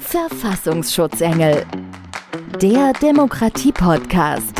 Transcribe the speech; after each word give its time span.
Verfassungsschutzengel. 0.00 1.64
Der 2.60 2.92
Demokratie-Podcast. 2.94 4.54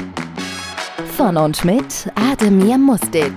Von 1.17 1.37
und 1.37 1.65
mit 1.65 2.11
Ademir 2.15 2.79
Mustic. 2.79 3.32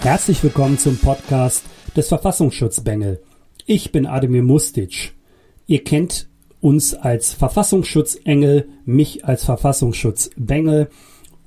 Herzlich 0.00 0.42
willkommen 0.42 0.78
zum 0.78 0.96
Podcast 0.98 1.64
des 1.96 2.08
Verfassungsschutzbengel. 2.08 3.22
Ich 3.66 3.92
bin 3.92 4.06
Ademir 4.06 4.42
Mustic. 4.42 5.12
Ihr 5.66 5.84
kennt 5.84 6.28
uns 6.60 6.94
als 6.94 7.34
Verfassungsschutzengel, 7.34 8.68
mich 8.84 9.24
als 9.24 9.44
Verfassungsschutzbengel. 9.44 10.88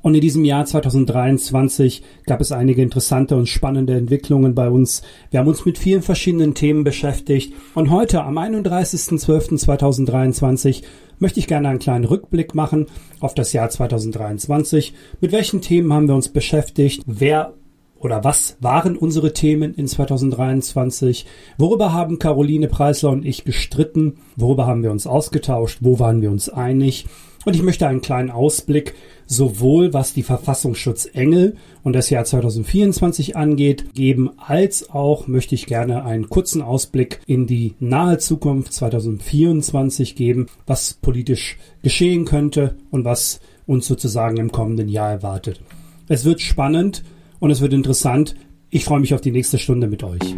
Und 0.02 0.16
in 0.16 0.21
diesem 0.21 0.45
Jahr 0.45 0.66
2023 0.66 2.02
gab 2.25 2.39
es 2.39 2.52
einige 2.52 2.82
interessante 2.82 3.36
und 3.36 3.50
spannende 3.50 3.96
Entwicklungen 3.96 4.55
bei 4.55 4.70
uns. 4.70 5.02
Wir 5.32 5.39
haben 5.39 5.47
uns 5.47 5.66
mit 5.66 5.77
vielen 5.77 6.02
verschiedenen 6.02 6.54
Themen 6.54 6.84
beschäftigt. 6.84 7.54
Und 7.73 7.89
heute, 7.89 8.23
am 8.23 8.38
31.12.2023, 8.38 10.83
möchte 11.20 11.39
ich 11.39 11.47
gerne 11.47 11.70
einen 11.70 11.79
kleinen 11.79 12.06
Rückblick 12.06 12.56
machen 12.56 12.86
auf 13.20 13.33
das 13.33 13.54
Jahr 13.54 13.70
2023. 13.70 14.93
Mit 15.20 15.32
welchen 15.32 15.61
Themen 15.61 15.92
haben 15.92 16.07
wir 16.07 16.15
uns 16.15 16.29
beschäftigt? 16.29 17.01
Wer 17.06 17.54
oder 18.00 18.23
was 18.23 18.57
waren 18.61 18.95
unsere 18.95 19.34
Themen 19.34 19.73
in 19.73 19.87
2023? 19.87 21.25
Worüber 21.57 21.93
haben 21.93 22.20
Caroline 22.20 22.68
Preisler 22.68 23.09
und 23.09 23.25
ich 23.25 23.43
gestritten? 23.43 24.18
Worüber 24.36 24.68
haben 24.68 24.84
wir 24.84 24.92
uns 24.92 25.07
ausgetauscht? 25.07 25.79
Wo 25.82 25.98
waren 25.98 26.21
wir 26.21 26.29
uns 26.29 26.50
einig? 26.50 27.07
Und 27.47 27.56
ich 27.56 27.64
möchte 27.64 27.87
einen 27.87 28.01
kleinen 28.01 28.29
Ausblick 28.29 28.93
sowohl 29.25 29.93
was 29.93 30.11
die 30.14 30.24
Verfassungsschutzengel 30.24 31.56
und 31.82 31.93
das 31.93 32.09
Jahr 32.09 32.25
2024 32.25 33.38
angeht, 33.38 33.94
geben, 33.94 34.31
als 34.36 34.89
auch 34.89 35.28
möchte 35.28 35.56
ich 35.56 35.66
gerne 35.66 36.03
einen 36.03 36.28
kurzen 36.28 36.61
Ausblick 36.61 37.22
in 37.25 37.47
die 37.47 37.75
nahe 37.80 38.17
Zukunft 38.17 38.73
2024 38.73 40.17
geben, 40.17 40.47
was 40.66 40.95
politisch 40.95 41.58
geschehen 41.84 42.25
könnte 42.25 42.75
und 42.92 43.06
was 43.06 43.40
uns 43.66 43.88
sozusagen 43.88 44.36
im 44.36 44.52
kommenden 44.52 44.90
Jahr 44.90 45.12
erwartet. 45.12 45.62
Es 46.09 46.25
wird 46.25 46.42
spannend 46.42 47.06
und 47.40 47.50
es 47.50 47.62
wird 47.62 47.72
interessant. 47.72 48.36
Ich 48.72 48.84
freue 48.84 49.00
mich 49.00 49.14
auf 49.14 49.22
die 49.22 49.31
nächste 49.31 49.58
Stunde 49.58 49.88
mit 49.88 50.03
euch. 50.03 50.36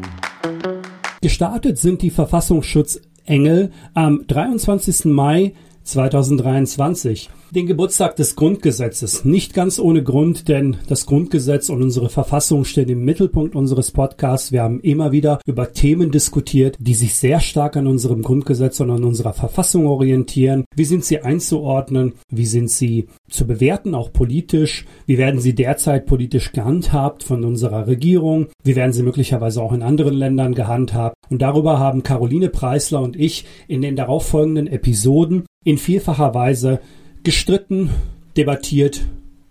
Gestartet 1.22 1.80
sind 1.80 2.04
die 2.04 2.12
Verfassungsschutzengel 2.12 3.72
am 3.96 4.28
23. 4.28 5.06
Mai 5.06 5.54
2023 5.94 7.30
den 7.52 7.66
Geburtstag 7.66 8.16
des 8.16 8.36
Grundgesetzes. 8.36 9.26
Nicht 9.26 9.54
ganz 9.54 9.80
ohne 9.80 10.04
Grund, 10.04 10.48
denn 10.48 10.78
das 10.88 11.06
Grundgesetz 11.06 11.70
und 11.70 11.82
unsere 11.82 12.10
Verfassung 12.10 12.64
stehen 12.64 12.90
im 12.90 13.04
Mittelpunkt 13.04 13.56
unseres 13.56 13.92
Podcasts. 13.92 14.52
Wir 14.52 14.62
haben 14.62 14.80
immer 14.82 15.12
wieder 15.12 15.40
über 15.46 15.74
Themen 15.74 16.12
diskutiert, 16.12 16.76
die 16.80 16.94
sich 16.94 17.16
sehr 17.16 17.40
stark 17.40 17.76
an 17.76 17.88
unserem 17.88 18.22
Grundgesetz 18.22 18.80
und 18.80 18.92
an 18.92 19.04
unserer 19.04 19.34
Verfassung 19.34 19.88
orientieren. 19.88 20.66
Wie 20.76 20.86
sind 20.86 21.06
sie 21.06 21.22
einzuordnen? 21.22 22.14
Wie 22.30 22.46
sind 22.46 22.70
sie 22.70 23.08
zu 23.30 23.48
bewerten, 23.48 23.96
auch 23.96 24.14
politisch? 24.14 24.86
Wie 25.08 25.18
werden 25.18 25.40
sie 25.40 25.56
derzeit 25.56 26.06
politisch 26.06 26.52
gehandhabt 26.52 27.24
von 27.24 27.44
unserer 27.44 27.88
Regierung? 27.88 28.48
Wie 28.64 28.76
werden 28.76 28.94
sie 28.94 29.04
möglicherweise 29.04 29.62
auch 29.62 29.74
in 29.74 29.82
anderen 29.82 30.14
Ländern 30.14 30.54
gehandhabt? 30.54 31.16
Und 31.30 31.42
darüber 31.42 31.80
haben 31.80 32.04
Caroline 32.04 32.50
Preisler 32.50 33.02
und 33.02 33.16
ich 33.16 33.46
in 33.68 33.82
den 33.82 33.96
darauffolgenden 33.96 34.68
Episoden 34.68 35.46
in 35.64 35.78
vielfacher 35.78 36.34
Weise 36.34 36.80
gestritten, 37.30 37.92
debattiert 38.38 39.02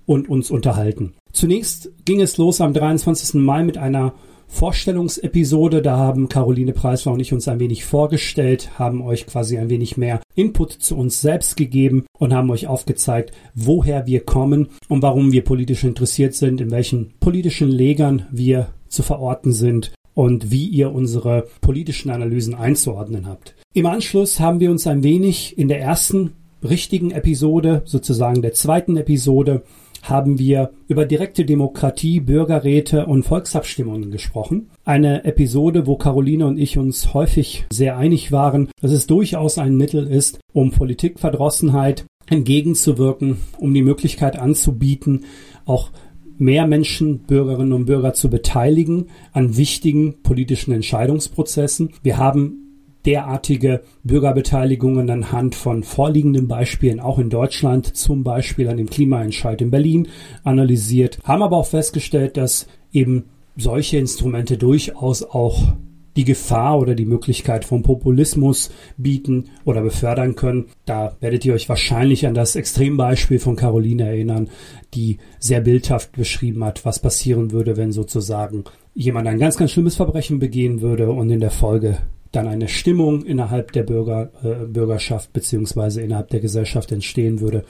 und 0.05 0.29
uns 0.29 0.51
unterhalten. 0.51 1.13
Zunächst 1.31 1.93
ging 2.05 2.21
es 2.21 2.37
los 2.37 2.61
am 2.61 2.75
23. 2.75 3.41
Mai 3.41 3.63
mit 3.63 3.79
einer 3.79 4.15
Vorstellungsepisode. 4.49 5.81
Da 5.81 5.97
haben 5.97 6.29
Caroline 6.29 6.73
Preisler 6.73 7.13
und 7.13 7.21
ich 7.21 7.33
uns 7.33 7.47
ein 7.47 7.61
wenig 7.61 7.85
vorgestellt, 7.85 8.81
haben 8.81 9.01
euch 9.01 9.29
quasi 9.29 9.59
ein 9.59 9.71
wenig 9.71 9.97
mehr 9.97 10.21
Input 10.35 10.73
zu 10.73 10.97
uns 10.97 11.21
selbst 11.21 11.57
gegeben 11.57 12.05
und 12.19 12.35
haben 12.35 12.51
euch 12.51 12.67
aufgezeigt, 12.67 13.33
woher 13.55 14.09
wir 14.09 14.25
kommen 14.25 14.71
und 14.89 15.03
warum 15.03 15.31
wir 15.31 15.45
politisch 15.45 15.85
interessiert 15.85 16.35
sind, 16.35 16.61
in 16.61 16.73
welchen 16.73 17.13
politischen 17.21 17.69
Legern 17.69 18.27
wir 18.33 18.71
zu 18.89 19.05
verorten 19.05 19.53
sind 19.53 19.93
und 20.15 20.51
wie 20.51 20.67
ihr 20.67 20.91
unsere 20.91 21.47
politischen 21.61 22.11
Analysen 22.11 22.57
einzuordnen 22.57 23.29
habt. 23.29 23.55
Im 23.73 23.87
Anschluss 23.87 24.41
haben 24.41 24.59
wir 24.59 24.73
uns 24.73 24.85
ein 24.89 25.05
wenig 25.05 25.57
in 25.57 25.69
der 25.69 25.81
ersten 25.81 26.33
richtigen 26.63 27.11
Episode, 27.11 27.83
sozusagen 27.85 28.43
der 28.43 28.53
zweiten 28.53 28.97
Episode, 28.97 29.63
haben 30.03 30.39
wir 30.39 30.71
über 30.87 31.05
direkte 31.05 31.45
Demokratie, 31.45 32.21
Bürgerräte 32.21 33.07
und 33.07 33.25
Volksabstimmungen 33.25 34.11
gesprochen. 34.11 34.71
Eine 34.85 35.25
Episode, 35.25 35.87
wo 35.87 35.97
Caroline 35.97 36.47
und 36.47 36.59
ich 36.59 36.79
uns 36.79 37.15
häufig 37.15 37.67
sehr 37.73 37.97
einig 37.97 38.33
waren, 38.33 38.69
dass 38.81 38.93
es 38.93 39.07
durchaus 39.07 39.59
ein 39.59 39.77
Mittel 39.77 40.07
ist, 40.07 40.39
um 40.53 40.71
Politikverdrossenheit 40.71 42.05
entgegenzuwirken, 42.27 43.39
um 43.59 43.75
die 43.75 43.83
Möglichkeit 43.83 44.39
anzubieten, 44.39 45.25
auch 45.65 45.91
mehr 46.39 46.67
Menschen, 46.67 47.21
Bürgerinnen 47.21 47.73
und 47.73 47.87
Bürger 47.87 48.15
zu 48.15 48.31
beteiligen 48.31 49.07
an 49.33 49.57
wichtigen 49.57 50.23
politischen 50.23 50.73
Entscheidungsprozessen. 50.73 51.91
Wir 52.03 52.19
haben 52.19 52.68
derartige 53.09 53.81
Bürgerbeteiligungen 54.05 55.09
anhand 55.09 55.55
von 55.55 55.83
vorliegenden 55.83 56.47
Beispielen 56.47 57.01
auch 57.01 57.19
in 57.19 57.31
Deutschland, 57.31 57.97
zum 57.97 58.23
Beispiel 58.23 58.69
an 58.69 58.77
dem 58.77 58.91
Klimaentscheid 58.91 59.63
in 59.63 59.71
Berlin, 59.71 60.09
analysiert, 60.45 61.19
haben 61.25 61.43
aber 61.43 61.57
auch 61.57 61.67
festgestellt, 61.67 62.37
dass 62.37 62.67
eben 62.93 63.25
solche 63.57 63.97
Instrumente 63.97 64.59
durchaus 64.59 65.23
auch 65.23 65.73
die 66.19 66.25
Gefahr 66.25 66.79
oder 66.79 66.95
die 66.95 67.07
Möglichkeit 67.07 67.65
von 67.65 67.83
Populismus 67.83 68.71
bieten 68.99 69.47
oder 69.65 69.81
befördern 69.81 70.35
können. 70.35 70.67
Da 70.85 71.17
werdet 71.21 71.47
ihr 71.47 71.55
euch 71.55 71.69
wahrscheinlich 71.71 72.27
an 72.27 72.35
das 72.35 72.57
Extrembeispiel 72.57 73.39
von 73.39 73.57
Caroline 73.57 74.03
erinnern, 74.03 74.51
die 74.93 75.17
sehr 75.39 75.63
bildhaft 75.63 76.13
beschrieben 76.13 76.63
hat, 76.63 76.85
was 76.85 76.99
passieren 76.99 77.53
würde, 77.53 77.79
wenn 77.79 77.93
sozusagen 77.93 78.65
jemand 78.95 79.29
ein 79.29 79.39
ganz, 79.39 79.57
ganz 79.57 79.71
schlimmes 79.71 79.95
Verbrechen 79.95 80.41
begehen 80.41 80.83
würde 80.83 81.11
und 81.11 81.31
in 81.31 81.41
der 81.41 81.53
Folge 81.53 81.99
dann 82.33 82.47
eine 82.47 82.69
Stimmung 82.69 83.25
innerhalb 83.25 83.73
der 83.73 83.83
Bürger, 83.83 84.31
äh, 84.43 84.67
Bürgerschaft 84.67 85.33
beziehungsweise 85.33 86.03
innerhalb 86.03 86.29
der 86.29 86.41
Gesellschaft 86.41 86.93
entstehen 86.93 87.41
würde, 87.41 87.65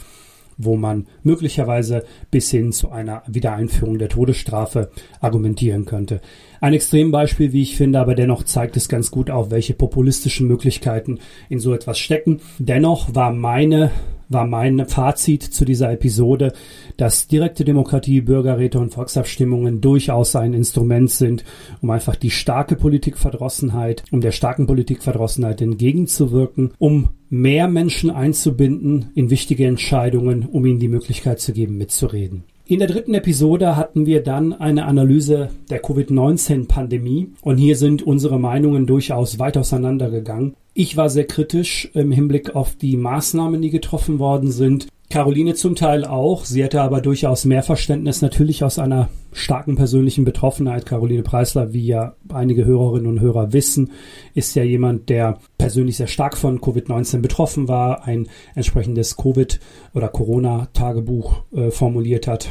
wo 0.59 0.77
man 0.77 1.07
möglicherweise 1.23 2.05
bis 2.31 2.51
hin 2.51 2.73
zu 2.73 2.91
einer 2.91 3.23
Wiedereinführung 3.29 3.99
der 3.99 4.09
Todesstrafe 4.09 4.91
argumentieren 5.21 5.85
könnte. 5.85 6.21
Ein 6.61 6.75
Extrembeispiel, 6.75 7.53
wie 7.53 7.63
ich 7.63 7.77
finde, 7.77 8.01
aber 8.01 8.17
dennoch 8.17 8.43
zeigt 8.43 8.77
es 8.77 8.89
ganz 8.89 9.13
gut 9.13 9.31
auf, 9.31 9.51
welche 9.51 9.75
populistischen 9.75 10.49
Möglichkeiten 10.49 11.21
in 11.49 11.61
so 11.61 11.73
etwas 11.73 11.99
stecken. 12.01 12.41
Dennoch 12.59 13.15
war 13.15 13.33
meine 13.33 13.93
war 14.29 14.47
mein 14.47 14.87
Fazit 14.87 15.43
zu 15.43 15.65
dieser 15.65 15.93
Episode, 15.93 16.53
dass 16.97 17.29
direkte 17.29 17.65
Demokratie, 17.65 18.21
Bürgerräte 18.21 18.79
und 18.79 18.93
Volksabstimmungen 18.93 19.81
durchaus 19.81 20.37
ein 20.37 20.55
Instrument 20.55 21.11
sind, 21.11 21.45
um 21.81 21.91
einfach 21.91 22.17
die 22.17 22.31
starke 22.31 22.77
Politikverdrossenheit, 22.77 24.05
um 24.11 24.21
der 24.21 24.33
starken 24.33 24.67
Politikverdrossenheit 24.67 25.61
entgegenzuwirken, 25.61 26.73
um 26.79 27.11
mehr 27.31 27.69
Menschen 27.69 28.11
einzubinden 28.11 29.11
in 29.15 29.31
wichtige 29.31 29.67
Entscheidungen, 29.67 30.47
um 30.47 30.65
ihnen 30.67 30.81
die 30.81 30.89
Möglichkeit 30.89 31.41
zu 31.41 31.53
geben, 31.53 31.77
mitzureden. 31.77 32.45
In 32.71 32.81
der 32.81 32.89
dritten 32.89 33.15
Episode 33.15 33.77
hatten 33.77 34.05
wir 34.05 34.23
dann 34.23 34.53
eine 34.53 34.85
Analyse 34.85 35.49
der 35.71 35.81
Covid-19-Pandemie 35.81 37.31
und 37.41 37.57
hier 37.57 37.77
sind 37.77 38.03
unsere 38.03 38.39
Meinungen 38.39 38.87
durchaus 38.87 39.39
weit 39.39 39.57
auseinandergegangen. 39.57 40.55
Ich 40.75 40.95
war 40.95 41.09
sehr 41.09 41.27
kritisch 41.27 41.91
im 41.95 42.13
Hinblick 42.13 42.55
auf 42.55 42.77
die 42.77 42.99
Maßnahmen, 42.99 43.63
die 43.63 43.71
getroffen 43.71 44.19
worden 44.19 44.51
sind. 44.51 44.87
Caroline 45.11 45.55
zum 45.55 45.75
Teil 45.75 46.05
auch. 46.05 46.45
Sie 46.45 46.63
hätte 46.63 46.83
aber 46.83 47.01
durchaus 47.01 47.47
mehr 47.47 47.63
Verständnis, 47.63 48.21
natürlich 48.21 48.63
aus 48.63 48.79
einer 48.79 49.09
starken 49.33 49.75
persönlichen 49.75 50.25
Betroffenheit. 50.27 50.85
Caroline 50.85 51.23
Preisler, 51.23 51.73
wie 51.73 51.87
ja 51.87 52.15
einige 52.29 52.67
Hörerinnen 52.67 53.07
und 53.07 53.21
Hörer 53.21 53.55
wissen, 53.55 53.93
ist 54.35 54.55
ja 54.55 54.65
jemand, 54.65 55.09
der 55.09 55.39
persönlich 55.57 55.97
sehr 55.97 56.09
stark 56.09 56.37
von 56.37 56.61
Covid-19 56.61 57.21
betroffen 57.21 57.69
war, 57.69 58.05
ein 58.05 58.29
entsprechendes 58.55 59.17
Covid- 59.17 59.61
oder 59.95 60.09
Corona-Tagebuch 60.09 61.43
äh, 61.53 61.71
formuliert 61.71 62.27
hat 62.27 62.49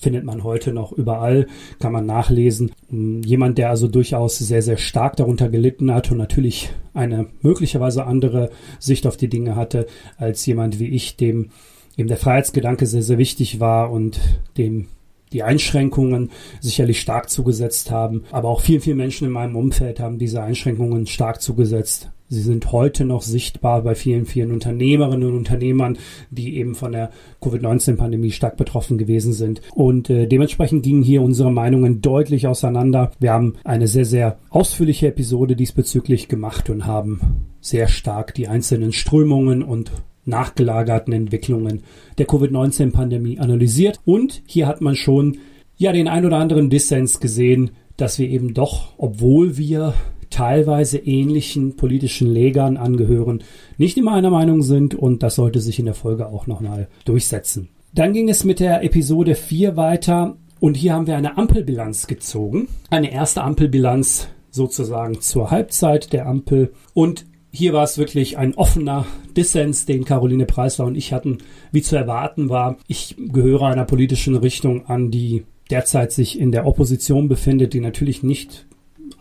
findet 0.00 0.22
man 0.22 0.44
heute 0.44 0.72
noch 0.72 0.92
überall, 0.92 1.48
kann 1.80 1.92
man 1.92 2.06
nachlesen. 2.06 2.70
Ähm, 2.88 3.20
jemand, 3.24 3.58
der 3.58 3.70
also 3.70 3.88
durchaus 3.88 4.38
sehr, 4.38 4.62
sehr 4.62 4.76
stark 4.76 5.16
darunter 5.16 5.48
gelitten 5.48 5.92
hat 5.92 6.12
und 6.12 6.18
natürlich 6.18 6.70
eine 6.94 7.26
möglicherweise 7.42 8.04
andere 8.04 8.50
Sicht 8.78 9.08
auf 9.08 9.16
die 9.16 9.28
Dinge 9.28 9.56
hatte 9.56 9.86
als 10.16 10.46
jemand 10.46 10.78
wie 10.78 10.88
ich, 10.88 11.16
dem 11.16 11.50
eben 11.98 12.08
der 12.08 12.16
Freiheitsgedanke 12.16 12.86
sehr, 12.86 13.02
sehr 13.02 13.18
wichtig 13.18 13.60
war 13.60 13.90
und 13.90 14.18
dem 14.56 14.86
die 15.32 15.42
Einschränkungen 15.42 16.30
sicherlich 16.60 17.00
stark 17.00 17.28
zugesetzt 17.28 17.90
haben. 17.90 18.24
Aber 18.32 18.48
auch 18.48 18.62
vielen, 18.62 18.80
vielen 18.80 18.96
Menschen 18.96 19.26
in 19.26 19.32
meinem 19.32 19.56
Umfeld 19.56 20.00
haben 20.00 20.18
diese 20.18 20.42
Einschränkungen 20.42 21.06
stark 21.06 21.42
zugesetzt. 21.42 22.10
Sie 22.30 22.42
sind 22.42 22.72
heute 22.72 23.06
noch 23.06 23.22
sichtbar 23.22 23.82
bei 23.82 23.94
vielen, 23.94 24.26
vielen 24.26 24.52
Unternehmerinnen 24.52 25.30
und 25.30 25.36
Unternehmern, 25.36 25.96
die 26.30 26.56
eben 26.56 26.74
von 26.74 26.92
der 26.92 27.10
Covid-19-Pandemie 27.40 28.32
stark 28.32 28.58
betroffen 28.58 28.98
gewesen 28.98 29.32
sind. 29.32 29.62
Und 29.74 30.10
äh, 30.10 30.26
dementsprechend 30.26 30.82
gingen 30.82 31.02
hier 31.02 31.22
unsere 31.22 31.50
Meinungen 31.50 32.02
deutlich 32.02 32.46
auseinander. 32.46 33.12
Wir 33.18 33.32
haben 33.32 33.54
eine 33.64 33.88
sehr, 33.88 34.04
sehr 34.04 34.38
ausführliche 34.50 35.08
Episode 35.08 35.56
diesbezüglich 35.56 36.28
gemacht 36.28 36.68
und 36.68 36.84
haben 36.84 37.48
sehr 37.62 37.88
stark 37.88 38.34
die 38.34 38.48
einzelnen 38.48 38.92
Strömungen 38.92 39.62
und 39.62 39.90
nachgelagerten 40.28 41.12
Entwicklungen 41.12 41.82
der 42.18 42.26
Covid-19-Pandemie 42.26 43.38
analysiert. 43.38 44.00
Und 44.04 44.42
hier 44.46 44.66
hat 44.66 44.80
man 44.80 44.94
schon 44.94 45.38
ja 45.76 45.92
den 45.92 46.08
ein 46.08 46.24
oder 46.24 46.36
anderen 46.36 46.70
Dissens 46.70 47.20
gesehen, 47.20 47.70
dass 47.96 48.18
wir 48.18 48.28
eben 48.28 48.54
doch, 48.54 48.94
obwohl 48.98 49.56
wir 49.56 49.94
teilweise 50.30 50.98
ähnlichen 50.98 51.76
politischen 51.76 52.28
Lägern 52.28 52.76
angehören, 52.76 53.42
nicht 53.76 53.96
immer 53.96 54.12
einer 54.12 54.30
Meinung 54.30 54.62
sind 54.62 54.94
und 54.94 55.22
das 55.22 55.34
sollte 55.34 55.60
sich 55.60 55.78
in 55.78 55.86
der 55.86 55.94
Folge 55.94 56.26
auch 56.28 56.46
nochmal 56.46 56.88
durchsetzen. 57.04 57.70
Dann 57.94 58.12
ging 58.12 58.28
es 58.28 58.44
mit 58.44 58.60
der 58.60 58.84
Episode 58.84 59.34
4 59.34 59.76
weiter 59.76 60.36
und 60.60 60.76
hier 60.76 60.92
haben 60.92 61.06
wir 61.06 61.16
eine 61.16 61.38
Ampelbilanz 61.38 62.06
gezogen. 62.06 62.68
Eine 62.90 63.12
erste 63.12 63.42
Ampelbilanz 63.42 64.28
sozusagen 64.50 65.20
zur 65.20 65.50
Halbzeit 65.50 66.12
der 66.12 66.26
Ampel 66.26 66.72
und 66.94 67.26
hier 67.50 67.72
war 67.72 67.84
es 67.84 67.98
wirklich 67.98 68.36
ein 68.38 68.54
offener 68.54 69.06
Dissens, 69.36 69.86
den 69.86 70.04
Caroline 70.04 70.46
Preisler 70.46 70.84
und 70.84 70.96
ich 70.96 71.12
hatten. 71.12 71.38
Wie 71.72 71.82
zu 71.82 71.96
erwarten 71.96 72.48
war, 72.48 72.76
ich 72.86 73.16
gehöre 73.18 73.66
einer 73.66 73.84
politischen 73.84 74.36
Richtung 74.36 74.86
an, 74.86 75.10
die 75.10 75.44
derzeit 75.70 76.12
sich 76.12 76.38
in 76.38 76.52
der 76.52 76.66
Opposition 76.66 77.28
befindet, 77.28 77.74
die 77.74 77.80
natürlich 77.80 78.22
nicht 78.22 78.66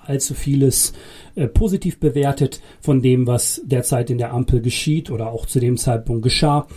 allzu 0.06 0.34
vieles 0.34 0.94
äh, 1.36 1.48
positiv 1.48 2.00
bewertet 2.00 2.62
von 2.82 3.02
dem, 3.02 3.28
was 3.28 3.62
derzeit 3.66 4.10
in 4.10 4.18
der 4.18 4.34
Ampel 4.34 4.62
geschieht 4.62 5.12
oder 5.12 5.32
auch 5.32 5.46
zu 5.46 5.60
dem 5.60 5.78
Zeitpunkt 5.78 6.24
geschah. 6.24 6.68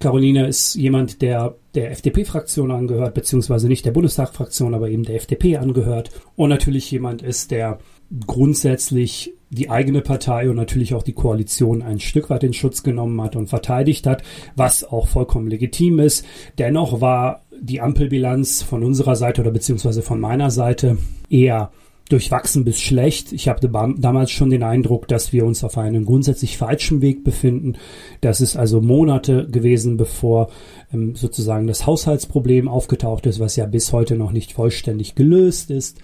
Caroline 0.00 0.46
ist 0.46 0.74
jemand, 0.74 1.22
der 1.22 1.56
der 1.74 1.90
FDP-Fraktion 1.90 2.70
angehört, 2.70 3.14
beziehungsweise 3.14 3.68
nicht 3.68 3.84
der 3.84 3.92
Bundestagsfraktion, 3.92 4.74
aber 4.74 4.88
eben 4.88 5.02
der 5.02 5.16
FDP 5.16 5.56
angehört. 5.56 6.10
Und 6.36 6.50
natürlich 6.50 6.90
jemand 6.90 7.22
ist, 7.22 7.50
der 7.50 7.78
grundsätzlich 8.26 9.32
die 9.50 9.70
eigene 9.70 10.00
Partei 10.00 10.50
und 10.50 10.56
natürlich 10.56 10.94
auch 10.94 11.02
die 11.02 11.12
Koalition 11.12 11.82
ein 11.82 12.00
Stück 12.00 12.30
weit 12.30 12.44
in 12.44 12.52
Schutz 12.52 12.82
genommen 12.82 13.20
hat 13.22 13.36
und 13.36 13.48
verteidigt 13.48 14.06
hat, 14.06 14.22
was 14.56 14.84
auch 14.84 15.06
vollkommen 15.06 15.48
legitim 15.48 16.00
ist. 16.00 16.24
Dennoch 16.58 17.00
war 17.00 17.44
die 17.60 17.80
Ampelbilanz 17.80 18.62
von 18.62 18.82
unserer 18.82 19.16
Seite 19.16 19.42
oder 19.42 19.52
beziehungsweise 19.52 20.02
von 20.02 20.20
meiner 20.20 20.50
Seite 20.50 20.98
eher 21.30 21.70
durchwachsen 22.08 22.64
bis 22.64 22.80
schlecht. 22.80 23.32
Ich 23.32 23.48
hatte 23.48 23.70
damals 23.70 24.30
schon 24.30 24.50
den 24.50 24.62
Eindruck, 24.62 25.08
dass 25.08 25.32
wir 25.32 25.46
uns 25.46 25.64
auf 25.64 25.78
einem 25.78 26.04
grundsätzlich 26.04 26.58
falschen 26.58 27.00
Weg 27.00 27.24
befinden. 27.24 27.76
Das 28.20 28.40
ist 28.40 28.56
also 28.56 28.80
Monate 28.80 29.46
gewesen, 29.48 29.96
bevor 29.96 30.50
ähm, 30.92 31.16
sozusagen 31.16 31.66
das 31.66 31.86
Haushaltsproblem 31.86 32.68
aufgetaucht 32.68 33.24
ist, 33.26 33.40
was 33.40 33.56
ja 33.56 33.64
bis 33.66 33.92
heute 33.92 34.16
noch 34.16 34.32
nicht 34.32 34.52
vollständig 34.52 35.14
gelöst 35.14 35.70
ist. 35.70 35.98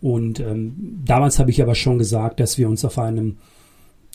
Und 0.00 0.40
ähm, 0.40 1.00
damals 1.04 1.38
habe 1.38 1.50
ich 1.50 1.62
aber 1.62 1.74
schon 1.74 1.98
gesagt, 1.98 2.40
dass 2.40 2.58
wir 2.58 2.68
uns 2.68 2.84
auf 2.84 2.98
einem 2.98 3.36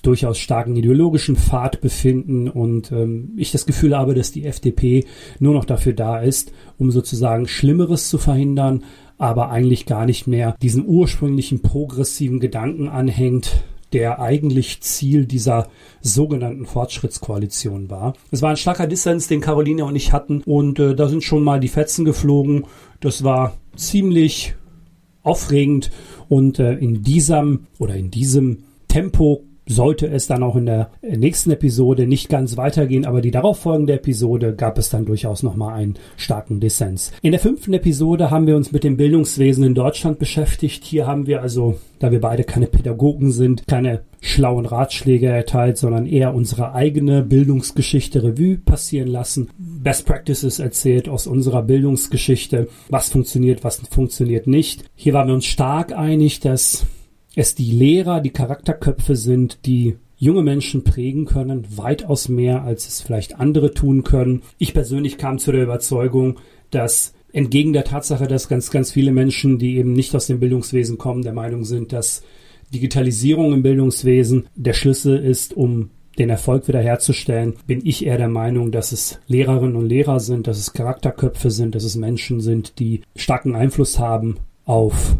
durchaus 0.01 0.39
starken 0.39 0.75
ideologischen 0.75 1.35
Pfad 1.35 1.81
befinden 1.81 2.49
und 2.49 2.91
ähm, 2.91 3.33
ich 3.37 3.51
das 3.51 3.65
Gefühl 3.65 3.95
habe, 3.95 4.13
dass 4.13 4.31
die 4.31 4.45
FDP 4.45 5.05
nur 5.39 5.53
noch 5.53 5.65
dafür 5.65 5.93
da 5.93 6.19
ist, 6.19 6.51
um 6.77 6.91
sozusagen 6.91 7.47
Schlimmeres 7.47 8.09
zu 8.09 8.17
verhindern, 8.17 8.83
aber 9.17 9.51
eigentlich 9.51 9.85
gar 9.85 10.05
nicht 10.05 10.25
mehr 10.25 10.55
diesen 10.61 10.87
ursprünglichen 10.87 11.61
progressiven 11.61 12.39
Gedanken 12.39 12.87
anhängt, 12.89 13.63
der 13.93 14.19
eigentlich 14.19 14.81
Ziel 14.81 15.25
dieser 15.25 15.67
sogenannten 16.01 16.65
Fortschrittskoalition 16.65 17.89
war. 17.89 18.13
Es 18.31 18.41
war 18.41 18.49
ein 18.49 18.57
starker 18.57 18.87
Dissens, 18.87 19.27
den 19.27 19.41
Caroline 19.41 19.85
und 19.85 19.95
ich 19.95 20.13
hatten 20.13 20.41
und 20.43 20.79
äh, 20.79 20.95
da 20.95 21.09
sind 21.09 21.23
schon 21.23 21.43
mal 21.43 21.59
die 21.59 21.67
Fetzen 21.67 22.05
geflogen. 22.05 22.65
Das 23.01 23.23
war 23.23 23.57
ziemlich 23.75 24.55
aufregend 25.23 25.91
und 26.29 26.59
äh, 26.59 26.73
in 26.73 27.03
diesem 27.03 27.67
oder 27.79 27.95
in 27.95 28.11
diesem 28.11 28.63
Tempo 28.87 29.43
sollte 29.71 30.07
es 30.07 30.27
dann 30.27 30.43
auch 30.43 30.55
in 30.55 30.65
der 30.65 30.91
nächsten 31.01 31.51
Episode 31.51 32.07
nicht 32.07 32.29
ganz 32.29 32.57
weitergehen, 32.57 33.05
aber 33.05 33.21
die 33.21 33.31
darauffolgende 33.31 33.93
Episode 33.93 34.53
gab 34.53 34.77
es 34.77 34.89
dann 34.89 35.05
durchaus 35.05 35.43
nochmal 35.43 35.73
einen 35.73 35.95
starken 36.17 36.59
Dissens. 36.59 37.11
In 37.21 37.31
der 37.31 37.39
fünften 37.39 37.73
Episode 37.73 38.29
haben 38.29 38.47
wir 38.47 38.55
uns 38.55 38.71
mit 38.71 38.83
dem 38.83 38.97
Bildungswesen 38.97 39.63
in 39.63 39.75
Deutschland 39.75 40.19
beschäftigt. 40.19 40.83
Hier 40.83 41.07
haben 41.07 41.27
wir 41.27 41.41
also, 41.41 41.77
da 41.99 42.11
wir 42.11 42.21
beide 42.21 42.43
keine 42.43 42.67
Pädagogen 42.67 43.31
sind, 43.31 43.67
keine 43.67 44.01
schlauen 44.21 44.65
Ratschläge 44.67 45.27
erteilt, 45.27 45.77
sondern 45.77 46.05
eher 46.05 46.35
unsere 46.35 46.73
eigene 46.73 47.23
Bildungsgeschichte 47.23 48.23
Revue 48.23 48.57
passieren 48.57 49.07
lassen. 49.07 49.49
Best 49.57 50.05
Practices 50.05 50.59
erzählt 50.59 51.09
aus 51.09 51.25
unserer 51.25 51.63
Bildungsgeschichte, 51.63 52.67
was 52.89 53.09
funktioniert, 53.09 53.63
was 53.63 53.81
funktioniert 53.89 54.45
nicht. 54.45 54.83
Hier 54.95 55.13
waren 55.13 55.27
wir 55.27 55.33
uns 55.33 55.45
stark 55.45 55.91
einig, 55.97 56.39
dass 56.39 56.85
es 57.35 57.55
die 57.55 57.71
Lehrer, 57.71 58.21
die 58.21 58.31
Charakterköpfe 58.31 59.15
sind, 59.15 59.65
die 59.65 59.97
junge 60.17 60.43
Menschen 60.43 60.83
prägen 60.83 61.25
können, 61.25 61.65
weitaus 61.75 62.29
mehr, 62.29 62.63
als 62.63 62.87
es 62.87 63.01
vielleicht 63.01 63.39
andere 63.39 63.73
tun 63.73 64.03
können. 64.03 64.43
Ich 64.57 64.73
persönlich 64.73 65.17
kam 65.17 65.39
zu 65.39 65.51
der 65.51 65.63
Überzeugung, 65.63 66.39
dass 66.69 67.13
entgegen 67.33 67.73
der 67.73 67.85
Tatsache, 67.85 68.27
dass 68.27 68.47
ganz, 68.47 68.69
ganz 68.71 68.91
viele 68.91 69.11
Menschen, 69.11 69.57
die 69.57 69.77
eben 69.77 69.93
nicht 69.93 70.15
aus 70.15 70.27
dem 70.27 70.39
Bildungswesen 70.39 70.97
kommen, 70.97 71.23
der 71.23 71.33
Meinung 71.33 71.63
sind, 71.63 71.93
dass 71.93 72.23
Digitalisierung 72.73 73.53
im 73.53 73.63
Bildungswesen 73.63 74.47
der 74.55 74.73
Schlüssel 74.73 75.17
ist, 75.17 75.55
um 75.55 75.89
den 76.19 76.29
Erfolg 76.29 76.67
wiederherzustellen, 76.67 77.55
bin 77.65 77.81
ich 77.85 78.05
eher 78.05 78.17
der 78.17 78.27
Meinung, 78.27 78.71
dass 78.71 78.91
es 78.91 79.19
Lehrerinnen 79.27 79.75
und 79.75 79.87
Lehrer 79.87 80.19
sind, 80.19 80.45
dass 80.45 80.59
es 80.59 80.73
Charakterköpfe 80.73 81.49
sind, 81.49 81.73
dass 81.73 81.83
es 81.83 81.95
Menschen 81.95 82.41
sind, 82.41 82.79
die 82.79 83.01
starken 83.15 83.55
Einfluss 83.55 83.97
haben 83.97 84.37
auf 84.65 85.15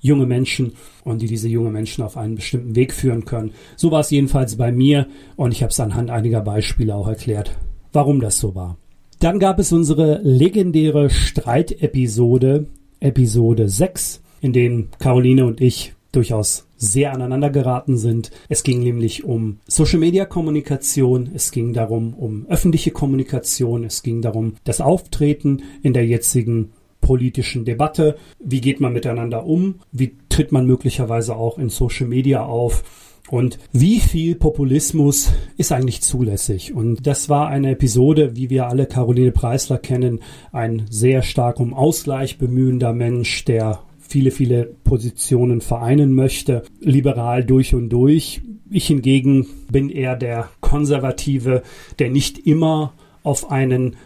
junge 0.00 0.26
Menschen 0.26 0.72
und 1.04 1.22
die 1.22 1.26
diese 1.26 1.48
junge 1.48 1.70
Menschen 1.70 2.04
auf 2.04 2.16
einen 2.16 2.36
bestimmten 2.36 2.76
Weg 2.76 2.92
führen 2.92 3.24
können. 3.24 3.52
So 3.76 3.90
war 3.90 4.00
es 4.00 4.10
jedenfalls 4.10 4.56
bei 4.56 4.72
mir 4.72 5.06
und 5.36 5.52
ich 5.52 5.62
habe 5.62 5.70
es 5.70 5.80
anhand 5.80 6.10
einiger 6.10 6.40
Beispiele 6.40 6.94
auch 6.94 7.08
erklärt, 7.08 7.56
warum 7.92 8.20
das 8.20 8.38
so 8.38 8.54
war. 8.54 8.76
Dann 9.20 9.40
gab 9.40 9.58
es 9.58 9.72
unsere 9.72 10.20
legendäre 10.22 11.10
Streitepisode, 11.10 12.68
Episode 13.00 13.68
6, 13.68 14.22
in 14.40 14.52
dem 14.52 14.88
Caroline 14.98 15.44
und 15.44 15.60
ich 15.60 15.94
durchaus 16.12 16.68
sehr 16.76 17.12
aneinander 17.12 17.50
geraten 17.50 17.98
sind. 17.98 18.30
Es 18.48 18.62
ging 18.62 18.80
nämlich 18.82 19.24
um 19.24 19.58
Social 19.66 19.98
Media 19.98 20.24
Kommunikation, 20.24 21.30
es 21.34 21.50
ging 21.50 21.72
darum 21.72 22.14
um 22.14 22.46
öffentliche 22.48 22.92
Kommunikation, 22.92 23.84
es 23.84 24.02
ging 24.02 24.22
darum 24.22 24.54
das 24.64 24.80
Auftreten 24.80 25.62
in 25.82 25.92
der 25.92 26.06
jetzigen 26.06 26.70
politischen 27.00 27.64
Debatte. 27.64 28.16
Wie 28.38 28.60
geht 28.60 28.80
man 28.80 28.92
miteinander 28.92 29.44
um? 29.44 29.76
Wie 29.92 30.16
tritt 30.28 30.52
man 30.52 30.66
möglicherweise 30.66 31.36
auch 31.36 31.58
in 31.58 31.68
Social 31.68 32.06
Media 32.06 32.44
auf? 32.44 32.82
Und 33.30 33.58
wie 33.72 34.00
viel 34.00 34.36
Populismus 34.36 35.30
ist 35.58 35.70
eigentlich 35.70 36.00
zulässig? 36.00 36.72
Und 36.72 37.06
das 37.06 37.28
war 37.28 37.48
eine 37.48 37.72
Episode, 37.72 38.36
wie 38.36 38.48
wir 38.48 38.68
alle 38.68 38.86
Caroline 38.86 39.32
Preisler 39.32 39.78
kennen, 39.78 40.20
ein 40.50 40.86
sehr 40.88 41.22
stark 41.22 41.60
um 41.60 41.74
Ausgleich 41.74 42.38
bemühender 42.38 42.94
Mensch, 42.94 43.44
der 43.44 43.80
viele, 43.98 44.30
viele 44.30 44.64
Positionen 44.84 45.60
vereinen 45.60 46.14
möchte, 46.14 46.62
liberal 46.80 47.44
durch 47.44 47.74
und 47.74 47.90
durch. 47.90 48.40
Ich 48.70 48.86
hingegen 48.86 49.46
bin 49.70 49.90
eher 49.90 50.16
der 50.16 50.48
Konservative, 50.60 51.62
der 51.98 52.10
nicht 52.10 52.38
immer 52.38 52.94
auf 53.22 53.50
einen 53.50 53.96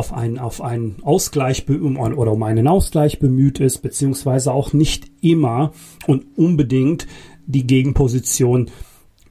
auf 0.00 0.14
einen, 0.14 0.38
auf 0.38 0.62
einen 0.62 0.96
Ausgleich 1.02 1.68
oder 1.68 2.32
um 2.32 2.42
einen 2.42 2.66
Ausgleich 2.66 3.18
bemüht 3.18 3.60
ist, 3.60 3.78
beziehungsweise 3.78 4.52
auch 4.52 4.72
nicht 4.72 5.10
immer 5.20 5.72
und 6.06 6.24
unbedingt 6.36 7.06
die 7.46 7.66
Gegenposition 7.66 8.70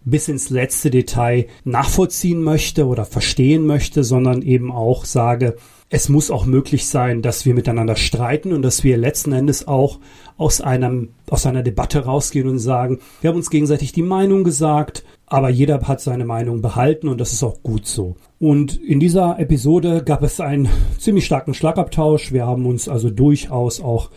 bis 0.05 0.27
ins 0.27 0.51
letzte 0.51 0.91
Detail 0.91 1.47
nachvollziehen 1.63 2.43
möchte 2.43 2.85
oder 2.85 3.03
verstehen 3.05 3.65
möchte, 3.65 4.03
sondern 4.03 4.43
eben 4.43 4.71
auch 4.71 5.05
sage, 5.05 5.55
es 5.89 6.07
muss 6.07 6.29
auch 6.29 6.45
möglich 6.45 6.87
sein, 6.87 7.23
dass 7.23 7.45
wir 7.45 7.55
miteinander 7.55 7.95
streiten 7.95 8.53
und 8.53 8.61
dass 8.61 8.83
wir 8.83 8.95
letzten 8.95 9.33
Endes 9.33 9.67
auch 9.67 9.99
aus 10.37 10.61
einem, 10.61 11.09
aus 11.31 11.47
einer 11.47 11.63
Debatte 11.63 12.05
rausgehen 12.05 12.47
und 12.47 12.59
sagen, 12.59 12.99
wir 13.21 13.29
haben 13.29 13.37
uns 13.37 13.49
gegenseitig 13.49 13.91
die 13.91 14.03
Meinung 14.03 14.43
gesagt, 14.43 15.03
aber 15.29 15.49
jeder 15.49 15.79
hat 15.87 16.01
seine 16.01 16.25
Meinung 16.25 16.61
behalten 16.61 17.07
und 17.07 17.19
das 17.19 17.33
ist 17.33 17.43
auch 17.43 17.61
gut 17.61 17.85
so. 17.85 18.15
Und 18.39 18.77
in 18.77 18.99
dieser 18.99 19.39
Episode 19.39 20.03
gab 20.03 20.23
es 20.23 20.39
einen 20.39 20.67
ziemlich 20.97 21.25
starken 21.25 21.53
Schlagabtausch. 21.53 22.31
Wir 22.31 22.45
haben 22.47 22.65
uns 22.65 22.89
also 22.89 23.09
durchaus 23.09 23.79
auch 23.79 24.09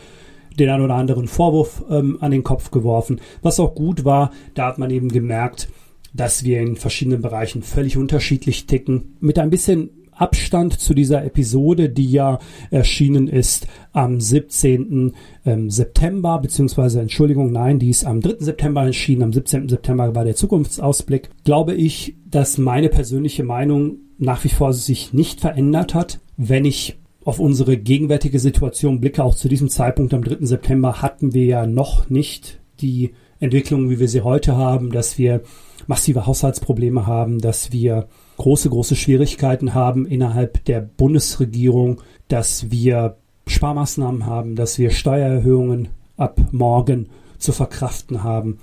den 0.59 0.71
ein 0.71 0.81
oder 0.81 0.95
anderen 0.95 1.29
Vorwurf 1.29 1.85
ähm, 1.91 2.19
an 2.21 2.31
den 2.31 2.43
Kopf 2.43 2.71
geworfen. 2.71 3.21
Was 3.43 3.61
auch 3.61 3.75
gut 3.75 4.05
war, 4.05 4.33
da 4.55 4.67
hat 4.67 4.79
man 4.79 4.91
eben 4.91 5.09
gemerkt, 5.09 5.69
dass 6.15 6.45
wir 6.45 6.61
in 6.61 6.77
verschiedenen 6.77 7.23
Bereichen 7.23 7.63
völlig 7.63 7.97
unterschiedlich 7.97 8.67
ticken. 8.67 9.17
Mit 9.21 9.39
ein 9.39 9.51
bisschen 9.51 9.91
Abstand 10.13 10.79
zu 10.79 10.95
dieser 10.95 11.25
Episode, 11.25 11.89
die 11.89 12.11
ja 12.11 12.39
erschienen 12.71 13.29
ist 13.29 13.67
am 13.93 14.21
17. 14.21 15.13
Ähm, 15.45 15.71
September, 15.71 16.39
beziehungsweise 16.39 17.01
Entschuldigung, 17.01 17.53
nein, 17.53 17.79
die 17.79 17.91
ist 17.91 18.05
am 18.05 18.21
3. 18.21 18.37
September 18.39 18.85
erschienen, 18.85 19.23
am 19.23 19.33
17. 19.33 19.69
September 19.69 20.15
war 20.15 20.25
der 20.25 20.37
Zukunftsausblick, 20.37 21.31
glaube 21.45 21.75
ich, 21.75 22.17
dass 22.31 22.59
meine 22.59 22.89
persönliche 22.89 23.45
Meinung 23.45 23.97
nach 24.19 24.45
wie 24.45 24.51
vor 24.51 24.73
sich 24.73 25.13
nicht 25.13 25.41
verändert 25.41 25.95
hat. 25.95 26.21
Wenn 26.37 26.65
ich 26.65 26.99
auf 27.25 27.39
unsere 27.39 27.77
gegenwärtige 27.77 28.39
Situation 28.39 29.01
blicke, 29.01 29.23
auch 29.23 29.35
zu 29.35 29.49
diesem 29.49 29.69
Zeitpunkt 29.69 30.15
am 30.15 30.25
3. 30.25 30.45
September 30.47 31.03
hatten 31.03 31.35
wir 31.35 31.45
ja 31.45 31.67
noch 31.67 32.11
nicht 32.11 32.61
die 32.81 33.13
Entwicklung, 33.39 33.91
wie 33.91 33.99
wir 33.99 34.09
sie 34.09 34.23
heute 34.23 34.57
haben, 34.57 34.93
dass 34.93 35.19
wir 35.19 35.43
massive 35.87 36.27
Haushaltsprobleme 36.27 37.07
haben, 37.07 37.41
dass 37.41 37.73
wir 37.73 38.09
große, 38.43 38.71
große 38.71 38.97
Schwierigkeiten 38.97 39.73
haben 39.73 40.05
innerhalb 40.05 40.65
der 40.65 40.81
Bundesregierung, 40.81 42.01
dass 42.27 42.73
wir 42.73 43.17
Sparmaßnahmen 43.47 44.27
haben, 44.27 44.57
dass 44.57 44.81
wir 44.81 44.91
Steuererhöhungen 44.91 45.91
ab 46.17 46.41
morgen 46.51 47.11
zu 47.39 47.53
verkraften 47.53 48.25
haben, 48.25 48.59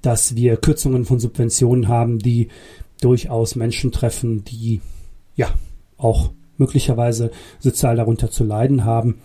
dass 0.00 0.36
wir 0.36 0.56
Kürzungen 0.56 1.04
von 1.04 1.20
Subventionen 1.20 1.88
haben, 1.88 2.18
die 2.18 2.48
durchaus 3.02 3.56
Menschen 3.56 3.92
treffen, 3.92 4.42
die 4.44 4.80
ja 5.36 5.48
auch 5.98 6.30
möglicherweise 6.56 7.30
sozial 7.58 7.96
darunter 7.96 8.30
zu 8.30 8.42
leiden 8.42 8.86
haben, 8.86 9.18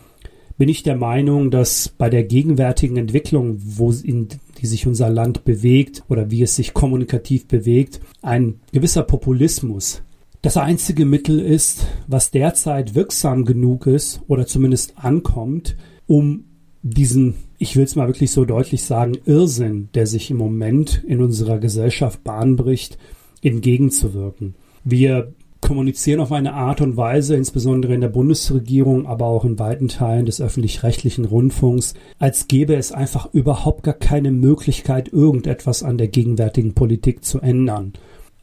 bin 0.57 0.67
ich 0.67 0.83
der 0.83 0.97
Meinung, 0.97 1.51
dass 1.51 1.87
bei 1.87 2.09
der 2.09 2.25
gegenwärtigen 2.25 2.97
Entwicklung, 2.97 3.61
wo 3.63 3.91
in 3.91 4.27
die 4.57 4.67
sich 4.67 4.87
unser 4.87 5.09
Land 5.09 5.45
bewegt 5.45 6.03
oder 6.09 6.31
wie 6.31 6.41
es 6.41 6.55
sich 6.55 6.73
kommunikativ 6.73 7.47
bewegt, 7.47 7.99
ein 8.21 8.59
gewisser 8.71 9.03
Populismus 9.03 10.01
das 10.45 10.57
einzige 10.57 11.05
Mittel 11.05 11.39
ist, 11.39 11.87
was 12.05 12.29
derzeit 12.29 12.93
wirksam 12.93 13.45
genug 13.45 13.87
ist 13.87 14.21
oder 14.27 14.45
zumindest 14.45 14.93
ankommt, 14.95 15.75
um 16.05 16.45
diesen, 16.83 17.33
ich 17.57 17.75
will 17.75 17.83
es 17.83 17.95
mal 17.95 18.07
wirklich 18.07 18.29
so 18.29 18.45
deutlich 18.45 18.83
sagen, 18.83 19.17
Irrsinn, 19.25 19.89
der 19.95 20.05
sich 20.05 20.29
im 20.29 20.37
Moment 20.37 21.03
in 21.07 21.19
unserer 21.23 21.57
Gesellschaft 21.57 22.23
bahnbricht, 22.23 22.99
entgegenzuwirken. 23.41 24.53
Wir 24.83 25.33
kommunizieren 25.65 26.19
auf 26.19 26.31
eine 26.31 26.53
Art 26.53 26.79
und 26.81 26.95
Weise, 26.95 27.35
insbesondere 27.35 27.95
in 27.95 28.01
der 28.01 28.09
Bundesregierung, 28.09 29.07
aber 29.07 29.25
auch 29.25 29.45
in 29.45 29.57
weiten 29.57 29.87
Teilen 29.87 30.27
des 30.27 30.39
öffentlich-rechtlichen 30.39 31.25
Rundfunks, 31.25 31.95
als 32.19 32.47
gäbe 32.47 32.75
es 32.75 32.91
einfach 32.91 33.33
überhaupt 33.33 33.81
gar 33.81 33.95
keine 33.95 34.29
Möglichkeit, 34.29 35.11
irgendetwas 35.11 35.81
an 35.81 35.97
der 35.97 36.07
gegenwärtigen 36.07 36.75
Politik 36.75 37.25
zu 37.25 37.39
ändern. 37.39 37.93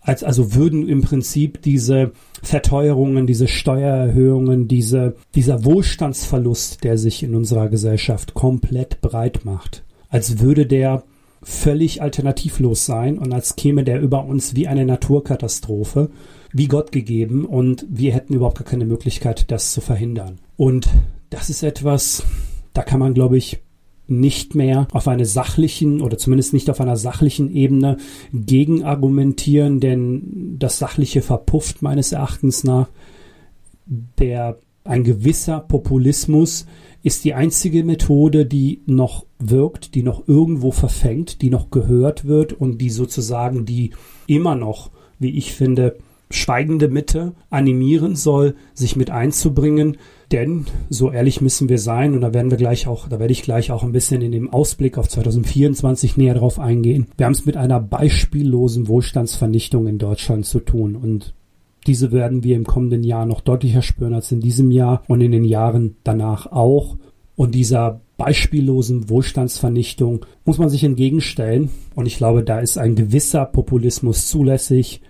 Als 0.01 0.25
also 0.25 0.55
würden 0.55 0.89
im 0.89 1.03
Prinzip 1.03 1.63
diese 1.63 2.11
Verteuerungen, 2.43 3.29
diese 3.29 3.47
Steuererhöhungen, 3.47 4.67
diese, 4.67 5.15
dieser 5.37 5.65
Wohlstandsverlust, 5.65 6.83
der 6.83 6.99
sich 6.99 7.23
in 7.23 7.37
unserer 7.37 7.69
Gesellschaft 7.69 8.35
komplett 8.35 9.01
breit 9.01 9.45
macht, 9.45 9.85
als 10.09 10.41
würde 10.41 10.67
der 10.67 11.05
völlig 11.41 12.03
alternativlos 12.03 12.85
sein 12.85 13.17
und 13.17 13.33
als 13.33 13.55
käme 13.55 13.85
der 13.85 14.01
über 14.01 14.25
uns 14.25 14.57
wie 14.57 14.67
eine 14.67 14.85
Naturkatastrophe 14.85 16.11
wie 16.53 16.69
Gott 16.69 16.93
gegeben 16.93 17.45
und 17.45 17.87
wir 17.89 18.13
hätten 18.13 18.35
überhaupt 18.35 18.59
gar 18.59 18.67
keine 18.67 18.85
Möglichkeit, 18.85 19.51
das 19.51 19.73
zu 19.73 19.81
verhindern. 19.81 20.39
Und 20.57 20.89
das 21.31 21.51
ist 21.51 21.63
etwas, 21.63 22.25
da 22.75 22.83
kann 22.83 23.01
man, 23.01 23.15
glaube 23.15 23.39
ich, 23.39 23.61
nicht 24.07 24.55
mehr 24.55 24.89
auf 24.93 25.09
einer 25.09 25.25
sachlichen 25.25 26.03
oder 26.03 26.19
zumindest 26.19 26.53
nicht 26.53 26.69
auf 26.69 26.81
einer 26.81 26.97
sachlichen 26.97 27.51
Ebene 27.51 27.97
gegen 28.33 28.85
argumentieren, 28.85 29.81
denn 29.81 30.57
das 30.59 30.79
Sachliche 30.79 31.23
verpufft 31.23 31.83
meines 31.83 32.13
Erachtens 32.13 32.65
nach. 32.65 32.89
Der 34.19 34.59
ein 34.85 35.05
gewisser 35.05 35.61
Populismus 35.61 36.67
ist 37.03 37.25
die 37.25 37.35
einzige 37.35 37.85
Methode, 37.85 38.47
die 38.47 38.81
noch 38.87 39.27
wirkt, 39.39 39.95
die 39.95 40.03
noch 40.03 40.27
irgendwo 40.29 40.73
verfängt, 40.73 41.41
die 41.43 41.51
noch 41.51 41.71
gehört 41.71 42.25
wird 42.25 42.53
und 42.53 42.79
die 42.79 42.91
sozusagen 42.91 43.65
die 43.65 43.93
immer 44.27 44.55
noch, 44.55 44.91
wie 45.19 45.31
ich 45.31 45.55
finde, 45.55 45.97
schweigende 46.33 46.89
Mitte 46.89 47.33
animieren 47.51 48.17
soll, 48.17 48.55
sich 48.75 48.97
mit 48.97 49.11
einzubringen. 49.11 49.97
Denn, 50.31 50.67
so 50.89 51.11
ehrlich 51.11 51.41
müssen 51.41 51.69
wir 51.69 51.79
sein, 51.79 52.15
und 52.15 52.23
da 52.23 52.33
werden 52.33 52.51
wir 52.51 52.59
gleich 52.59 52.87
auch, 52.87 53.09
da 53.09 53.21
werde 53.21 53.33
ich 53.33 53.43
gleich 53.43 53.71
auch 53.71 53.83
ein 53.83 53.93
bisschen 53.93 54.23
in 54.23 54.33
dem 54.33 54.51
Ausblick 54.51 54.97
auf 54.97 55.09
2024 55.09 56.17
näher 56.17 56.35
drauf 56.35 56.59
eingehen. 56.59 57.07
Wir 57.17 57.27
haben 57.27 57.33
es 57.33 57.45
mit 57.45 57.57
einer 57.57 57.81
beispiellosen 57.81 58.89
Wohlstandsvernichtung 58.89 59.87
in 59.87 59.99
Deutschland 59.99 60.47
zu 60.47 60.61
tun. 60.61 60.97
Und 60.97 61.35
diese 61.87 62.13
werden 62.13 62.45
wir 62.45 62.57
im 62.57 62.65
kommenden 62.65 63.03
Jahr 63.03 63.27
noch 63.27 63.41
deutlicher 63.41 63.83
spüren 63.83 64.15
als 64.15 64.33
in 64.33 64.41
diesem 64.41 64.71
Jahr 64.71 65.03
und 65.09 65.21
in 65.21 65.33
den 65.33 65.45
Jahren 65.45 65.97
danach 66.05 66.47
auch. 66.51 66.97
Und 67.37 67.55
dieser 67.55 68.01
beispiellosen 68.17 69.09
Wohlstandsvernichtung 69.11 70.25
muss 70.45 70.59
man 70.59 70.69
sich 70.69 70.85
entgegenstellen. 70.85 71.71
Und 71.95 72.07
ich 72.07 72.17
glaube, 72.17 72.45
da 72.45 72.61
ist 72.61 72.79
ein 72.79 72.95
gewisser 72.95 73.45
Populismus 73.45 74.29
zulässig, 74.29 75.03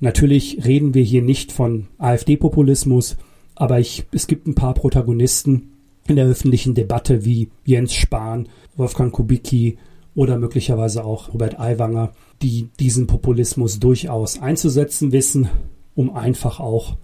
Natürlich 0.00 0.64
reden 0.64 0.94
wir 0.94 1.02
hier 1.02 1.22
nicht 1.22 1.52
von 1.52 1.88
AfD-Populismus, 1.98 3.16
aber 3.54 3.80
ich, 3.80 4.06
es 4.12 4.26
gibt 4.26 4.46
ein 4.46 4.54
paar 4.54 4.74
Protagonisten 4.74 5.72
in 6.06 6.16
der 6.16 6.26
öffentlichen 6.26 6.74
Debatte 6.74 7.24
wie 7.24 7.50
Jens 7.64 7.94
Spahn, 7.94 8.48
Wolfgang 8.76 9.12
Kubicki 9.12 9.78
oder 10.14 10.38
möglicherweise 10.38 11.04
auch 11.04 11.32
Robert 11.34 11.58
Aiwanger, 11.58 12.12
die 12.42 12.68
diesen 12.78 13.06
Populismus 13.06 13.78
durchaus 13.78 14.40
einzusetzen 14.40 15.12
wissen, 15.12 15.48
um 15.94 16.14
einfach 16.14 16.60
auch 16.60 16.96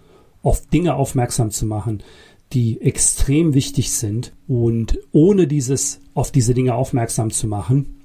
auf 0.42 0.66
Dinge 0.66 0.94
aufmerksam 0.94 1.50
zu 1.50 1.66
machen, 1.66 2.02
die 2.52 2.80
extrem 2.80 3.54
wichtig 3.54 3.90
sind. 3.90 4.32
Und 4.46 4.98
ohne 5.12 5.46
dieses 5.46 6.00
auf 6.14 6.30
diese 6.30 6.54
Dinge 6.54 6.74
aufmerksam 6.74 7.30
zu 7.30 7.48
machen, 7.48 7.96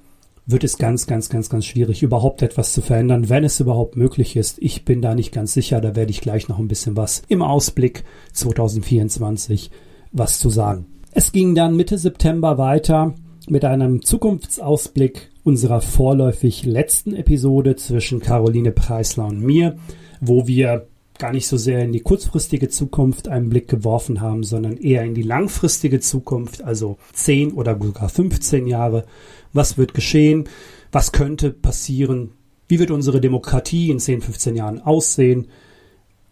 wird 0.46 0.64
es 0.64 0.78
ganz, 0.78 1.06
ganz, 1.06 1.28
ganz, 1.28 1.48
ganz 1.48 1.64
schwierig, 1.64 2.02
überhaupt 2.02 2.42
etwas 2.42 2.72
zu 2.72 2.80
verändern, 2.80 3.28
wenn 3.28 3.44
es 3.44 3.60
überhaupt 3.60 3.96
möglich 3.96 4.36
ist. 4.36 4.58
Ich 4.60 4.84
bin 4.84 5.02
da 5.02 5.14
nicht 5.14 5.32
ganz 5.32 5.52
sicher, 5.52 5.80
da 5.80 5.94
werde 5.94 6.10
ich 6.10 6.20
gleich 6.20 6.48
noch 6.48 6.58
ein 6.58 6.68
bisschen 6.68 6.96
was 6.96 7.22
im 7.28 7.42
Ausblick 7.42 8.04
2024 8.32 9.70
was 10.12 10.38
zu 10.38 10.50
sagen. 10.50 10.86
Es 11.12 11.32
ging 11.32 11.54
dann 11.54 11.76
Mitte 11.76 11.98
September 11.98 12.58
weiter 12.58 13.14
mit 13.48 13.64
einem 13.64 14.02
Zukunftsausblick 14.02 15.30
unserer 15.42 15.80
vorläufig 15.80 16.64
letzten 16.64 17.14
Episode 17.14 17.76
zwischen 17.76 18.20
Caroline 18.20 18.72
Preisler 18.72 19.26
und 19.26 19.40
mir, 19.40 19.76
wo 20.20 20.46
wir 20.46 20.86
gar 21.18 21.32
nicht 21.32 21.46
so 21.46 21.56
sehr 21.56 21.84
in 21.84 21.92
die 21.92 22.00
kurzfristige 22.00 22.68
Zukunft 22.68 23.28
einen 23.28 23.50
Blick 23.50 23.68
geworfen 23.68 24.20
haben, 24.20 24.42
sondern 24.42 24.76
eher 24.76 25.04
in 25.04 25.14
die 25.14 25.22
langfristige 25.22 26.00
Zukunft, 26.00 26.64
also 26.64 26.96
10 27.12 27.52
oder 27.52 27.78
sogar 27.80 28.08
15 28.08 28.66
Jahre. 28.66 29.04
Was 29.52 29.78
wird 29.78 29.94
geschehen? 29.94 30.48
Was 30.92 31.12
könnte 31.12 31.50
passieren? 31.50 32.32
Wie 32.68 32.78
wird 32.78 32.90
unsere 32.90 33.20
Demokratie 33.20 33.90
in 33.90 33.98
10, 33.98 34.20
15 34.22 34.56
Jahren 34.56 34.80
aussehen? 34.80 35.48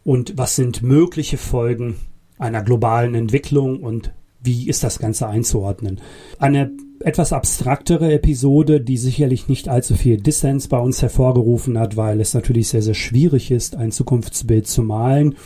Und 0.04 0.38
was 0.38 0.56
sind 0.56 0.82
mögliche 0.82 1.37
Folgen 1.37 1.96
einer 2.38 2.62
globalen 2.62 3.14
Entwicklung 3.14 3.82
und 3.82 4.12
wie 4.42 4.68
ist 4.68 4.84
das 4.84 4.98
Ganze 4.98 5.26
einzuordnen? 5.26 6.00
Eine 6.38 6.70
etwas 7.00 7.32
abstraktere 7.32 8.12
Episode, 8.12 8.80
die 8.80 8.96
sicherlich 8.96 9.48
nicht 9.48 9.68
allzu 9.68 9.94
viel 9.94 10.16
Dissens 10.16 10.68
bei 10.68 10.78
uns 10.78 11.02
hervorgerufen 11.02 11.78
hat, 11.78 11.96
weil 11.96 12.20
es 12.20 12.34
natürlich 12.34 12.68
sehr, 12.68 12.82
sehr 12.82 12.94
schwierig 12.94 13.50
ist, 13.50 13.76
ein 13.76 13.92
Zukunftsbild 13.92 14.66
zu 14.66 14.82
malen. 14.82 15.37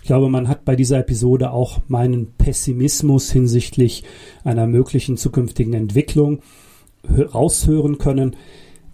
Ich 0.00 0.06
glaube, 0.06 0.28
man 0.28 0.48
hat 0.48 0.64
bei 0.64 0.76
dieser 0.76 0.98
Episode 0.98 1.50
auch 1.50 1.80
meinen 1.88 2.32
Pessimismus 2.32 3.30
hinsichtlich 3.30 4.04
einer 4.44 4.66
möglichen 4.66 5.16
zukünftigen 5.16 5.74
Entwicklung 5.74 6.40
raushören 7.34 7.98
können. 7.98 8.36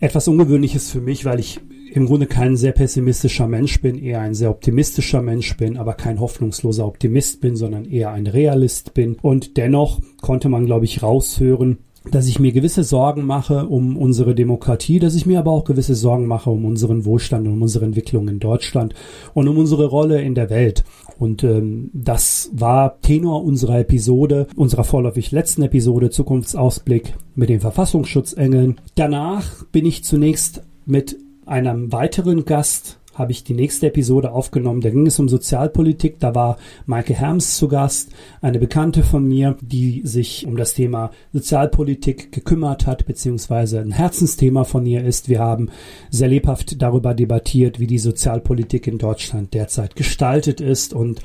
Etwas 0.00 0.28
Ungewöhnliches 0.28 0.90
für 0.90 1.00
mich, 1.00 1.24
weil 1.24 1.40
ich 1.40 1.60
im 1.92 2.06
Grunde 2.06 2.26
kein 2.26 2.56
sehr 2.56 2.72
pessimistischer 2.72 3.46
Mensch 3.46 3.80
bin, 3.80 3.96
eher 3.96 4.20
ein 4.20 4.34
sehr 4.34 4.50
optimistischer 4.50 5.22
Mensch 5.22 5.56
bin, 5.56 5.76
aber 5.76 5.94
kein 5.94 6.18
hoffnungsloser 6.18 6.84
Optimist 6.84 7.40
bin, 7.40 7.54
sondern 7.54 7.84
eher 7.84 8.10
ein 8.10 8.26
Realist 8.26 8.94
bin. 8.94 9.16
Und 9.22 9.56
dennoch 9.56 10.00
konnte 10.20 10.48
man, 10.48 10.66
glaube 10.66 10.86
ich, 10.86 11.04
raushören, 11.04 11.83
dass 12.10 12.26
ich 12.26 12.38
mir 12.38 12.52
gewisse 12.52 12.84
Sorgen 12.84 13.24
mache 13.24 13.66
um 13.66 13.96
unsere 13.96 14.34
Demokratie, 14.34 14.98
dass 14.98 15.14
ich 15.14 15.26
mir 15.26 15.38
aber 15.38 15.52
auch 15.52 15.64
gewisse 15.64 15.94
Sorgen 15.94 16.26
mache 16.26 16.50
um 16.50 16.64
unseren 16.64 17.04
Wohlstand 17.04 17.46
und 17.46 17.54
um 17.54 17.62
unsere 17.62 17.84
Entwicklung 17.84 18.28
in 18.28 18.40
Deutschland 18.40 18.94
und 19.32 19.48
um 19.48 19.58
unsere 19.58 19.86
Rolle 19.86 20.20
in 20.20 20.34
der 20.34 20.50
Welt. 20.50 20.84
Und 21.18 21.44
ähm, 21.44 21.90
das 21.92 22.50
war 22.52 23.00
Tenor 23.00 23.44
unserer 23.44 23.78
Episode, 23.78 24.46
unserer 24.56 24.84
vorläufig 24.84 25.30
letzten 25.30 25.62
Episode 25.62 26.10
Zukunftsausblick 26.10 27.14
mit 27.34 27.48
den 27.48 27.60
Verfassungsschutzengeln. 27.60 28.76
Danach 28.94 29.64
bin 29.66 29.86
ich 29.86 30.04
zunächst 30.04 30.62
mit 30.86 31.16
einem 31.46 31.92
weiteren 31.92 32.44
Gast 32.44 32.98
habe 33.14 33.32
ich 33.32 33.44
die 33.44 33.54
nächste 33.54 33.86
Episode 33.86 34.32
aufgenommen. 34.32 34.80
Da 34.80 34.90
ging 34.90 35.06
es 35.06 35.18
um 35.18 35.28
Sozialpolitik. 35.28 36.18
Da 36.18 36.34
war 36.34 36.56
Maike 36.86 37.14
Herms 37.14 37.56
zu 37.56 37.68
Gast, 37.68 38.10
eine 38.40 38.58
Bekannte 38.58 39.02
von 39.02 39.26
mir, 39.26 39.56
die 39.60 40.02
sich 40.04 40.46
um 40.46 40.56
das 40.56 40.74
Thema 40.74 41.10
Sozialpolitik 41.32 42.32
gekümmert 42.32 42.86
hat, 42.86 43.06
beziehungsweise 43.06 43.80
ein 43.80 43.92
Herzensthema 43.92 44.64
von 44.64 44.84
ihr 44.86 45.04
ist. 45.04 45.28
Wir 45.28 45.40
haben 45.40 45.70
sehr 46.10 46.28
lebhaft 46.28 46.80
darüber 46.82 47.14
debattiert, 47.14 47.80
wie 47.80 47.86
die 47.86 47.98
Sozialpolitik 47.98 48.86
in 48.86 48.98
Deutschland 48.98 49.54
derzeit 49.54 49.96
gestaltet 49.96 50.60
ist 50.60 50.92
und 50.92 51.20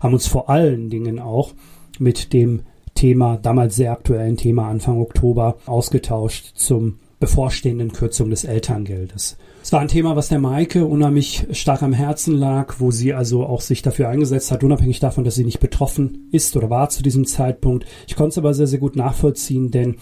haben 0.00 0.14
uns 0.14 0.26
vor 0.26 0.50
allen 0.50 0.90
Dingen 0.90 1.18
auch 1.18 1.52
mit 1.98 2.32
dem 2.32 2.62
Thema, 2.94 3.36
damals 3.36 3.76
sehr 3.76 3.92
aktuellen 3.92 4.36
Thema 4.36 4.68
Anfang 4.68 5.00
Oktober 5.00 5.56
ausgetauscht 5.66 6.52
zum 6.54 6.98
bevorstehenden 7.18 7.92
Kürzung 7.92 8.30
des 8.30 8.44
Elterngeldes. 8.44 9.36
Es 9.64 9.72
war 9.72 9.80
ein 9.80 9.88
Thema, 9.88 10.14
was 10.14 10.28
der 10.28 10.40
Maike 10.40 10.84
unheimlich 10.84 11.46
stark 11.52 11.82
am 11.82 11.94
Herzen 11.94 12.36
lag, 12.36 12.74
wo 12.80 12.90
sie 12.90 13.14
also 13.14 13.46
auch 13.46 13.62
sich 13.62 13.80
dafür 13.80 14.10
eingesetzt 14.10 14.50
hat, 14.50 14.62
unabhängig 14.62 15.00
davon, 15.00 15.24
dass 15.24 15.36
sie 15.36 15.44
nicht 15.46 15.58
betroffen 15.58 16.28
ist 16.32 16.54
oder 16.54 16.68
war 16.68 16.90
zu 16.90 17.02
diesem 17.02 17.24
Zeitpunkt. 17.24 17.86
Ich 18.06 18.14
konnte 18.14 18.32
es 18.32 18.38
aber 18.38 18.52
sehr, 18.52 18.66
sehr 18.66 18.78
gut 18.78 18.94
nachvollziehen, 18.94 19.70
denn 19.70 19.96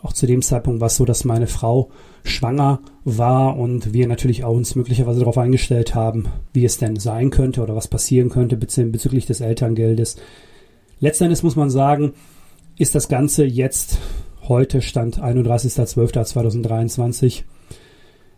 auch 0.00 0.14
zu 0.14 0.26
dem 0.26 0.40
Zeitpunkt 0.40 0.80
war 0.80 0.86
es 0.86 0.96
so, 0.96 1.04
dass 1.04 1.26
meine 1.26 1.46
Frau 1.46 1.90
schwanger 2.24 2.80
war 3.04 3.58
und 3.58 3.92
wir 3.92 4.08
natürlich 4.08 4.44
auch 4.44 4.54
uns 4.54 4.76
möglicherweise 4.76 5.18
darauf 5.18 5.36
eingestellt 5.36 5.94
haben, 5.94 6.28
wie 6.54 6.64
es 6.64 6.78
denn 6.78 6.96
sein 6.96 7.28
könnte 7.28 7.60
oder 7.60 7.76
was 7.76 7.88
passieren 7.88 8.30
könnte 8.30 8.56
bezüglich 8.56 9.26
des 9.26 9.42
Elterngeldes. 9.42 10.16
Letztendlich 11.00 11.42
muss 11.42 11.56
man 11.56 11.68
sagen, 11.68 12.14
ist 12.78 12.94
das 12.94 13.08
Ganze 13.08 13.44
jetzt 13.44 13.98
heute 14.48 14.80
Stand 14.80 15.22
31.12.2023 15.22 17.42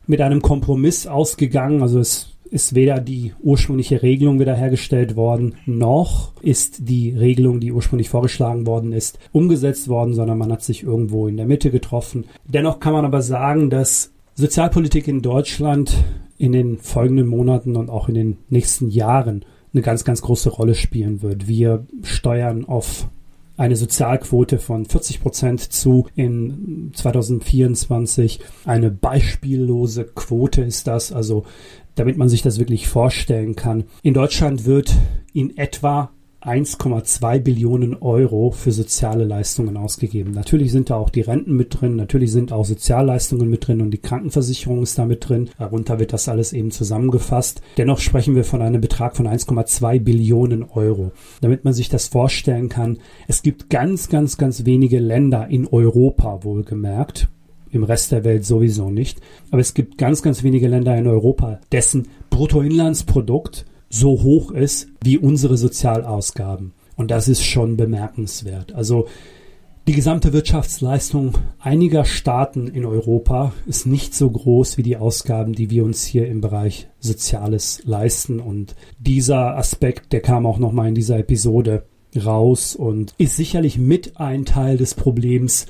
mit 0.07 0.21
einem 0.21 0.43
Kompromiss 0.43 1.07
ausgegangen. 1.07 1.83
Also 1.83 1.99
es 2.01 2.35
ist 2.51 2.75
weder 2.75 3.01
die 3.01 3.33
ursprüngliche 3.41 4.03
Regelung 4.03 4.39
wiederhergestellt 4.39 5.17
worden, 5.17 5.57
noch 5.67 6.33
ist 6.41 6.89
die 6.89 7.11
Regelung, 7.11 7.59
die 7.59 7.73
ursprünglich 7.73 8.09
vorgeschlagen 8.09 8.67
worden 8.67 8.93
ist, 8.93 9.19
umgesetzt 9.33 9.89
worden, 9.89 10.15
sondern 10.15 10.39
man 10.39 10.53
hat 10.53 10.63
sich 10.63 10.85
irgendwo 10.85 11.27
in 11.27 11.37
der 11.37 11.47
Mitte 11.47 11.71
getroffen. 11.71 12.27
Dennoch 12.47 12.79
kann 12.79 12.93
man 12.93 13.05
aber 13.05 13.23
sagen, 13.23 13.71
dass 13.71 14.13
Sozialpolitik 14.35 15.09
in 15.09 15.21
Deutschland 15.21 15.97
in 16.39 16.53
den 16.53 16.79
folgenden 16.79 17.27
Monaten 17.27 17.77
und 17.77 17.91
auch 17.91 18.09
in 18.09 18.15
den 18.15 18.37
nächsten 18.49 18.89
Jahren 18.89 19.45
eine 19.73 19.83
ganz, 19.83 20.05
ganz 20.05 20.23
große 20.23 20.51
Rolle 20.51 20.75
spielen 20.75 21.23
wird. 21.23 21.49
Wir 21.49 21.87
steuern 22.03 22.65
auf 22.65 23.09
eine 23.57 23.77
Sozialquote 23.77 24.59
von 24.59 24.85
40 24.85 25.21
Prozent 25.21 25.61
zu 25.61 26.09
in 26.15 26.91
2024. 26.95 28.41
Eine 28.65 28.91
beispiellose 28.91 30.05
Quote 30.05 30.63
ist 30.63 30.87
das, 30.87 31.13
also 31.13 31.45
damit 31.95 32.17
man 32.17 32.29
sich 32.29 32.43
das 32.43 32.59
wirklich 32.59 32.89
vorstellen 32.89 33.55
kann. 33.55 33.85
In 34.03 34.15
Deutschland 34.15 34.65
wird 34.65 34.93
in 35.33 35.57
etwa 35.57 36.11
1,2 36.45 37.39
Billionen 37.39 37.95
Euro 38.03 38.51
für 38.51 38.71
soziale 38.71 39.25
Leistungen 39.25 39.79
ausgegeben. 39.79 40.33
Natürlich 40.33 40.73
sind 40.73 40.91
da 40.91 40.97
auch 40.97 41.09
die 41.09 41.23
Renten 41.23 41.57
mit 41.57 41.81
drin, 41.81 41.97
natürlich 41.97 42.33
sind 42.33 42.53
auch 42.53 42.67
Sozialleistungen 42.67 43.49
mit 43.49 43.67
drin 43.67 43.81
und 43.81 43.91
die 43.91 43.99
Krankenversicherung 43.99 44.83
ist 44.83 44.99
da 44.99 45.07
mit 45.07 45.27
drin. 45.27 45.49
Darunter 45.59 45.99
wird 45.99 46.13
das 46.13 46.29
alles 46.29 46.53
eben 46.53 46.71
zusammengefasst. 46.71 47.63
Dennoch 47.79 47.99
sprechen 47.99 48.35
wir 48.35 48.45
von 48.45 48.61
einem 48.61 48.83
Betrag 48.83 49.17
von 49.17 49.27
1,2 49.27 50.01
Billionen 50.01 50.65
Euro. 50.65 51.13
Damit 51.41 51.65
man 51.65 51.73
sich 51.73 51.89
das 51.89 52.09
vorstellen 52.09 52.69
kann, 52.69 52.99
es 53.27 53.43
gibt 53.43 53.71
ganz, 53.71 54.11
ganz, 54.11 54.37
ganz 54.37 54.67
wenige 54.67 54.99
Länder 54.99 55.49
in 55.49 55.67
Europa 55.67 56.45
wohlgemerkt, 56.45 57.29
im 57.71 57.85
Rest 57.85 58.13
der 58.13 58.25
Welt 58.25 58.45
sowieso 58.45 58.91
nicht. 58.91 59.21
Aber 59.51 59.61
es 59.61 59.73
gibt 59.73 59.97
ganz, 59.97 60.23
ganz 60.23 60.43
wenige 60.43 60.69
Länder 60.69 60.97
in 60.97 61.07
Europa, 61.07 61.61
dessen 61.73 62.09
Bruttoinlandsprodukt 62.29 63.65
so 63.95 64.23
hoch 64.23 64.51
ist 64.51 64.89
wie 65.03 65.19
unsere 65.19 65.57
Sozialausgaben. 65.57 66.73
Und 66.97 67.11
das 67.11 67.29
ist 67.29 67.45
schon 67.45 67.77
bemerkenswert. 67.77 68.75
Also 68.75 69.07
die 69.87 69.93
gesamte 69.93 70.33
Wirtschaftsleistung 70.33 71.37
einiger 71.59 72.05
Staaten 72.05 72.69
in 72.69 72.87
Europa 72.87 73.53
ist 73.67 73.87
nicht 73.87 74.15
so 74.15 74.31
groß 74.31 74.79
wie 74.79 74.83
die 74.83 74.97
Ausgaben, 74.97 75.53
die 75.53 75.71
wir 75.71 75.85
uns 75.85 76.05
hier 76.05 76.27
im 76.27 76.41
Bereich 76.41 76.89
Soziales 77.01 77.83
leisten. 77.85 78.41
Und 78.41 78.75
dieser 78.99 79.57
Aspekt, 79.57 80.13
der 80.13 80.21
kam 80.21 80.47
auch 80.47 80.59
nochmal 80.59 80.89
in 80.89 80.95
dieser 80.95 81.19
Episode 81.19 81.85
raus 82.17 82.75
und 82.75 83.15
ist 83.19 83.37
sicherlich 83.37 83.79
mit 83.79 84.19
ein 84.19 84.45
Teil 84.45 84.77
des 84.77 84.95
Problems, 84.95 85.67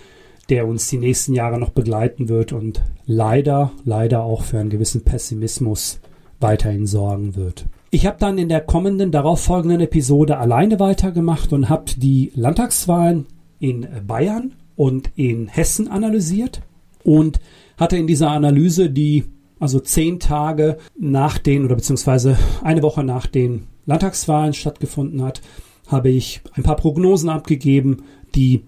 der 0.48 0.66
uns 0.68 0.88
die 0.88 0.98
nächsten 0.98 1.34
Jahre 1.34 1.58
noch 1.58 1.70
begleiten 1.70 2.28
wird 2.28 2.52
und 2.52 2.82
leider, 3.06 3.72
leider 3.84 4.22
auch 4.22 4.42
für 4.42 4.58
einen 4.58 4.70
gewissen 4.70 5.02
Pessimismus 5.02 6.00
weiterhin 6.38 6.86
sorgen 6.86 7.34
wird. 7.34 7.66
Ich 7.94 8.06
habe 8.06 8.16
dann 8.18 8.38
in 8.38 8.48
der 8.48 8.60
kommenden, 8.60 9.12
darauffolgenden 9.12 9.80
Episode 9.80 10.38
alleine 10.38 10.80
weitergemacht 10.80 11.52
und 11.52 11.68
habe 11.68 11.84
die 11.96 12.32
Landtagswahlen 12.34 13.26
in 13.60 13.86
Bayern 14.04 14.52
und 14.74 15.12
in 15.14 15.46
Hessen 15.46 15.86
analysiert 15.86 16.60
und 17.04 17.38
hatte 17.76 17.96
in 17.96 18.08
dieser 18.08 18.32
Analyse 18.32 18.90
die 18.90 19.26
also 19.60 19.78
zehn 19.78 20.18
Tage 20.18 20.78
nach 20.98 21.38
den 21.38 21.64
oder 21.64 21.76
beziehungsweise 21.76 22.36
eine 22.64 22.82
Woche 22.82 23.04
nach 23.04 23.28
den 23.28 23.68
Landtagswahlen 23.86 24.54
stattgefunden 24.54 25.22
hat, 25.22 25.40
habe 25.86 26.08
ich 26.08 26.40
ein 26.54 26.64
paar 26.64 26.74
Prognosen 26.74 27.28
abgegeben, 27.28 28.02
die 28.34 28.64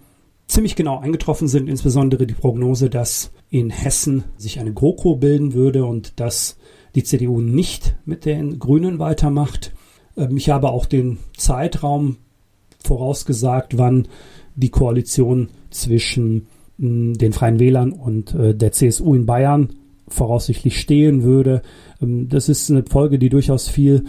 ziemlich 0.46 0.76
genau 0.76 1.00
eingetroffen 1.00 1.48
sind, 1.48 1.68
insbesondere 1.68 2.28
die 2.28 2.34
Prognose, 2.34 2.90
dass 2.90 3.32
in 3.50 3.70
Hessen 3.70 4.22
sich 4.36 4.60
eine 4.60 4.72
GroKo 4.72 5.16
bilden 5.16 5.52
würde 5.52 5.84
und 5.84 6.20
dass 6.20 6.58
die 6.96 7.04
CDU 7.04 7.40
nicht 7.40 7.94
mit 8.06 8.24
den 8.24 8.58
Grünen 8.58 8.98
weitermacht. 8.98 9.72
Ähm, 10.16 10.36
ich 10.36 10.48
habe 10.48 10.70
auch 10.70 10.86
den 10.86 11.18
Zeitraum 11.36 12.16
vorausgesagt, 12.82 13.78
wann 13.78 14.08
die 14.56 14.70
Koalition 14.70 15.50
zwischen 15.70 16.46
hm, 16.78 17.14
den 17.14 17.32
Freien 17.32 17.60
Wählern 17.60 17.92
und 17.92 18.34
äh, 18.34 18.54
der 18.54 18.72
CSU 18.72 19.14
in 19.14 19.26
Bayern 19.26 19.74
voraussichtlich 20.08 20.80
stehen 20.80 21.22
würde. 21.22 21.62
Ähm, 22.00 22.28
das 22.28 22.48
ist 22.48 22.70
eine 22.70 22.84
Folge, 22.84 23.18
die 23.18 23.28
durchaus 23.28 23.68
viel 23.68 24.04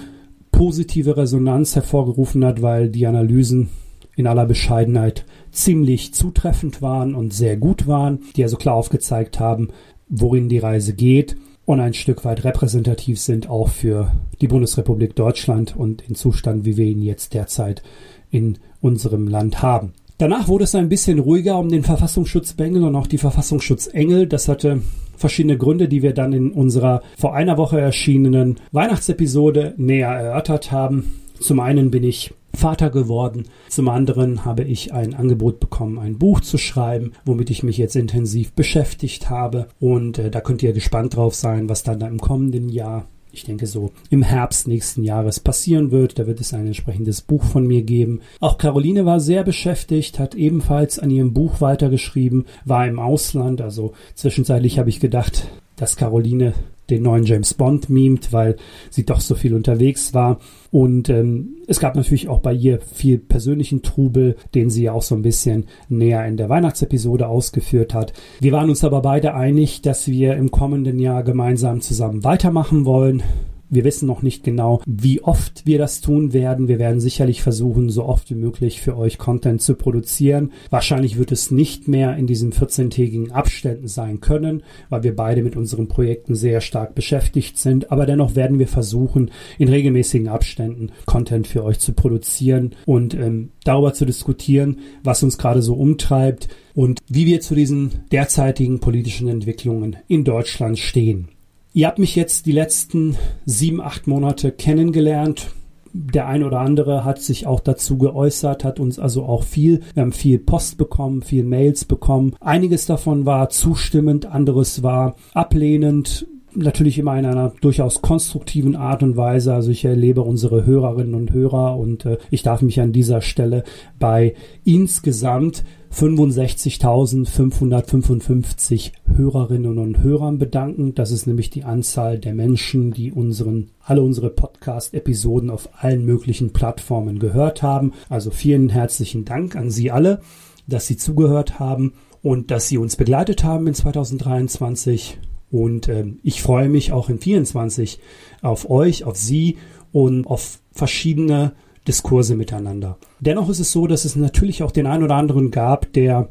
positive 0.51 1.17
Resonanz 1.17 1.75
hervorgerufen 1.75 2.43
hat, 2.45 2.61
weil 2.61 2.89
die 2.89 3.05
Analysen 3.05 3.69
in 4.15 4.27
aller 4.27 4.45
Bescheidenheit 4.45 5.25
ziemlich 5.51 6.13
zutreffend 6.13 6.81
waren 6.81 7.15
und 7.15 7.33
sehr 7.33 7.57
gut 7.57 7.85
waren, 7.85 8.19
die 8.35 8.43
also 8.43 8.55
klar 8.55 8.75
aufgezeigt 8.75 9.39
haben, 9.39 9.67
worin 10.07 10.47
die 10.47 10.57
Reise 10.57 10.93
geht 10.93 11.35
und 11.67 11.81
ein 11.81 11.93
Stück 11.93 12.23
weit 12.23 12.45
repräsentativ 12.45 13.19
sind 13.19 13.49
auch 13.49 13.67
für 13.67 14.13
die 14.39 14.47
Bundesrepublik 14.47 15.17
Deutschland 15.17 15.75
und 15.75 16.07
den 16.07 16.15
Zustand, 16.15 16.63
wie 16.63 16.77
wir 16.77 16.85
ihn 16.85 17.01
jetzt 17.01 17.33
derzeit 17.33 17.83
in 18.31 18.57
unserem 18.79 19.27
Land 19.27 19.61
haben. 19.61 19.91
Danach 20.17 20.47
wurde 20.47 20.63
es 20.63 20.75
ein 20.75 20.87
bisschen 20.87 21.19
ruhiger 21.19 21.59
um 21.59 21.67
den 21.67 21.83
Verfassungsschutzbengel 21.83 22.85
und 22.85 22.95
auch 22.95 23.05
die 23.05 23.17
Verfassungsschutzengel. 23.17 24.27
Das 24.27 24.47
hatte 24.47 24.81
verschiedene 25.17 25.57
Gründe, 25.57 25.89
die 25.89 26.01
wir 26.01 26.13
dann 26.13 26.31
in 26.31 26.51
unserer 26.51 27.01
vor 27.17 27.35
einer 27.35 27.57
Woche 27.57 27.81
erschienenen 27.81 28.61
Weihnachtsepisode 28.71 29.73
näher 29.75 30.07
erörtert 30.07 30.71
haben. 30.71 31.21
Zum 31.37 31.59
einen 31.59 31.91
bin 31.91 32.05
ich 32.05 32.33
Vater 32.53 32.89
geworden. 32.89 33.45
Zum 33.69 33.89
anderen 33.89 34.45
habe 34.45 34.63
ich 34.63 34.93
ein 34.93 35.13
Angebot 35.13 35.59
bekommen, 35.59 35.99
ein 35.99 36.17
Buch 36.17 36.41
zu 36.41 36.57
schreiben, 36.57 37.13
womit 37.25 37.49
ich 37.49 37.63
mich 37.63 37.77
jetzt 37.77 37.95
intensiv 37.95 38.53
beschäftigt 38.53 39.29
habe. 39.29 39.67
Und 39.79 40.17
äh, 40.17 40.31
da 40.31 40.41
könnt 40.41 40.63
ihr 40.63 40.73
gespannt 40.73 41.15
drauf 41.15 41.35
sein, 41.35 41.69
was 41.69 41.83
dann 41.83 42.01
im 42.01 42.19
kommenden 42.19 42.69
Jahr 42.69 43.07
ich 43.37 43.43
denke 43.43 43.67
so 43.67 43.91
im 44.09 44.23
Herbst 44.23 44.67
nächsten 44.67 45.03
Jahres 45.03 45.39
passieren 45.39 45.91
wird. 45.91 46.17
Da 46.17 46.25
wird 46.25 46.41
es 46.41 46.53
ein 46.53 46.65
entsprechendes 46.65 47.21
Buch 47.21 47.43
von 47.43 47.67
mir 47.67 47.83
geben. 47.83 48.21
Auch 48.39 48.57
Caroline 48.57 49.05
war 49.05 49.19
sehr 49.19 49.43
beschäftigt, 49.43 50.17
hat 50.17 50.33
ebenfalls 50.33 50.97
an 50.97 51.11
ihrem 51.11 51.33
Buch 51.33 51.61
weitergeschrieben, 51.61 52.45
war 52.65 52.87
im 52.87 52.97
Ausland. 52.97 53.61
Also 53.61 53.93
zwischenzeitlich 54.15 54.79
habe 54.79 54.89
ich 54.89 54.99
gedacht, 54.99 55.47
dass 55.75 55.97
Caroline 55.97 56.53
den 56.89 57.03
neuen 57.03 57.23
James 57.23 57.53
Bond 57.53 57.89
mimt, 57.89 58.33
weil 58.33 58.55
sie 58.89 59.05
doch 59.05 59.19
so 59.19 59.35
viel 59.35 59.53
unterwegs 59.53 60.13
war. 60.13 60.39
Und 60.71 61.09
ähm, 61.09 61.57
es 61.67 61.79
gab 61.79 61.95
natürlich 61.95 62.27
auch 62.29 62.39
bei 62.39 62.53
ihr 62.53 62.79
viel 62.79 63.17
persönlichen 63.17 63.81
Trubel, 63.81 64.35
den 64.55 64.69
sie 64.69 64.83
ja 64.83 64.93
auch 64.93 65.01
so 65.01 65.15
ein 65.15 65.21
bisschen 65.21 65.65
näher 65.89 66.25
in 66.25 66.37
der 66.37 66.49
Weihnachtsepisode 66.49 67.27
ausgeführt 67.27 67.93
hat. 67.93 68.13
Wir 68.39 68.51
waren 68.51 68.69
uns 68.69 68.83
aber 68.83 69.01
beide 69.01 69.33
einig, 69.33 69.81
dass 69.81 70.07
wir 70.07 70.35
im 70.35 70.51
kommenden 70.51 70.99
Jahr 70.99 71.23
gemeinsam 71.23 71.81
zusammen 71.81 72.23
weitermachen 72.23 72.85
wollen. 72.85 73.23
Wir 73.69 73.83
wissen 73.83 74.07
noch 74.07 74.21
nicht 74.21 74.43
genau, 74.43 74.81
wie 74.85 75.21
oft 75.21 75.65
wir 75.65 75.77
das 75.77 75.99
tun 75.99 76.31
werden. 76.31 76.67
Wir 76.67 76.79
werden 76.79 77.01
sicherlich 77.01 77.41
versuchen, 77.41 77.89
so 77.89 78.05
oft 78.05 78.29
wie 78.29 78.35
möglich 78.35 78.81
für 78.81 78.97
euch 78.97 79.17
Content 79.17 79.61
zu 79.61 79.75
produzieren. 79.75 80.51
Wahrscheinlich 80.69 81.17
wird 81.17 81.33
es 81.33 81.51
nicht 81.51 81.87
mehr 81.87 82.15
in 82.15 82.27
diesen 82.27 82.53
14-tägigen 82.53 83.31
Abständen 83.31 83.87
sein 83.87 84.21
können, 84.21 84.63
weil 84.89 85.03
wir 85.03 85.15
beide 85.15 85.43
mit 85.43 85.57
unseren 85.57 85.87
Projekten 85.87 86.35
sehr 86.35 86.61
stark 86.61 86.95
beschäftigt 86.95 87.57
sind. 87.57 87.91
Aber 87.91 88.05
dennoch 88.05 88.35
werden 88.35 88.59
wir 88.59 88.67
versuchen, 88.67 89.31
in 89.57 89.67
regelmäßigen 89.67 90.29
Abständen 90.29 90.91
Content 91.05 91.47
für 91.47 91.63
euch 91.63 91.79
zu 91.79 91.91
produzieren 91.91 92.75
und 92.85 93.13
ähm, 93.15 93.49
darüber 93.65 93.93
zu 93.93 94.05
diskutieren, 94.05 94.79
was 95.03 95.23
uns 95.23 95.37
gerade 95.37 95.61
so 95.61 95.73
umtreibt 95.75 96.47
und 96.73 97.01
wie 97.09 97.25
wir 97.25 97.41
zu 97.41 97.53
diesen 97.53 98.05
derzeitigen 98.11 98.79
politischen 98.79 99.27
Entwicklungen 99.27 99.97
in 100.07 100.23
Deutschland 100.23 100.79
stehen. 100.79 101.29
Ihr 101.77 101.85
habt 101.85 101.99
mich 101.99 102.15
jetzt 102.15 102.47
die 102.47 102.53
letzten 102.53 103.17
sieben, 103.45 103.81
acht 103.81 104.07
Monate 104.07 104.51
kennengelernt. 104.51 105.51
Der 105.93 106.25
ein 106.25 106.43
oder 106.43 106.61
andere 106.61 107.05
hat 107.05 107.21
sich 107.21 107.45
auch 107.45 107.59
dazu 107.59 107.99
geäußert, 107.99 108.63
hat 108.63 108.79
uns 108.79 108.97
also 108.97 109.25
auch 109.25 109.43
viel, 109.43 109.81
wir 109.93 110.01
haben 110.01 110.11
viel 110.11 110.39
Post 110.39 110.79
bekommen, 110.79 111.21
viel 111.21 111.43
Mails 111.43 111.85
bekommen. 111.85 112.35
Einiges 112.39 112.87
davon 112.87 113.27
war 113.27 113.49
zustimmend, 113.49 114.25
anderes 114.25 114.81
war 114.81 115.17
ablehnend, 115.35 116.25
natürlich 116.53 116.97
immer 116.97 117.19
in 117.19 117.25
einer 117.25 117.53
durchaus 117.61 118.01
konstruktiven 118.01 118.75
Art 118.75 119.03
und 119.03 119.15
Weise. 119.17 119.53
Also 119.53 119.71
ich 119.71 119.83
erlebe 119.85 120.21
unsere 120.21 120.65
Hörerinnen 120.65 121.15
und 121.15 121.31
Hörer 121.31 121.77
und 121.77 122.05
äh, 122.05 122.17
ich 122.31 122.43
darf 122.43 122.61
mich 122.61 122.79
an 122.79 122.93
dieser 122.93 123.21
Stelle 123.21 123.63
bei 123.99 124.35
insgesamt 124.63 125.65
65.555 125.93 128.91
Hörerinnen 129.05 129.77
und 129.77 130.01
Hörern 130.03 130.37
bedanken. 130.37 130.93
Das 130.95 131.11
ist 131.11 131.27
nämlich 131.27 131.49
die 131.49 131.63
Anzahl 131.63 132.19
der 132.19 132.33
Menschen, 132.33 132.91
die 132.91 133.09
unseren, 133.11 133.71
alle 133.81 134.01
unsere 134.01 134.29
Podcast-Episoden 134.29 135.49
auf 135.49 135.69
allen 135.79 136.05
möglichen 136.05 136.53
Plattformen 136.53 137.19
gehört 137.19 137.63
haben. 137.63 137.93
Also 138.09 138.31
vielen 138.31 138.69
herzlichen 138.69 139.25
Dank 139.25 139.55
an 139.55 139.71
Sie 139.71 139.91
alle, 139.91 140.21
dass 140.67 140.87
Sie 140.87 140.97
zugehört 140.97 141.59
haben 141.59 141.93
und 142.21 142.51
dass 142.51 142.67
Sie 142.67 142.77
uns 142.77 142.97
begleitet 142.97 143.43
haben 143.43 143.67
in 143.67 143.73
2023. 143.73 145.17
Und 145.51 145.87
äh, 145.87 146.05
ich 146.23 146.41
freue 146.41 146.69
mich 146.69 146.91
auch 146.91 147.09
in 147.09 147.19
24 147.19 147.99
auf 148.41 148.69
euch, 148.69 149.03
auf 149.05 149.17
Sie 149.17 149.57
und 149.91 150.27
auf 150.27 150.59
verschiedene 150.71 151.53
Diskurse 151.87 152.35
miteinander. 152.35 152.97
Dennoch 153.19 153.49
ist 153.49 153.59
es 153.59 153.71
so, 153.71 153.87
dass 153.87 154.05
es 154.05 154.15
natürlich 154.15 154.61
auch 154.61 154.71
den 154.71 154.87
einen 154.87 155.03
oder 155.03 155.15
anderen 155.15 155.51
gab, 155.51 155.91
der 155.93 156.29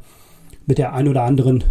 mit 0.67 0.79
der 0.79 0.93
ein 0.93 1.09
oder 1.09 1.23
anderen 1.23 1.65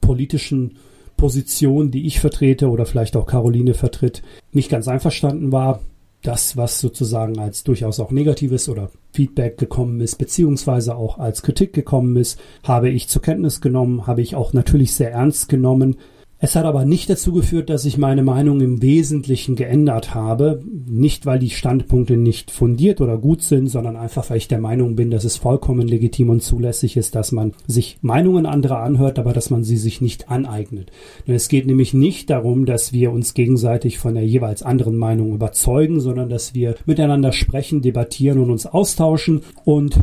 politischen 0.00 0.76
Position, 1.16 1.90
die 1.90 2.06
ich 2.06 2.20
vertrete 2.20 2.68
oder 2.68 2.86
vielleicht 2.86 3.16
auch 3.16 3.26
Caroline 3.26 3.74
vertritt, 3.74 4.22
nicht 4.52 4.70
ganz 4.70 4.88
einverstanden 4.88 5.52
war. 5.52 5.80
Das, 6.22 6.56
was 6.56 6.80
sozusagen 6.80 7.38
als 7.38 7.62
durchaus 7.62 8.00
auch 8.00 8.10
negatives 8.10 8.68
oder 8.68 8.90
Feedback 9.12 9.56
gekommen 9.56 10.00
ist, 10.00 10.16
beziehungsweise 10.16 10.96
auch 10.96 11.18
als 11.18 11.42
Kritik 11.42 11.72
gekommen 11.72 12.16
ist, 12.16 12.40
habe 12.64 12.90
ich 12.90 13.08
zur 13.08 13.22
Kenntnis 13.22 13.60
genommen, 13.60 14.08
habe 14.08 14.20
ich 14.20 14.34
auch 14.34 14.52
natürlich 14.52 14.94
sehr 14.94 15.12
ernst 15.12 15.48
genommen, 15.48 15.96
es 16.40 16.54
hat 16.54 16.64
aber 16.64 16.84
nicht 16.84 17.10
dazu 17.10 17.32
geführt, 17.32 17.68
dass 17.68 17.84
ich 17.84 17.98
meine 17.98 18.22
Meinung 18.22 18.60
im 18.60 18.80
Wesentlichen 18.80 19.56
geändert 19.56 20.14
habe. 20.14 20.62
Nicht, 20.86 21.26
weil 21.26 21.40
die 21.40 21.50
Standpunkte 21.50 22.16
nicht 22.16 22.52
fundiert 22.52 23.00
oder 23.00 23.18
gut 23.18 23.42
sind, 23.42 23.66
sondern 23.66 23.96
einfach, 23.96 24.30
weil 24.30 24.36
ich 24.36 24.46
der 24.46 24.60
Meinung 24.60 24.94
bin, 24.94 25.10
dass 25.10 25.24
es 25.24 25.36
vollkommen 25.36 25.88
legitim 25.88 26.30
und 26.30 26.40
zulässig 26.40 26.96
ist, 26.96 27.16
dass 27.16 27.32
man 27.32 27.54
sich 27.66 27.98
Meinungen 28.02 28.46
anderer 28.46 28.78
anhört, 28.78 29.18
aber 29.18 29.32
dass 29.32 29.50
man 29.50 29.64
sie 29.64 29.76
sich 29.76 30.00
nicht 30.00 30.30
aneignet. 30.30 30.92
Denn 31.26 31.34
es 31.34 31.48
geht 31.48 31.66
nämlich 31.66 31.92
nicht 31.92 32.30
darum, 32.30 32.66
dass 32.66 32.92
wir 32.92 33.10
uns 33.10 33.34
gegenseitig 33.34 33.98
von 33.98 34.14
der 34.14 34.24
jeweils 34.24 34.62
anderen 34.62 34.96
Meinung 34.96 35.34
überzeugen, 35.34 35.98
sondern 35.98 36.28
dass 36.28 36.54
wir 36.54 36.76
miteinander 36.86 37.32
sprechen, 37.32 37.82
debattieren 37.82 38.38
und 38.38 38.52
uns 38.52 38.64
austauschen 38.64 39.42
und 39.64 39.98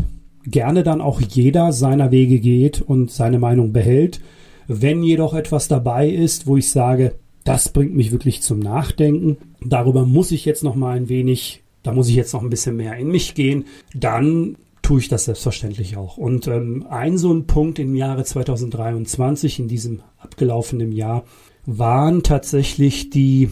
gerne 0.46 0.84
dann 0.84 1.00
auch 1.00 1.22
jeder 1.22 1.72
seiner 1.72 2.12
Wege 2.12 2.42
geht 2.42 2.82
und 2.82 3.10
seine 3.10 3.40
Meinung 3.40 3.72
behält 3.72 4.20
wenn 4.68 5.04
jedoch 5.04 5.34
etwas 5.34 5.68
dabei 5.68 6.10
ist, 6.10 6.48
wo 6.48 6.58
ich 6.58 6.72
sage, 6.72 7.16
das 7.44 7.70
bringt 7.70 7.96
mich 7.96 8.12
wirklich 8.12 8.42
zum 8.42 8.60
Nachdenken, 8.60 9.38
darüber 9.62 10.06
muss 10.06 10.32
ich 10.32 10.46
jetzt 10.46 10.64
noch 10.64 10.76
mal 10.76 10.98
ein 10.98 11.10
wenig, 11.10 11.64
da 11.84 11.92
muss 11.92 12.10
ich 12.10 12.16
jetzt 12.16 12.34
noch 12.34 12.42
ein 12.42 12.50
bisschen 12.50 12.76
mehr 12.76 12.98
in 12.98 13.10
mich 13.10 13.36
gehen, 13.36 13.66
dann 13.94 14.58
tue 14.82 15.00
ich 15.00 15.08
das 15.08 15.26
selbstverständlich 15.26 15.98
auch. 15.98 16.18
Und 16.18 16.48
ähm, 16.48 16.86
ein 16.90 17.18
so 17.18 17.32
ein 17.34 17.48
Punkt 17.48 17.80
im 17.80 17.96
Jahre 17.96 18.24
2023, 18.24 19.60
in 19.60 19.68
diesem 19.68 20.02
abgelaufenen 20.18 20.92
Jahr, 20.92 21.24
waren 21.66 22.24
tatsächlich 22.24 23.10
die 23.10 23.50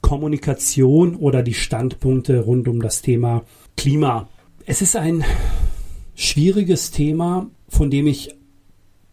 Kommunikation 0.00 1.16
oder 1.16 1.42
die 1.42 1.54
Standpunkte 1.54 2.40
rund 2.40 2.68
um 2.68 2.80
das 2.80 3.02
Thema 3.02 3.42
Klima. 3.76 4.28
Es 4.66 4.82
ist 4.82 4.96
ein 4.96 5.24
schwieriges 6.14 6.90
Thema, 6.90 7.48
von 7.68 7.90
dem 7.90 8.06
ich 8.06 8.34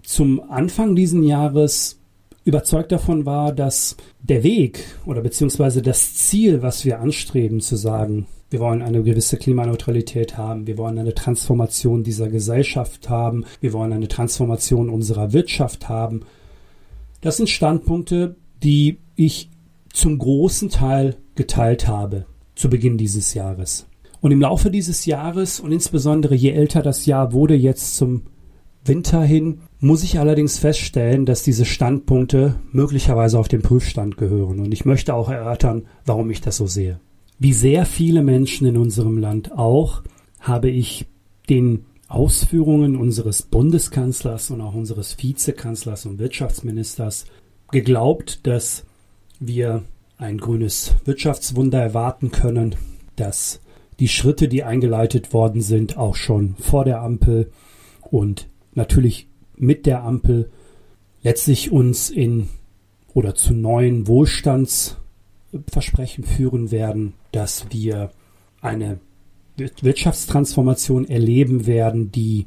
zum 0.07 0.39
Anfang 0.49 0.95
diesen 0.95 1.21
Jahres 1.21 1.99
überzeugt 2.45 2.93
davon 2.93 3.25
war, 3.25 3.51
dass 3.51 3.97
der 4.21 4.41
Weg 4.41 4.85
oder 5.05 5.19
beziehungsweise 5.19 5.81
das 5.81 6.15
Ziel, 6.15 6.61
was 6.61 6.85
wir 6.85 7.01
anstreben, 7.01 7.59
zu 7.59 7.75
sagen, 7.75 8.25
wir 8.49 8.61
wollen 8.61 8.81
eine 8.81 9.03
gewisse 9.03 9.35
Klimaneutralität 9.35 10.37
haben, 10.37 10.65
wir 10.65 10.77
wollen 10.77 10.97
eine 10.97 11.13
Transformation 11.13 12.05
dieser 12.05 12.29
Gesellschaft 12.29 13.09
haben, 13.09 13.43
wir 13.59 13.73
wollen 13.73 13.91
eine 13.91 14.07
Transformation 14.07 14.89
unserer 14.89 15.33
Wirtschaft 15.33 15.89
haben. 15.89 16.21
Das 17.19 17.35
sind 17.35 17.49
Standpunkte, 17.49 18.37
die 18.63 18.99
ich 19.17 19.49
zum 19.91 20.17
großen 20.17 20.69
Teil 20.69 21.17
geteilt 21.35 21.89
habe 21.89 22.27
zu 22.55 22.69
Beginn 22.69 22.97
dieses 22.97 23.33
Jahres. 23.33 23.87
Und 24.21 24.31
im 24.31 24.39
Laufe 24.39 24.71
dieses 24.71 25.05
Jahres 25.05 25.59
und 25.59 25.73
insbesondere 25.73 26.33
je 26.33 26.51
älter 26.51 26.81
das 26.81 27.05
Jahr 27.05 27.33
wurde 27.33 27.55
jetzt 27.55 27.97
zum 27.97 28.23
Winter 28.87 29.23
hin, 29.23 29.59
muss 29.79 30.03
ich 30.03 30.19
allerdings 30.19 30.57
feststellen, 30.57 31.25
dass 31.25 31.43
diese 31.43 31.65
Standpunkte 31.65 32.55
möglicherweise 32.71 33.39
auf 33.39 33.47
den 33.47 33.61
Prüfstand 33.61 34.17
gehören. 34.17 34.59
Und 34.59 34.71
ich 34.71 34.85
möchte 34.85 35.13
auch 35.13 35.29
erörtern, 35.29 35.85
warum 36.05 36.29
ich 36.29 36.41
das 36.41 36.57
so 36.57 36.67
sehe. 36.67 36.99
Wie 37.39 37.53
sehr 37.53 37.85
viele 37.85 38.23
Menschen 38.23 38.67
in 38.67 38.77
unserem 38.77 39.17
Land 39.17 39.51
auch, 39.51 40.01
habe 40.39 40.69
ich 40.69 41.05
den 41.49 41.85
Ausführungen 42.07 42.95
unseres 42.95 43.41
Bundeskanzlers 43.41 44.49
und 44.49 44.61
auch 44.61 44.73
unseres 44.73 45.17
Vizekanzlers 45.21 46.05
und 46.05 46.19
Wirtschaftsministers 46.19 47.25
geglaubt, 47.69 48.47
dass 48.47 48.85
wir 49.39 49.83
ein 50.17 50.37
grünes 50.37 50.95
Wirtschaftswunder 51.05 51.81
erwarten 51.81 52.31
können, 52.31 52.75
dass 53.15 53.59
die 53.99 54.07
Schritte, 54.07 54.47
die 54.47 54.63
eingeleitet 54.63 55.33
worden 55.33 55.61
sind, 55.61 55.97
auch 55.97 56.15
schon 56.15 56.55
vor 56.59 56.85
der 56.85 57.01
Ampel 57.01 57.51
und 58.01 58.47
natürlich 58.77 59.27
mit 59.57 59.85
der 59.85 60.03
Ampel 60.03 60.49
letztlich 61.21 61.71
uns 61.71 62.09
in 62.09 62.47
oder 63.13 63.35
zu 63.35 63.53
neuen 63.53 64.07
Wohlstandsversprechen 64.07 66.23
führen 66.23 66.71
werden, 66.71 67.13
dass 67.31 67.71
wir 67.71 68.11
eine 68.61 68.99
Wirtschaftstransformation 69.57 71.09
erleben 71.09 71.65
werden, 71.65 72.11
die 72.11 72.45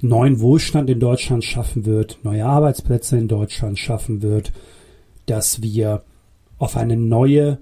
neuen 0.00 0.40
Wohlstand 0.40 0.90
in 0.90 1.00
Deutschland 1.00 1.44
schaffen 1.44 1.86
wird, 1.86 2.18
neue 2.22 2.44
Arbeitsplätze 2.44 3.16
in 3.16 3.28
Deutschland 3.28 3.78
schaffen 3.78 4.20
wird, 4.20 4.52
dass 5.26 5.62
wir 5.62 6.02
auf 6.58 6.76
eine 6.76 6.96
neue, 6.96 7.58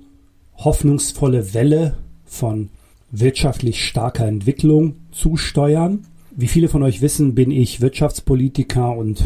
hoffnungsvolle 0.57 1.55
Welle 1.55 1.99
von 2.25 2.70
wirtschaftlich 3.12 3.85
starker 3.85 4.27
Entwicklung 4.27 4.96
zusteuern 5.12 6.07
wie 6.37 6.49
viele 6.49 6.69
von 6.69 6.83
euch 6.83 7.01
wissen, 7.03 7.35
bin 7.35 7.51
ich 7.51 7.81
Wirtschaftspolitiker 7.81 8.97
und 8.97 9.25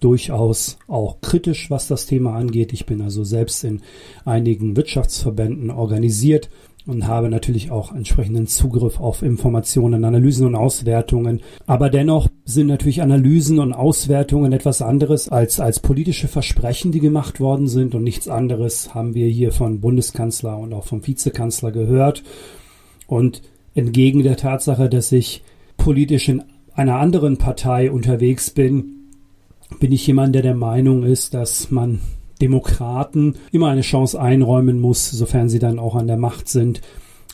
durchaus 0.00 0.78
auch 0.86 1.20
kritisch, 1.20 1.70
was 1.70 1.88
das 1.88 2.06
Thema 2.06 2.34
angeht. 2.34 2.72
Ich 2.72 2.86
bin 2.86 3.00
also 3.00 3.24
selbst 3.24 3.64
in 3.64 3.80
einigen 4.24 4.76
Wirtschaftsverbänden 4.76 5.70
organisiert 5.70 6.50
und 6.86 7.06
habe 7.06 7.30
natürlich 7.30 7.70
auch 7.70 7.94
entsprechenden 7.94 8.46
Zugriff 8.46 9.00
auf 9.00 9.22
Informationen, 9.22 10.04
Analysen 10.04 10.46
und 10.46 10.54
Auswertungen. 10.54 11.40
Aber 11.66 11.88
dennoch 11.88 12.28
sind 12.44 12.66
natürlich 12.66 13.00
Analysen 13.00 13.58
und 13.58 13.72
Auswertungen 13.72 14.52
etwas 14.52 14.82
anderes 14.82 15.30
als, 15.30 15.60
als 15.60 15.80
politische 15.80 16.28
Versprechen, 16.28 16.92
die 16.92 17.00
gemacht 17.00 17.40
worden 17.40 17.68
sind. 17.68 17.94
Und 17.94 18.04
nichts 18.04 18.28
anderes 18.28 18.94
haben 18.94 19.14
wir 19.14 19.28
hier 19.28 19.50
von 19.50 19.80
Bundeskanzler 19.80 20.58
und 20.58 20.74
auch 20.74 20.84
vom 20.84 21.06
Vizekanzler 21.06 21.72
gehört. 21.72 22.22
Und 23.06 23.40
entgegen 23.74 24.22
der 24.22 24.36
Tatsache, 24.36 24.90
dass 24.90 25.10
ich 25.10 25.42
politisch 25.76 26.28
in 26.28 26.42
einer 26.74 26.96
anderen 26.96 27.36
Partei 27.36 27.90
unterwegs 27.90 28.50
bin, 28.50 29.10
bin 29.80 29.92
ich 29.92 30.06
jemand, 30.06 30.34
der 30.34 30.42
der 30.42 30.54
Meinung 30.54 31.04
ist, 31.04 31.34
dass 31.34 31.70
man 31.70 32.00
Demokraten 32.40 33.36
immer 33.52 33.68
eine 33.68 33.82
Chance 33.82 34.20
einräumen 34.20 34.80
muss, 34.80 35.10
sofern 35.10 35.48
sie 35.48 35.58
dann 35.58 35.78
auch 35.78 35.94
an 35.94 36.06
der 36.06 36.16
Macht 36.16 36.48
sind, 36.48 36.80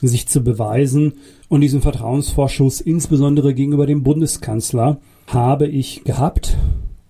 sich 0.01 0.29
zu 0.29 0.43
beweisen. 0.43 1.15
Und 1.49 1.63
diesen 1.63 1.81
Vertrauensvorschuss, 1.81 2.81
insbesondere 2.81 3.55
gegenüber 3.55 3.87
dem 3.87 4.03
Bundeskanzler, 4.03 5.01
habe 5.27 5.67
ich 5.67 6.05
gehabt 6.05 6.57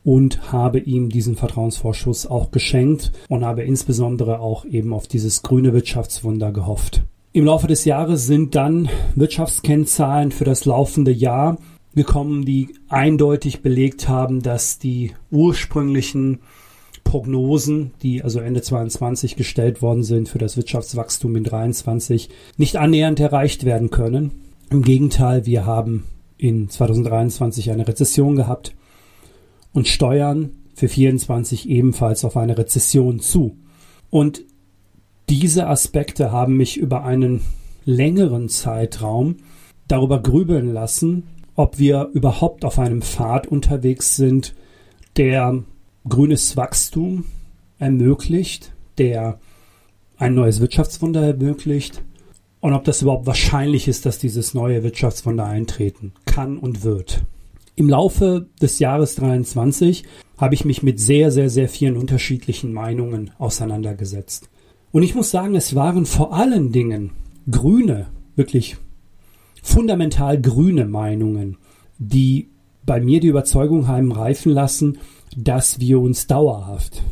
und 0.02 0.52
habe 0.52 0.78
ihm 0.78 1.08
diesen 1.08 1.36
Vertrauensvorschuss 1.36 2.26
auch 2.26 2.50
geschenkt 2.50 3.12
und 3.28 3.44
habe 3.44 3.62
insbesondere 3.62 4.40
auch 4.40 4.64
eben 4.64 4.92
auf 4.92 5.06
dieses 5.06 5.42
grüne 5.42 5.72
Wirtschaftswunder 5.72 6.52
gehofft. 6.52 7.02
Im 7.32 7.44
Laufe 7.44 7.68
des 7.68 7.84
Jahres 7.84 8.26
sind 8.26 8.56
dann 8.56 8.88
Wirtschaftskennzahlen 9.14 10.32
für 10.32 10.44
das 10.44 10.64
laufende 10.64 11.12
Jahr 11.12 11.58
gekommen, 11.94 12.44
die 12.44 12.74
eindeutig 12.88 13.62
belegt 13.62 14.08
haben, 14.08 14.42
dass 14.42 14.80
die 14.80 15.12
ursprünglichen 15.30 16.40
Prognosen, 17.04 17.92
die 18.02 18.24
also 18.24 18.40
Ende 18.40 18.62
22 18.62 19.36
gestellt 19.36 19.80
worden 19.80 20.02
sind 20.02 20.28
für 20.28 20.38
das 20.38 20.56
Wirtschaftswachstum 20.56 21.36
in 21.36 21.44
23, 21.44 22.30
nicht 22.56 22.76
annähernd 22.76 23.20
erreicht 23.20 23.64
werden 23.64 23.90
können. 23.90 24.32
Im 24.70 24.82
Gegenteil, 24.82 25.46
wir 25.46 25.64
haben 25.64 26.06
in 26.36 26.68
2023 26.68 27.70
eine 27.70 27.86
Rezession 27.86 28.34
gehabt 28.34 28.74
und 29.72 29.86
steuern 29.86 30.50
für 30.74 30.88
24 30.88 31.68
ebenfalls 31.68 32.24
auf 32.24 32.36
eine 32.36 32.58
Rezession 32.58 33.20
zu. 33.20 33.56
Und 34.10 34.42
diese 35.30 35.68
Aspekte 35.68 36.32
haben 36.32 36.56
mich 36.56 36.76
über 36.76 37.04
einen 37.04 37.40
längeren 37.84 38.48
Zeitraum 38.48 39.36
darüber 39.86 40.20
grübeln 40.20 40.72
lassen, 40.72 41.28
ob 41.54 41.78
wir 41.78 42.10
überhaupt 42.12 42.64
auf 42.64 42.80
einem 42.80 43.00
Pfad 43.00 43.46
unterwegs 43.46 44.16
sind, 44.16 44.56
der 45.16 45.62
grünes 46.08 46.56
Wachstum 46.56 47.26
ermöglicht, 47.78 48.72
der 48.98 49.38
ein 50.18 50.34
neues 50.34 50.60
Wirtschaftswunder 50.60 51.22
ermöglicht 51.22 52.02
und 52.58 52.74
ob 52.74 52.82
das 52.82 53.02
überhaupt 53.02 53.26
wahrscheinlich 53.26 53.86
ist, 53.86 54.06
dass 54.06 54.18
dieses 54.18 54.52
neue 54.52 54.82
Wirtschaftswunder 54.82 55.46
eintreten 55.46 56.12
kann 56.26 56.58
und 56.58 56.82
wird. 56.82 57.22
Im 57.76 57.88
Laufe 57.88 58.48
des 58.60 58.80
Jahres 58.80 59.14
23 59.14 60.02
habe 60.38 60.54
ich 60.54 60.64
mich 60.64 60.82
mit 60.82 60.98
sehr, 60.98 61.30
sehr, 61.30 61.50
sehr 61.50 61.68
vielen 61.68 61.96
unterschiedlichen 61.96 62.72
Meinungen 62.72 63.30
auseinandergesetzt. 63.38 64.50
Und 64.92 65.02
ich 65.02 65.14
muss 65.14 65.30
sagen, 65.30 65.54
es 65.54 65.74
waren 65.74 66.04
vor 66.04 66.34
allen 66.34 66.72
Dingen 66.72 67.12
grüne, 67.50 68.08
wirklich 68.34 68.76
fundamental 69.62 70.40
grüne 70.40 70.86
Meinungen, 70.86 71.58
die 71.98 72.48
bei 72.84 73.00
mir 73.00 73.20
die 73.20 73.28
Überzeugung 73.28 73.86
haben 73.86 74.10
reifen 74.10 74.52
lassen, 74.52 74.98
dass 75.36 75.78
wir 75.80 76.00
uns 76.00 76.26
dauerhaft, 76.26 77.02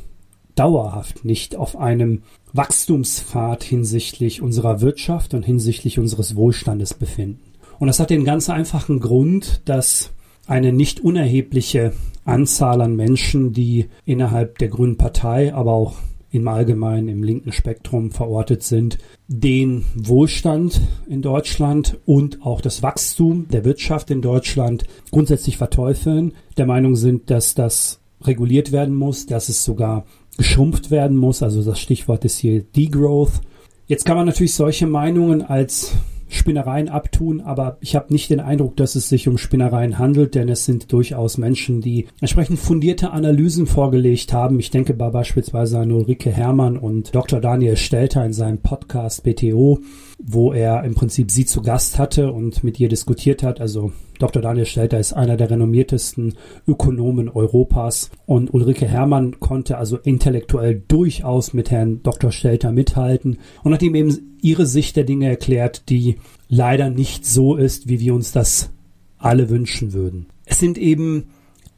dauerhaft 0.55 1.25
nicht 1.25 1.57
auf 1.57 1.77
einem 1.77 2.23
Wachstumspfad 2.53 3.63
hinsichtlich 3.63 4.43
unserer 4.43 4.81
Wirtschaft 4.81 5.35
und 5.35 5.45
hinsichtlich 5.45 5.99
unseres 5.99 6.35
Wohlstandes 6.35 6.95
befinden. 6.95 7.41
Und 7.79 7.87
das 7.87 8.01
hat 8.01 8.11
den 8.11 8.25
ganz 8.25 8.51
einfachen 8.51 8.99
Grund, 8.99 9.63
dass 9.67 10.11
eine 10.49 10.73
nicht 10.73 11.01
unerhebliche 11.01 11.93
Anzahl 12.25 12.81
an 12.81 12.97
Menschen, 12.97 13.53
die 13.53 13.87
innerhalb 14.05 14.59
der 14.59 14.69
Grünen 14.69 14.97
Partei, 14.97 15.55
aber 15.55 15.73
auch 15.73 15.95
im 16.31 16.47
Allgemeinen 16.49 17.09
im 17.09 17.23
linken 17.23 17.53
Spektrum 17.53 18.11
verortet 18.11 18.63
sind, 18.63 18.99
den 19.29 19.85
Wohlstand 19.95 20.81
in 21.09 21.23
Deutschland 21.23 21.99
und 22.05 22.45
auch 22.45 22.61
das 22.61 22.83
Wachstum 22.83 23.49
der 23.49 23.65
Wirtschaft 23.65 24.11
in 24.11 24.21
Deutschland 24.21 24.85
grundsätzlich 25.11 25.57
verteufeln, 25.57 26.35
der 26.57 26.67
Meinung 26.67 26.97
sind, 26.97 27.31
dass 27.31 27.55
das 27.55 28.01
reguliert 28.23 28.73
werden 28.73 28.95
muss, 28.95 29.27
dass 29.27 29.49
es 29.49 29.65
sogar 29.65 30.05
geschrumpft 30.37 30.91
werden 30.91 31.17
muss. 31.17 31.43
Also 31.43 31.63
das 31.63 31.79
Stichwort 31.79 32.25
ist 32.25 32.39
hier 32.39 32.63
Degrowth. 32.63 33.41
Jetzt 33.87 34.05
kann 34.05 34.17
man 34.17 34.27
natürlich 34.27 34.55
solche 34.55 34.87
Meinungen 34.87 35.43
als 35.43 35.95
Spinnereien 36.29 36.89
abtun, 36.89 37.41
aber 37.41 37.79
ich 37.81 37.97
habe 37.97 38.13
nicht 38.13 38.31
den 38.31 38.41
Eindruck, 38.41 38.77
dass 38.77 38.95
es 38.95 39.09
sich 39.09 39.29
um 39.29 39.39
Spinnereien 39.39 39.99
handelt, 39.99 40.35
denn 40.35 40.49
es 40.49 40.65
sind 40.65 40.93
durchaus 40.93 41.39
Menschen, 41.39 41.81
die 41.81 42.07
entsprechend 42.21 42.59
fundierte 42.59 43.11
Analysen 43.11 43.67
vorgelegt 43.67 44.33
haben. 44.33 44.61
Ich 44.61 44.71
denke 44.71 44.95
bei 44.95 45.11
beispielsweise 45.11 45.79
an 45.79 45.93
Ulrike 45.93 46.31
Herrmann 46.31 46.77
und 46.77 47.15
Dr. 47.15 47.41
Daniel 47.41 47.77
Stelter 47.77 48.25
in 48.25 48.33
seinem 48.33 48.59
Podcast 48.59 49.23
BTO, 49.25 49.81
wo 50.19 50.53
er 50.53 50.83
im 50.85 50.95
Prinzip 50.95 51.31
sie 51.31 51.47
zu 51.47 51.63
Gast 51.63 51.99
hatte 51.99 52.33
und 52.33 52.65
mit 52.65 52.81
ihr 52.81 52.89
diskutiert 52.89 53.43
hat. 53.43 53.61
Also 53.61 53.93
Dr. 54.19 54.43
Daniel 54.43 54.67
Stelter 54.67 54.99
ist 54.99 55.13
einer 55.13 55.37
der 55.37 55.51
renommiertesten 55.51 56.35
Ökonomen 56.67 57.29
Europas 57.29 58.11
und 58.27 58.53
Ulrike 58.53 58.87
Herrmann 58.87 59.39
konnte 59.39 59.79
also 59.79 59.97
intellektuell 59.97 60.83
durchaus 60.89 61.55
mit 61.55 61.71
Herrn 61.71 62.03
Dr. 62.03 62.33
Stelter 62.33 62.73
mithalten 62.73 63.39
und 63.63 63.73
hat 63.73 63.83
ihm 63.83 63.95
eben 63.95 64.37
ihre 64.43 64.67
Sicht 64.67 64.97
der 64.97 65.05
Dinge 65.05 65.29
erklärt, 65.29 65.89
die 65.89 66.17
leider 66.49 66.91
nicht 66.91 67.25
so 67.25 67.57
ist, 67.57 67.89
wie 67.89 68.01
wir 68.01 68.15
uns 68.15 68.33
das 68.33 68.71
alle 69.19 69.49
wünschen 69.49 69.93
würden. 69.93 70.27
Es 70.47 70.59
sind 70.59 70.79
eben 70.79 71.29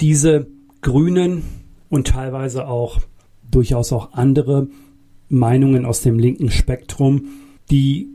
diese 0.00 0.46
grünen 0.80 1.42
und 1.90 2.06
teilweise 2.06 2.68
auch 2.68 3.00
durchaus 3.50 3.92
auch 3.92 4.12
andere 4.12 4.68
Meinungen 5.28 5.84
aus 5.84 6.00
dem 6.00 6.18
linken 6.18 6.50
Spektrum, 6.50 7.26
die 7.70 8.08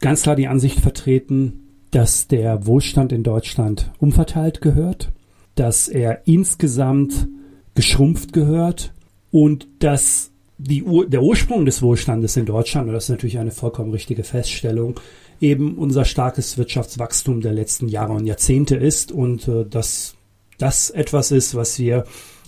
ganz 0.00 0.22
klar 0.22 0.36
die 0.36 0.48
Ansicht 0.48 0.80
vertreten, 0.80 1.68
dass 1.90 2.28
der 2.28 2.66
Wohlstand 2.66 3.12
in 3.12 3.22
Deutschland 3.22 3.92
umverteilt 3.98 4.60
gehört, 4.60 5.12
dass 5.54 5.88
er 5.88 6.26
insgesamt 6.26 7.28
geschrumpft 7.74 8.32
gehört 8.32 8.92
und 9.30 9.68
dass 9.78 10.30
die 10.58 10.82
Ur 10.82 11.08
der 11.08 11.22
Ursprung 11.22 11.64
des 11.64 11.82
Wohlstandes 11.82 12.36
in 12.36 12.46
Deutschland, 12.46 12.88
und 12.88 12.94
das 12.94 13.04
ist 13.04 13.10
natürlich 13.10 13.38
eine 13.38 13.52
vollkommen 13.52 13.92
richtige 13.92 14.24
Feststellung, 14.24 14.98
eben 15.40 15.78
unser 15.78 16.04
starkes 16.04 16.58
Wirtschaftswachstum 16.58 17.40
der 17.40 17.52
letzten 17.52 17.88
Jahre 17.88 18.12
und 18.12 18.26
Jahrzehnte 18.26 18.74
ist 18.74 19.12
und 19.12 19.46
äh, 19.46 19.64
dass 19.64 20.16
das 20.58 20.90
etwas 20.90 21.30
ist, 21.30 21.54
was 21.54 21.78
wir 21.78 22.04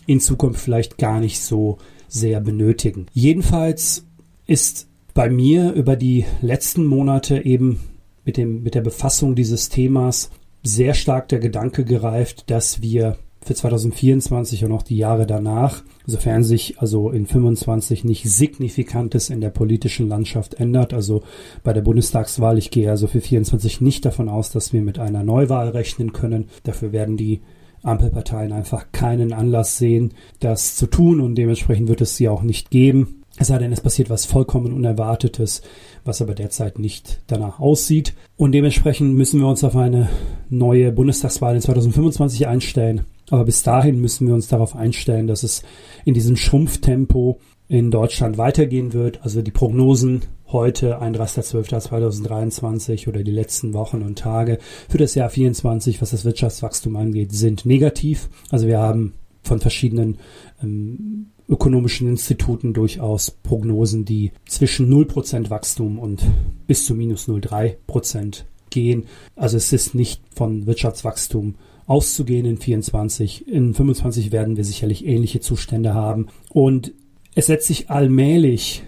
in 0.06 0.18
Zukunft 0.18 0.60
vielleicht 0.60 0.98
gar 0.98 1.20
nicht 1.20 1.40
so 1.40 1.78
sehr 2.08 2.40
benötigen. 2.40 3.06
Jedenfalls 3.12 4.04
ist 4.46 4.89
bei 5.14 5.31
mir 5.31 5.73
über 5.73 5.96
die 5.96 6.25
letzten 6.42 6.85
Monate 6.85 7.44
eben 7.44 7.81
mit, 8.25 8.37
dem, 8.37 8.62
mit 8.62 8.75
der 8.75 8.83
Befassung 8.83 9.35
dieses 9.35 9.68
Themas 9.68 10.31
sehr 10.62 10.94
stark 10.94 11.29
der 11.29 11.38
Gedanke 11.38 11.85
gereift, 11.85 12.51
dass 12.51 12.83
wir 12.83 13.16
für 13.42 13.55
2024 13.55 14.64
und 14.64 14.73
auch 14.73 14.83
die 14.83 14.99
Jahre 14.99 15.27
danach, 15.27 15.83
sofern 16.07 16.44
sich 16.44 16.79
also 16.79 17.11
in 17.11 17.27
25 17.27 18.05
nicht 18.05 18.31
Signifikantes 18.31 19.31
in 19.31 19.40
der 19.40 19.49
politischen 19.49 20.09
Landschaft 20.09 20.55
ändert, 20.55 20.92
also 20.92 21.23
bei 21.62 21.73
der 21.73 21.81
Bundestagswahl, 21.81 22.59
ich 22.59 22.70
gehe 22.70 22.90
also 22.90 23.07
für 23.07 23.20
24 23.20 23.81
nicht 23.81 24.05
davon 24.05 24.29
aus, 24.29 24.51
dass 24.51 24.73
wir 24.73 24.83
mit 24.83 24.99
einer 24.99 25.25
Neuwahl 25.25 25.70
rechnen 25.70 26.12
können. 26.12 26.49
Dafür 26.64 26.92
werden 26.92 27.16
die 27.16 27.40
Ampelparteien 27.83 28.53
einfach 28.53 28.92
keinen 28.92 29.33
Anlass 29.33 29.79
sehen, 29.79 30.12
das 30.40 30.77
zu 30.77 30.87
tun 30.87 31.20
und 31.20 31.35
dementsprechend 31.37 31.88
wird 31.88 32.03
es 32.03 32.16
sie 32.16 32.29
auch 32.29 32.42
nicht 32.42 32.70
geben. 32.70 33.19
Es 33.40 33.48
sei 33.48 33.57
denn, 33.57 33.72
es 33.72 33.81
passiert 33.81 34.11
was 34.11 34.26
vollkommen 34.26 34.74
Unerwartetes, 34.74 35.62
was 36.05 36.20
aber 36.20 36.35
derzeit 36.35 36.79
nicht 36.79 37.22
danach 37.26 37.59
aussieht. 37.59 38.12
Und 38.37 38.53
dementsprechend 38.53 39.14
müssen 39.14 39.40
wir 39.40 39.46
uns 39.46 39.64
auf 39.64 39.76
eine 39.76 40.11
neue 40.50 40.92
Bundestagswahl 40.92 41.55
in 41.55 41.62
2025 41.62 42.46
einstellen. 42.46 43.07
Aber 43.31 43.46
bis 43.46 43.62
dahin 43.62 43.98
müssen 43.98 44.26
wir 44.26 44.35
uns 44.35 44.48
darauf 44.48 44.76
einstellen, 44.76 45.26
dass 45.26 45.42
es 45.42 45.62
in 46.05 46.12
diesem 46.12 46.37
Schrumpftempo 46.37 47.40
in 47.66 47.90
Deutschland 47.90 48.37
weitergehen 48.37 48.92
wird. 48.92 49.22
Also 49.22 49.40
die 49.40 49.53
Prognosen 49.53 50.20
heute, 50.48 51.00
31.12.2023 51.00 53.09
oder 53.09 53.22
die 53.22 53.31
letzten 53.31 53.72
Wochen 53.72 54.03
und 54.03 54.18
Tage 54.18 54.59
für 54.87 54.98
das 54.98 55.14
Jahr 55.14 55.31
24, 55.31 56.03
was 56.03 56.11
das 56.11 56.26
Wirtschaftswachstum 56.26 56.94
angeht, 56.94 57.33
sind 57.33 57.64
negativ. 57.64 58.29
Also 58.50 58.66
wir 58.66 58.81
haben 58.81 59.14
von 59.42 59.61
verschiedenen 59.61 60.18
ähm, 60.62 61.29
ökonomischen 61.50 62.08
Instituten 62.08 62.72
durchaus 62.72 63.32
Prognosen, 63.32 64.04
die 64.04 64.30
zwischen 64.46 64.90
0% 64.90 65.50
Wachstum 65.50 65.98
und 65.98 66.22
bis 66.66 66.84
zu 66.84 66.94
minus 66.94 67.28
0,3% 67.28 68.44
gehen. 68.70 69.04
Also 69.34 69.56
es 69.56 69.72
ist 69.72 69.94
nicht 69.94 70.22
von 70.32 70.66
Wirtschaftswachstum 70.66 71.56
auszugehen 71.86 72.46
in 72.46 72.56
24. 72.56 73.48
In 73.48 73.74
25 73.74 74.30
werden 74.30 74.56
wir 74.56 74.64
sicherlich 74.64 75.04
ähnliche 75.04 75.40
Zustände 75.40 75.92
haben. 75.92 76.28
Und 76.50 76.92
es 77.34 77.46
setzt 77.46 77.66
sich 77.66 77.90
allmählich 77.90 78.84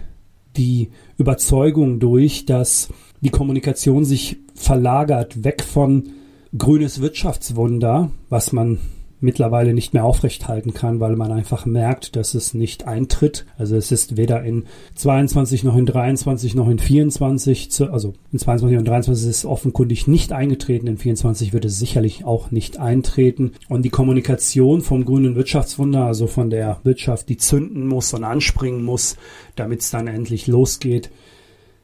die 0.56 0.90
Überzeugung 1.18 1.98
durch, 1.98 2.46
dass 2.46 2.90
die 3.20 3.30
Kommunikation 3.30 4.04
sich 4.04 4.36
verlagert 4.54 5.42
weg 5.42 5.62
von 5.62 6.10
grünes 6.56 7.00
Wirtschaftswunder, 7.00 8.12
was 8.28 8.52
man 8.52 8.78
mittlerweile 9.22 9.72
nicht 9.72 9.94
mehr 9.94 10.04
aufrechthalten 10.04 10.74
kann, 10.74 11.00
weil 11.00 11.16
man 11.16 11.30
einfach 11.30 11.64
merkt, 11.64 12.16
dass 12.16 12.34
es 12.34 12.54
nicht 12.54 12.86
eintritt. 12.86 13.46
Also 13.56 13.76
es 13.76 13.92
ist 13.92 14.16
weder 14.16 14.42
in 14.42 14.64
22 14.96 15.64
noch 15.64 15.76
in 15.76 15.86
23 15.86 16.54
noch 16.54 16.68
in 16.68 16.78
24, 16.78 17.70
zu, 17.70 17.92
also 17.92 18.14
in 18.32 18.38
22 18.38 18.78
und 18.78 18.84
23 18.86 19.28
ist 19.28 19.36
es 19.36 19.46
offenkundig 19.46 20.08
nicht 20.08 20.32
eingetreten, 20.32 20.88
in 20.88 20.98
24 20.98 21.52
wird 21.52 21.64
es 21.64 21.78
sicherlich 21.78 22.24
auch 22.24 22.50
nicht 22.50 22.78
eintreten. 22.78 23.52
Und 23.68 23.82
die 23.82 23.90
Kommunikation 23.90 24.82
vom 24.82 25.04
grünen 25.04 25.36
Wirtschaftswunder, 25.36 26.04
also 26.04 26.26
von 26.26 26.50
der 26.50 26.80
Wirtschaft, 26.82 27.28
die 27.28 27.36
zünden 27.36 27.86
muss 27.86 28.12
und 28.12 28.24
anspringen 28.24 28.84
muss, 28.84 29.16
damit 29.54 29.82
es 29.82 29.90
dann 29.90 30.08
endlich 30.08 30.48
losgeht. 30.48 31.10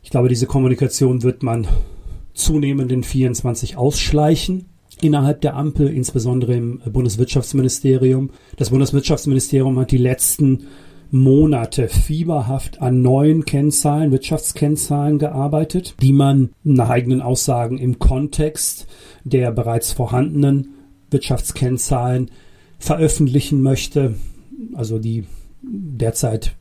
Ich 0.03 0.11
glaube, 0.11 0.29
diese 0.29 0.47
Kommunikation 0.47 1.23
wird 1.23 1.43
man 1.43 1.69
zunehmend 2.35 2.91
in 2.91 3.05
24 3.05 3.77
ausschleichen 3.77 4.67
innerhalb 5.03 5.41
der 5.41 5.57
Ampel, 5.57 5.89
insbesondere 5.89 6.55
im 6.55 6.81
Bundeswirtschaftsministerium. 6.81 8.31
Das 8.57 8.71
Bundeswirtschaftsministerium 8.71 9.79
hat 9.79 9.91
die 9.91 9.99
letzten 9.99 10.67
Monate 11.11 11.89
fieberhaft 11.89 12.83
an 12.83 13.01
neuen 13.01 13.45
Kennzahlen, 13.45 14.13
Wirtschaftskennzahlen 14.13 15.19
gearbeitet, 15.19 15.95
die 16.03 16.13
man 16.13 16.51
nach 16.65 16.91
eigenen 16.91 17.23
Aussagen 17.23 17.79
im 17.79 17.99
Kontext 17.99 18.87
der 19.25 19.51
bereits 19.53 19.93
vorhandenen 19.93 20.75
Wirtschaftskennzahlen 21.11 22.31
veröffentlichen 22.79 23.63
möchte. 23.63 24.15
Also 24.75 24.99
die 24.99 25.25
derzeit 25.63 26.57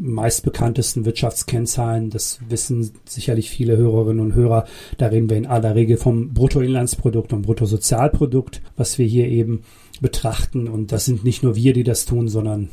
meistbekanntesten 0.00 1.04
Wirtschaftskennzahlen, 1.04 2.10
das 2.10 2.40
wissen 2.48 2.90
sicherlich 3.04 3.50
viele 3.50 3.76
Hörerinnen 3.76 4.20
und 4.20 4.34
Hörer, 4.34 4.64
da 4.98 5.06
reden 5.06 5.28
wir 5.28 5.36
in 5.36 5.46
aller 5.46 5.74
Regel 5.74 5.98
vom 5.98 6.32
Bruttoinlandsprodukt 6.32 7.32
und 7.32 7.42
Bruttosozialprodukt, 7.42 8.62
was 8.76 8.98
wir 8.98 9.06
hier 9.06 9.28
eben 9.28 9.62
betrachten. 10.00 10.68
Und 10.68 10.92
das 10.92 11.04
sind 11.04 11.24
nicht 11.24 11.42
nur 11.42 11.54
wir, 11.54 11.74
die 11.74 11.84
das 11.84 12.06
tun, 12.06 12.28
sondern 12.28 12.70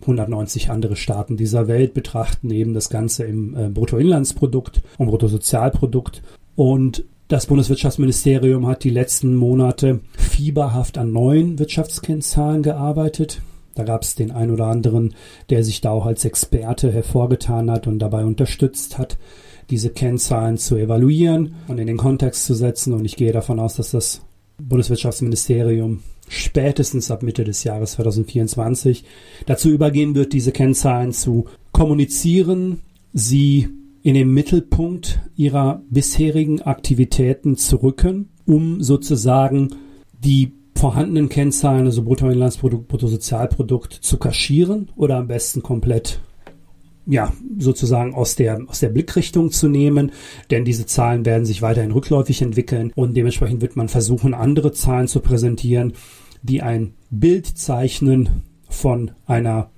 190 0.00 0.70
andere 0.70 0.96
Staaten 0.96 1.36
dieser 1.36 1.68
Welt 1.68 1.94
betrachten 1.94 2.50
eben 2.50 2.74
das 2.74 2.90
Ganze 2.90 3.24
im 3.24 3.56
äh, 3.56 3.68
Bruttoinlandsprodukt 3.68 4.82
und 4.98 5.06
Bruttosozialprodukt. 5.06 6.22
Und 6.56 7.04
das 7.28 7.46
Bundeswirtschaftsministerium 7.46 8.66
hat 8.66 8.84
die 8.84 8.90
letzten 8.90 9.34
Monate 9.34 10.00
fieberhaft 10.16 10.98
an 10.98 11.12
neuen 11.12 11.58
Wirtschaftskennzahlen 11.58 12.62
gearbeitet. 12.62 13.40
Da 13.74 13.84
gab 13.84 14.02
es 14.02 14.14
den 14.14 14.30
einen 14.30 14.50
oder 14.50 14.66
anderen, 14.66 15.14
der 15.50 15.64
sich 15.64 15.80
da 15.80 15.90
auch 15.90 16.06
als 16.06 16.24
Experte 16.24 16.92
hervorgetan 16.92 17.70
hat 17.70 17.86
und 17.86 17.98
dabei 17.98 18.24
unterstützt 18.24 18.98
hat, 18.98 19.18
diese 19.70 19.90
Kennzahlen 19.90 20.58
zu 20.58 20.76
evaluieren 20.76 21.54
und 21.68 21.78
in 21.78 21.86
den 21.86 21.96
Kontext 21.96 22.46
zu 22.46 22.54
setzen. 22.54 22.92
Und 22.92 23.04
ich 23.04 23.16
gehe 23.16 23.32
davon 23.32 23.58
aus, 23.58 23.76
dass 23.76 23.90
das 23.90 24.22
Bundeswirtschaftsministerium 24.58 26.00
spätestens 26.28 27.10
ab 27.10 27.22
Mitte 27.22 27.44
des 27.44 27.64
Jahres 27.64 27.92
2024 27.92 29.04
dazu 29.46 29.70
übergehen 29.70 30.14
wird, 30.14 30.32
diese 30.32 30.52
Kennzahlen 30.52 31.12
zu 31.12 31.46
kommunizieren, 31.72 32.80
sie 33.12 33.68
in 34.02 34.14
den 34.14 34.32
Mittelpunkt 34.32 35.20
ihrer 35.36 35.82
bisherigen 35.90 36.62
Aktivitäten 36.62 37.56
zu 37.56 37.76
rücken, 37.76 38.28
um 38.46 38.82
sozusagen 38.82 39.70
die 40.22 40.52
vorhandenen 40.84 41.30
Kennzahlen, 41.30 41.86
also 41.86 42.02
Bruttoinlandsprodukt, 42.02 42.88
Bruttosozialprodukt, 42.88 43.94
zu 43.94 44.18
kaschieren 44.18 44.90
oder 44.96 45.16
am 45.16 45.28
besten 45.28 45.62
komplett 45.62 46.20
ja, 47.06 47.32
sozusagen 47.58 48.14
aus 48.14 48.36
der, 48.36 48.60
aus 48.66 48.80
der 48.80 48.90
Blickrichtung 48.90 49.50
zu 49.50 49.68
nehmen, 49.68 50.12
denn 50.50 50.66
diese 50.66 50.84
Zahlen 50.84 51.24
werden 51.24 51.46
sich 51.46 51.62
weiterhin 51.62 51.90
rückläufig 51.90 52.42
entwickeln 52.42 52.92
und 52.94 53.16
dementsprechend 53.16 53.62
wird 53.62 53.76
man 53.76 53.88
versuchen, 53.88 54.34
andere 54.34 54.72
Zahlen 54.72 55.08
zu 55.08 55.20
präsentieren, 55.20 55.94
die 56.42 56.60
ein 56.60 56.92
Bild 57.08 57.46
zeichnen 57.46 58.42
von 58.68 59.12
einer 59.24 59.70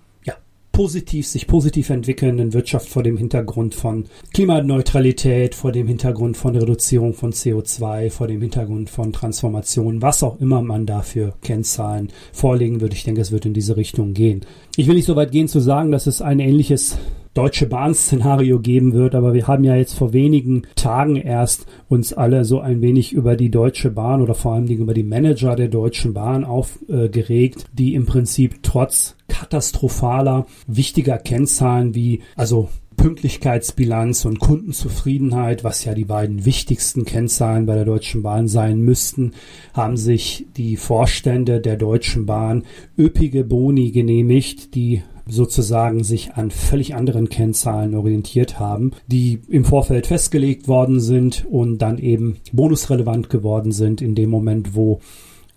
positiv, 0.76 1.26
sich 1.26 1.46
positiv 1.46 1.88
entwickelnden 1.88 2.52
Wirtschaft 2.52 2.90
vor 2.90 3.02
dem 3.02 3.16
Hintergrund 3.16 3.74
von 3.74 4.04
Klimaneutralität, 4.34 5.54
vor 5.54 5.72
dem 5.72 5.86
Hintergrund 5.86 6.36
von 6.36 6.54
Reduzierung 6.54 7.14
von 7.14 7.32
CO2, 7.32 8.10
vor 8.10 8.26
dem 8.26 8.42
Hintergrund 8.42 8.90
von 8.90 9.10
Transformation, 9.10 10.02
was 10.02 10.22
auch 10.22 10.38
immer 10.38 10.60
man 10.60 10.84
dafür 10.84 11.32
Kennzahlen 11.40 12.12
vorlegen 12.30 12.82
würde. 12.82 12.94
Ich 12.94 13.04
denke, 13.04 13.22
es 13.22 13.32
wird 13.32 13.46
in 13.46 13.54
diese 13.54 13.78
Richtung 13.78 14.12
gehen. 14.12 14.42
Ich 14.76 14.86
will 14.86 14.96
nicht 14.96 15.06
so 15.06 15.16
weit 15.16 15.32
gehen 15.32 15.48
zu 15.48 15.60
sagen, 15.60 15.92
dass 15.92 16.06
es 16.06 16.20
ein 16.20 16.40
ähnliches 16.40 16.98
Deutsche 17.32 17.66
Bahn-Szenario 17.66 18.60
geben 18.60 18.92
wird, 18.92 19.14
aber 19.14 19.32
wir 19.32 19.46
haben 19.46 19.64
ja 19.64 19.76
jetzt 19.76 19.94
vor 19.94 20.12
wenigen 20.12 20.64
Tagen 20.74 21.16
erst 21.16 21.64
uns 21.88 22.12
alle 22.12 22.44
so 22.44 22.60
ein 22.60 22.82
wenig 22.82 23.14
über 23.14 23.36
die 23.36 23.50
Deutsche 23.50 23.90
Bahn 23.90 24.20
oder 24.20 24.34
vor 24.34 24.52
allem 24.52 24.66
über 24.66 24.92
die 24.92 25.04
Manager 25.04 25.56
der 25.56 25.68
Deutschen 25.68 26.12
Bahn 26.12 26.44
aufgeregt, 26.44 27.64
die 27.72 27.94
im 27.94 28.04
Prinzip 28.04 28.62
trotz 28.62 29.15
katastrophaler 29.40 30.46
wichtiger 30.66 31.18
Kennzahlen 31.18 31.94
wie 31.94 32.22
also 32.36 32.68
Pünktlichkeitsbilanz 32.96 34.24
und 34.24 34.40
Kundenzufriedenheit, 34.40 35.64
was 35.64 35.84
ja 35.84 35.94
die 35.94 36.06
beiden 36.06 36.44
wichtigsten 36.44 37.04
Kennzahlen 37.04 37.66
bei 37.66 37.74
der 37.74 37.84
Deutschen 37.84 38.22
Bahn 38.22 38.48
sein 38.48 38.80
müssten, 38.80 39.32
haben 39.74 39.96
sich 39.96 40.46
die 40.56 40.76
Vorstände 40.76 41.60
der 41.60 41.76
Deutschen 41.76 42.24
Bahn 42.24 42.64
üppige 42.98 43.44
Boni 43.44 43.90
genehmigt, 43.90 44.74
die 44.74 45.02
sozusagen 45.28 46.04
sich 46.04 46.34
an 46.34 46.50
völlig 46.50 46.94
anderen 46.94 47.28
Kennzahlen 47.28 47.94
orientiert 47.94 48.58
haben, 48.60 48.92
die 49.06 49.40
im 49.48 49.64
Vorfeld 49.64 50.06
festgelegt 50.06 50.68
worden 50.68 51.00
sind 51.00 51.44
und 51.50 51.78
dann 51.78 51.98
eben 51.98 52.38
bonusrelevant 52.52 53.28
geworden 53.28 53.72
sind 53.72 54.00
in 54.00 54.14
dem 54.14 54.30
Moment, 54.30 54.74
wo 54.74 55.00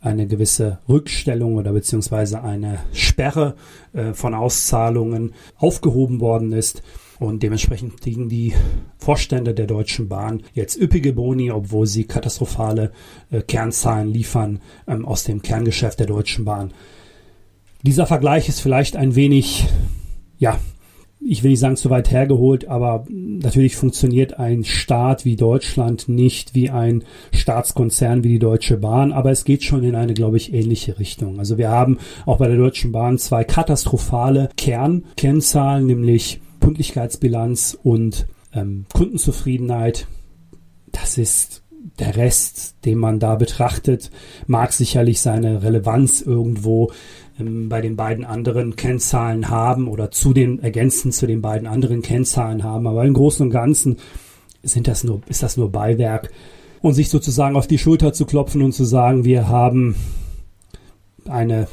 eine 0.01 0.27
gewisse 0.27 0.79
Rückstellung 0.87 1.55
oder 1.55 1.73
beziehungsweise 1.73 2.41
eine 2.41 2.79
Sperre 2.93 3.55
äh, 3.93 4.13
von 4.13 4.33
Auszahlungen 4.33 5.33
aufgehoben 5.57 6.19
worden 6.21 6.53
ist. 6.53 6.81
Und 7.19 7.43
dementsprechend 7.43 7.99
kriegen 7.99 8.29
die 8.29 8.53
Vorstände 8.97 9.53
der 9.53 9.67
Deutschen 9.67 10.07
Bahn 10.07 10.41
jetzt 10.53 10.79
üppige 10.79 11.11
Boni, 11.11 11.51
obwohl 11.51 11.85
sie 11.85 12.05
katastrophale 12.05 12.93
äh, 13.29 13.41
Kernzahlen 13.41 14.07
liefern 14.07 14.61
ähm, 14.87 15.05
aus 15.05 15.25
dem 15.25 15.41
Kerngeschäft 15.41 15.99
der 15.99 16.07
Deutschen 16.07 16.45
Bahn. 16.45 16.71
Dieser 17.81 18.05
Vergleich 18.05 18.47
ist 18.47 18.61
vielleicht 18.61 18.95
ein 18.95 19.15
wenig, 19.15 19.67
ja, 20.37 20.59
ich 21.21 21.43
will 21.43 21.51
nicht 21.51 21.59
sagen 21.59 21.75
zu 21.75 21.89
weit 21.89 22.11
hergeholt, 22.11 22.67
aber 22.67 23.05
natürlich 23.09 23.75
funktioniert 23.75 24.39
ein 24.39 24.63
Staat 24.63 25.25
wie 25.25 25.35
Deutschland 25.35 26.07
nicht 26.07 26.55
wie 26.55 26.69
ein 26.69 27.03
Staatskonzern 27.33 28.23
wie 28.23 28.29
die 28.29 28.39
Deutsche 28.39 28.77
Bahn, 28.77 29.11
aber 29.11 29.31
es 29.31 29.43
geht 29.43 29.63
schon 29.63 29.83
in 29.83 29.95
eine, 29.95 30.13
glaube 30.13 30.37
ich, 30.37 30.53
ähnliche 30.53 30.97
Richtung. 30.97 31.39
Also 31.39 31.57
wir 31.57 31.69
haben 31.69 31.97
auch 32.25 32.37
bei 32.37 32.47
der 32.47 32.57
Deutschen 32.57 32.91
Bahn 32.91 33.17
zwei 33.17 33.43
katastrophale 33.43 34.49
Kernkennzahlen, 34.55 35.85
nämlich 35.85 36.39
Pünktlichkeitsbilanz 36.61 37.77
und 37.81 38.27
ähm, 38.53 38.85
Kundenzufriedenheit. 38.93 40.07
Das 40.91 41.17
ist 41.17 41.63
der 41.99 42.15
Rest, 42.15 42.85
den 42.85 42.97
man 42.97 43.19
da 43.19 43.35
betrachtet, 43.35 44.09
mag 44.47 44.71
sicherlich 44.73 45.21
seine 45.21 45.63
Relevanz 45.63 46.21
irgendwo 46.21 46.91
bei 47.39 47.81
den 47.81 47.95
beiden 47.95 48.25
anderen 48.25 48.75
Kennzahlen 48.75 49.49
haben 49.49 49.87
oder 49.87 50.11
zu 50.11 50.33
den 50.33 50.59
ergänzend 50.59 51.13
zu 51.13 51.27
den 51.27 51.41
beiden 51.41 51.67
anderen 51.67 52.01
Kennzahlen 52.01 52.63
haben. 52.63 52.87
Aber 52.87 53.05
im 53.05 53.13
Großen 53.13 53.45
und 53.45 53.51
Ganzen 53.51 53.97
sind 54.63 54.87
das 54.87 55.03
nur, 55.03 55.21
ist 55.27 55.43
das 55.43 55.57
nur 55.57 55.71
Beiwerk. 55.71 56.31
Und 56.81 56.93
sich 56.93 57.09
sozusagen 57.09 57.55
auf 57.55 57.67
die 57.67 57.77
Schulter 57.77 58.13
zu 58.13 58.25
klopfen 58.25 58.61
und 58.61 58.71
zu 58.71 58.85
sagen, 58.85 59.25
wir 59.25 59.49
haben 59.49 59.95
eine 61.27 61.67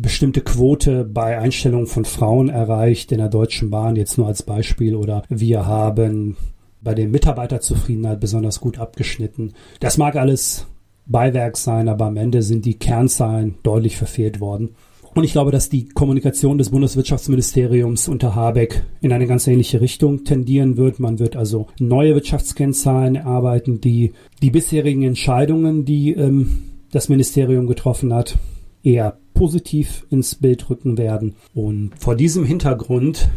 bestimmte 0.00 0.42
Quote 0.42 1.04
bei 1.04 1.38
Einstellung 1.38 1.86
von 1.86 2.04
Frauen 2.04 2.48
erreicht 2.48 3.12
in 3.12 3.18
der 3.18 3.28
Deutschen 3.28 3.70
Bahn, 3.70 3.96
jetzt 3.96 4.18
nur 4.18 4.26
als 4.26 4.42
Beispiel, 4.42 4.94
oder 4.94 5.22
wir 5.28 5.66
haben 5.66 6.36
bei 6.80 6.94
der 6.94 7.08
Mitarbeiterzufriedenheit 7.08 8.20
besonders 8.20 8.60
gut 8.60 8.78
abgeschnitten. 8.78 9.54
Das 9.80 9.98
mag 9.98 10.16
alles 10.16 10.66
Beiwerk 11.06 11.56
sein, 11.56 11.88
aber 11.88 12.06
am 12.06 12.16
Ende 12.16 12.42
sind 12.42 12.64
die 12.64 12.78
Kernzahlen 12.78 13.56
deutlich 13.62 13.96
verfehlt 13.96 14.40
worden. 14.40 14.74
Und 15.16 15.24
ich 15.24 15.32
glaube, 15.32 15.50
dass 15.50 15.70
die 15.70 15.88
Kommunikation 15.88 16.58
des 16.58 16.68
Bundeswirtschaftsministeriums 16.68 18.06
unter 18.06 18.34
Habeck 18.34 18.84
in 19.00 19.14
eine 19.14 19.26
ganz 19.26 19.46
ähnliche 19.46 19.80
Richtung 19.80 20.24
tendieren 20.24 20.76
wird. 20.76 21.00
Man 21.00 21.18
wird 21.18 21.36
also 21.36 21.68
neue 21.78 22.14
Wirtschaftskennzahlen 22.14 23.14
erarbeiten, 23.14 23.80
die 23.80 24.12
die 24.42 24.50
bisherigen 24.50 25.04
Entscheidungen, 25.04 25.86
die 25.86 26.12
ähm, 26.12 26.64
das 26.90 27.08
Ministerium 27.08 27.66
getroffen 27.66 28.12
hat, 28.12 28.36
eher 28.82 29.16
positiv 29.32 30.06
ins 30.10 30.34
Bild 30.34 30.68
rücken 30.68 30.98
werden. 30.98 31.34
Und 31.54 31.92
vor 31.98 32.14
diesem 32.14 32.44
Hintergrund 32.44 33.30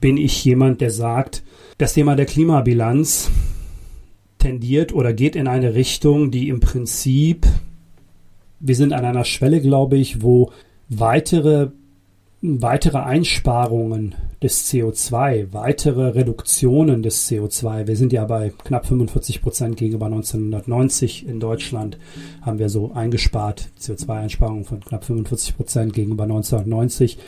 bin 0.00 0.16
ich 0.16 0.42
jemand, 0.42 0.80
der 0.80 0.90
sagt, 0.90 1.42
das 1.76 1.92
Thema 1.92 2.16
der 2.16 2.24
Klimabilanz 2.24 3.30
tendiert 4.38 4.94
oder 4.94 5.12
geht 5.12 5.36
in 5.36 5.48
eine 5.48 5.74
Richtung, 5.74 6.30
die 6.30 6.48
im 6.48 6.60
Prinzip, 6.60 7.46
wir 8.58 8.74
sind 8.74 8.94
an 8.94 9.04
einer 9.04 9.24
Schwelle, 9.26 9.60
glaube 9.60 9.98
ich, 9.98 10.22
wo 10.22 10.50
weitere, 10.88 11.70
weitere 12.42 12.98
Einsparungen 12.98 14.14
des 14.42 14.70
CO2, 14.70 15.52
weitere 15.52 16.10
Reduktionen 16.10 17.02
des 17.02 17.28
CO2. 17.28 17.86
Wir 17.86 17.96
sind 17.96 18.12
ja 18.12 18.24
bei 18.24 18.52
knapp 18.64 18.86
45 18.86 19.42
Prozent 19.42 19.76
gegenüber 19.76 20.06
1990 20.06 21.26
in 21.26 21.40
Deutschland 21.40 21.98
haben 22.42 22.58
wir 22.58 22.68
so 22.68 22.92
eingespart, 22.92 23.70
CO2-Einsparungen 23.80 24.64
von 24.64 24.80
knapp 24.80 25.04
45 25.04 25.56
Prozent 25.56 25.92
gegenüber 25.94 26.24
1990. 26.24 27.18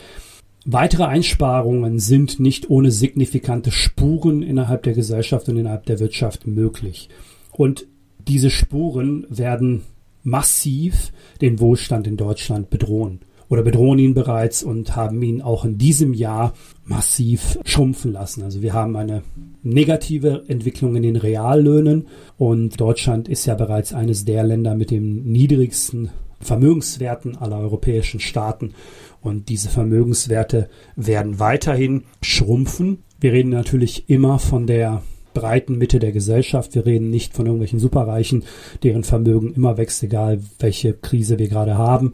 Weitere 0.65 1.05
Einsparungen 1.05 1.99
sind 1.99 2.39
nicht 2.39 2.69
ohne 2.69 2.91
signifikante 2.91 3.71
Spuren 3.71 4.43
innerhalb 4.43 4.83
der 4.83 4.93
Gesellschaft 4.93 5.49
und 5.49 5.57
innerhalb 5.57 5.85
der 5.85 5.99
Wirtschaft 5.99 6.45
möglich. 6.45 7.09
Und 7.51 7.87
diese 8.27 8.51
Spuren 8.51 9.25
werden 9.29 9.81
massiv 10.23 11.11
den 11.41 11.59
Wohlstand 11.59 12.05
in 12.05 12.17
Deutschland 12.17 12.69
bedrohen 12.69 13.21
oder 13.49 13.63
bedrohen 13.63 13.99
ihn 13.99 14.13
bereits 14.13 14.63
und 14.63 14.95
haben 14.95 15.21
ihn 15.21 15.41
auch 15.41 15.65
in 15.65 15.77
diesem 15.77 16.13
Jahr 16.13 16.53
massiv 16.85 17.59
schrumpfen 17.65 18.13
lassen. 18.13 18.43
Also 18.43 18.61
wir 18.61 18.73
haben 18.73 18.95
eine 18.95 19.23
negative 19.63 20.43
Entwicklung 20.47 20.95
in 20.95 21.03
den 21.03 21.15
Reallöhnen 21.15 22.07
und 22.37 22.79
Deutschland 22.79 23.27
ist 23.27 23.45
ja 23.45 23.55
bereits 23.55 23.93
eines 23.93 24.23
der 24.25 24.43
Länder 24.43 24.75
mit 24.75 24.91
den 24.91 25.25
niedrigsten 25.31 26.09
Vermögenswerten 26.39 27.37
aller 27.37 27.59
europäischen 27.59 28.19
Staaten. 28.19 28.73
Und 29.21 29.49
diese 29.49 29.69
Vermögenswerte 29.69 30.69
werden 30.95 31.39
weiterhin 31.39 32.03
schrumpfen. 32.21 32.99
Wir 33.19 33.33
reden 33.33 33.49
natürlich 33.49 34.09
immer 34.09 34.39
von 34.39 34.65
der 34.65 35.03
breiten 35.33 35.77
Mitte 35.77 35.99
der 35.99 36.11
Gesellschaft. 36.11 36.75
Wir 36.75 36.85
reden 36.85 37.09
nicht 37.09 37.33
von 37.33 37.45
irgendwelchen 37.45 37.79
Superreichen, 37.79 38.43
deren 38.83 39.03
Vermögen 39.03 39.53
immer 39.53 39.77
wächst, 39.77 40.01
egal 40.03 40.39
welche 40.59 40.93
Krise 40.93 41.37
wir 41.37 41.49
gerade 41.49 41.77
haben, 41.77 42.13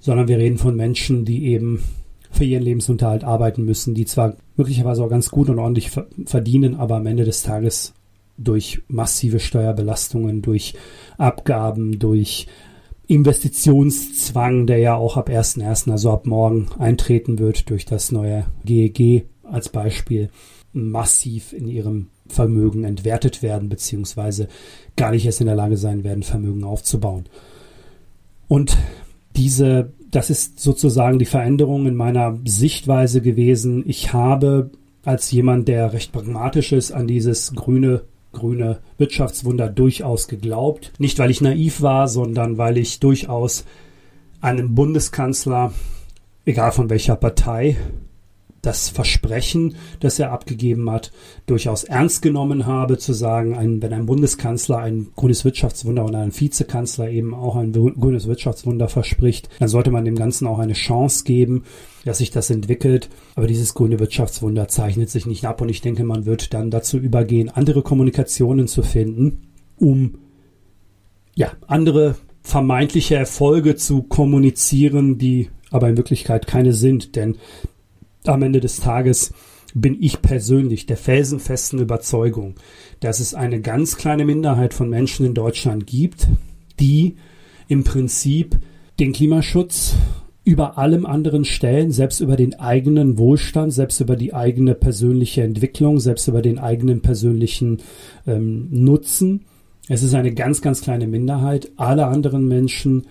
sondern 0.00 0.28
wir 0.28 0.38
reden 0.38 0.58
von 0.58 0.74
Menschen, 0.76 1.24
die 1.24 1.46
eben 1.46 1.82
für 2.30 2.44
ihren 2.44 2.62
Lebensunterhalt 2.62 3.24
arbeiten 3.24 3.64
müssen, 3.64 3.94
die 3.94 4.06
zwar 4.06 4.36
möglicherweise 4.56 5.04
auch 5.04 5.08
ganz 5.08 5.30
gut 5.30 5.48
und 5.48 5.58
ordentlich 5.58 5.90
verdienen, 6.24 6.76
aber 6.76 6.96
am 6.96 7.06
Ende 7.06 7.24
des 7.24 7.42
Tages 7.42 7.94
durch 8.38 8.82
massive 8.88 9.40
Steuerbelastungen, 9.40 10.40
durch 10.40 10.74
Abgaben, 11.18 11.98
durch 11.98 12.46
Investitionszwang, 13.06 14.66
der 14.66 14.78
ja 14.78 14.94
auch 14.94 15.16
ab 15.16 15.28
1.1., 15.28 15.90
also 15.90 16.12
ab 16.12 16.26
morgen 16.26 16.68
eintreten 16.78 17.38
wird 17.38 17.68
durch 17.68 17.84
das 17.84 18.12
neue 18.12 18.46
GEG 18.64 19.26
als 19.42 19.68
Beispiel, 19.68 20.30
massiv 20.72 21.52
in 21.52 21.66
ihrem 21.66 22.06
Vermögen 22.28 22.84
entwertet 22.84 23.42
werden, 23.42 23.68
beziehungsweise 23.68 24.46
gar 24.96 25.10
nicht 25.10 25.26
erst 25.26 25.40
in 25.40 25.48
der 25.48 25.56
Lage 25.56 25.76
sein 25.76 26.04
werden, 26.04 26.22
Vermögen 26.22 26.62
aufzubauen. 26.62 27.24
Und 28.46 28.78
diese, 29.36 29.92
das 30.10 30.30
ist 30.30 30.60
sozusagen 30.60 31.18
die 31.18 31.24
Veränderung 31.24 31.86
in 31.86 31.94
meiner 31.94 32.38
Sichtweise 32.44 33.20
gewesen. 33.20 33.84
Ich 33.86 34.12
habe 34.12 34.70
als 35.04 35.30
jemand, 35.30 35.68
der 35.68 35.92
recht 35.92 36.12
pragmatisch 36.12 36.72
ist, 36.72 36.92
an 36.92 37.06
dieses 37.06 37.54
grüne 37.54 38.02
grüne 38.32 38.78
Wirtschaftswunder 38.98 39.68
durchaus 39.68 40.28
geglaubt. 40.28 40.92
Nicht, 40.98 41.18
weil 41.18 41.30
ich 41.30 41.40
naiv 41.40 41.82
war, 41.82 42.08
sondern 42.08 42.58
weil 42.58 42.78
ich 42.78 43.00
durchaus 43.00 43.64
einem 44.40 44.74
Bundeskanzler, 44.74 45.72
egal 46.44 46.72
von 46.72 46.90
welcher 46.90 47.16
Partei, 47.16 47.76
das 48.62 48.90
Versprechen, 48.90 49.76
das 50.00 50.18
er 50.18 50.32
abgegeben 50.32 50.90
hat, 50.90 51.12
durchaus 51.46 51.84
ernst 51.84 52.22
genommen 52.22 52.66
habe, 52.66 52.98
zu 52.98 53.12
sagen, 53.12 53.56
ein, 53.56 53.80
wenn 53.82 53.92
ein 53.92 54.06
Bundeskanzler 54.06 54.78
ein 54.78 55.08
grünes 55.16 55.44
Wirtschaftswunder 55.44 56.04
und 56.04 56.14
ein 56.14 56.38
Vizekanzler 56.38 57.10
eben 57.10 57.34
auch 57.34 57.56
ein 57.56 57.72
grünes 57.72 58.26
Wirtschaftswunder 58.26 58.88
verspricht, 58.88 59.48
dann 59.58 59.68
sollte 59.68 59.90
man 59.90 60.04
dem 60.04 60.16
Ganzen 60.16 60.46
auch 60.46 60.58
eine 60.58 60.74
Chance 60.74 61.24
geben, 61.24 61.64
dass 62.04 62.18
sich 62.18 62.30
das 62.30 62.50
entwickelt. 62.50 63.08
Aber 63.34 63.46
dieses 63.46 63.74
grüne 63.74 63.98
Wirtschaftswunder 63.98 64.68
zeichnet 64.68 65.10
sich 65.10 65.26
nicht 65.26 65.46
ab 65.46 65.60
und 65.60 65.68
ich 65.68 65.80
denke, 65.80 66.04
man 66.04 66.26
wird 66.26 66.52
dann 66.52 66.70
dazu 66.70 66.98
übergehen, 66.98 67.48
andere 67.48 67.82
Kommunikationen 67.82 68.68
zu 68.68 68.82
finden, 68.82 69.48
um 69.76 70.18
ja, 71.34 71.52
andere 71.66 72.16
vermeintliche 72.42 73.16
Erfolge 73.16 73.76
zu 73.76 74.02
kommunizieren, 74.02 75.18
die 75.18 75.48
aber 75.70 75.88
in 75.88 75.96
Wirklichkeit 75.96 76.46
keine 76.46 76.72
sind, 76.72 77.16
denn 77.16 77.36
am 78.24 78.42
Ende 78.42 78.60
des 78.60 78.80
Tages 78.80 79.32
bin 79.74 79.96
ich 80.00 80.20
persönlich 80.22 80.86
der 80.86 80.96
felsenfesten 80.96 81.78
Überzeugung, 81.78 82.54
dass 83.00 83.20
es 83.20 83.34
eine 83.34 83.60
ganz 83.60 83.96
kleine 83.96 84.24
Minderheit 84.24 84.74
von 84.74 84.90
Menschen 84.90 85.26
in 85.26 85.34
Deutschland 85.34 85.86
gibt, 85.86 86.28
die 86.80 87.16
im 87.68 87.84
Prinzip 87.84 88.58
den 88.98 89.12
Klimaschutz 89.12 89.94
über 90.44 90.78
allem 90.78 91.06
anderen 91.06 91.44
stellen, 91.44 91.92
selbst 91.92 92.20
über 92.20 92.34
den 92.34 92.58
eigenen 92.58 93.18
Wohlstand, 93.18 93.72
selbst 93.72 94.00
über 94.00 94.16
die 94.16 94.34
eigene 94.34 94.74
persönliche 94.74 95.42
Entwicklung, 95.42 96.00
selbst 96.00 96.26
über 96.28 96.42
den 96.42 96.58
eigenen 96.58 97.02
persönlichen 97.02 97.78
ähm, 98.26 98.68
Nutzen. 98.70 99.44
Es 99.88 100.02
ist 100.02 100.14
eine 100.14 100.32
ganz, 100.32 100.62
ganz 100.62 100.80
kleine 100.80 101.06
Minderheit. 101.06 101.70
Alle 101.76 102.06
anderen 102.06 102.48
Menschen 102.48 103.06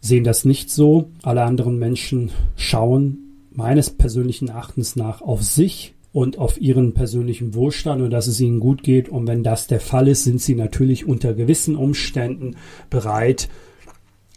sehen 0.00 0.24
das 0.24 0.44
nicht 0.44 0.70
so. 0.70 1.10
Alle 1.22 1.42
anderen 1.42 1.78
Menschen 1.78 2.30
schauen 2.56 3.25
meines 3.56 3.90
persönlichen 3.90 4.48
Erachtens 4.48 4.96
nach 4.96 5.22
auf 5.22 5.42
sich 5.42 5.94
und 6.12 6.38
auf 6.38 6.60
ihren 6.60 6.94
persönlichen 6.94 7.54
Wohlstand 7.54 8.00
und 8.02 8.10
dass 8.10 8.26
es 8.26 8.40
ihnen 8.40 8.60
gut 8.60 8.82
geht. 8.82 9.08
Und 9.08 9.26
wenn 9.26 9.42
das 9.42 9.66
der 9.66 9.80
Fall 9.80 10.08
ist, 10.08 10.24
sind 10.24 10.40
sie 10.40 10.54
natürlich 10.54 11.06
unter 11.06 11.34
gewissen 11.34 11.76
Umständen 11.76 12.56
bereit, 12.90 13.48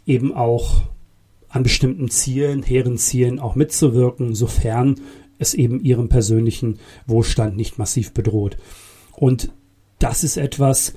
eben 0.05 0.33
auch 0.33 0.83
an 1.47 1.63
bestimmten 1.63 2.09
Zielen, 2.09 2.63
hehren 2.63 2.97
Zielen 2.97 3.39
auch 3.39 3.55
mitzuwirken, 3.55 4.35
sofern 4.35 4.95
es 5.37 5.53
eben 5.53 5.79
ihren 5.79 6.09
persönlichen 6.09 6.79
Wohlstand 7.07 7.55
nicht 7.55 7.77
massiv 7.77 8.13
bedroht. 8.13 8.57
Und 9.15 9.51
das 9.99 10.23
ist 10.23 10.37
etwas, 10.37 10.93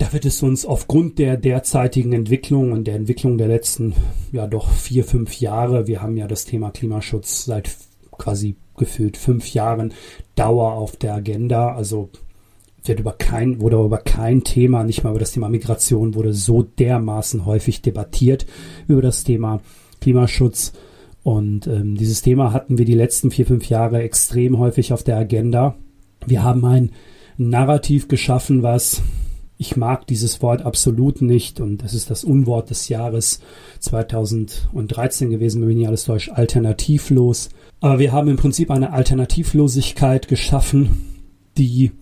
da 0.00 0.14
wird 0.14 0.24
es 0.24 0.42
uns 0.42 0.64
aufgrund 0.64 1.18
der 1.18 1.36
derzeitigen 1.36 2.14
Entwicklung 2.14 2.72
und 2.72 2.86
der 2.86 2.94
Entwicklung 2.94 3.36
der 3.36 3.48
letzten, 3.48 3.92
ja 4.32 4.46
doch 4.46 4.70
vier, 4.70 5.04
fünf 5.04 5.38
Jahre, 5.40 5.86
wir 5.86 6.00
haben 6.00 6.16
ja 6.16 6.26
das 6.26 6.46
Thema 6.46 6.70
Klimaschutz 6.70 7.44
seit 7.44 7.70
quasi 8.12 8.56
gefühlt 8.78 9.18
fünf 9.18 9.52
Jahren 9.52 9.92
Dauer 10.36 10.72
auf 10.72 10.96
der 10.96 11.14
Agenda, 11.14 11.74
also 11.74 12.08
wird 12.82 12.98
über 12.98 13.12
kein, 13.12 13.60
wurde 13.60 13.76
über 13.76 13.98
kein 13.98 14.42
Thema, 14.42 14.84
nicht 14.84 15.04
mal 15.04 15.10
über 15.10 15.18
das 15.18 15.32
Thema 15.32 15.50
Migration, 15.50 16.14
wurde 16.14 16.32
so 16.32 16.62
dermaßen 16.62 17.44
häufig 17.44 17.82
debattiert 17.82 18.46
über 18.88 19.02
das 19.02 19.22
Thema 19.22 19.60
Klimaschutz. 20.00 20.72
Und 21.22 21.66
ähm, 21.66 21.96
dieses 21.96 22.22
Thema 22.22 22.54
hatten 22.54 22.78
wir 22.78 22.86
die 22.86 22.94
letzten 22.94 23.30
vier, 23.30 23.44
fünf 23.44 23.68
Jahre 23.68 24.00
extrem 24.00 24.58
häufig 24.58 24.94
auf 24.94 25.02
der 25.02 25.18
Agenda. 25.18 25.74
Wir 26.26 26.42
haben 26.42 26.64
ein 26.64 26.92
Narrativ 27.36 28.08
geschaffen, 28.08 28.62
was 28.62 29.02
ich 29.60 29.76
mag 29.76 30.06
dieses 30.06 30.40
Wort 30.40 30.62
absolut 30.62 31.20
nicht 31.20 31.60
und 31.60 31.82
das 31.82 31.92
ist 31.92 32.10
das 32.10 32.24
Unwort 32.24 32.70
des 32.70 32.88
Jahres 32.88 33.40
2013 33.80 35.28
gewesen, 35.28 35.60
wenn 35.60 35.76
nicht 35.76 35.86
alles 35.86 36.04
täuscht, 36.04 36.30
alternativlos. 36.30 37.50
Aber 37.78 37.98
wir 37.98 38.10
haben 38.10 38.28
im 38.28 38.38
Prinzip 38.38 38.70
eine 38.70 38.94
Alternativlosigkeit 38.94 40.28
geschaffen, 40.28 41.20
die 41.58 41.92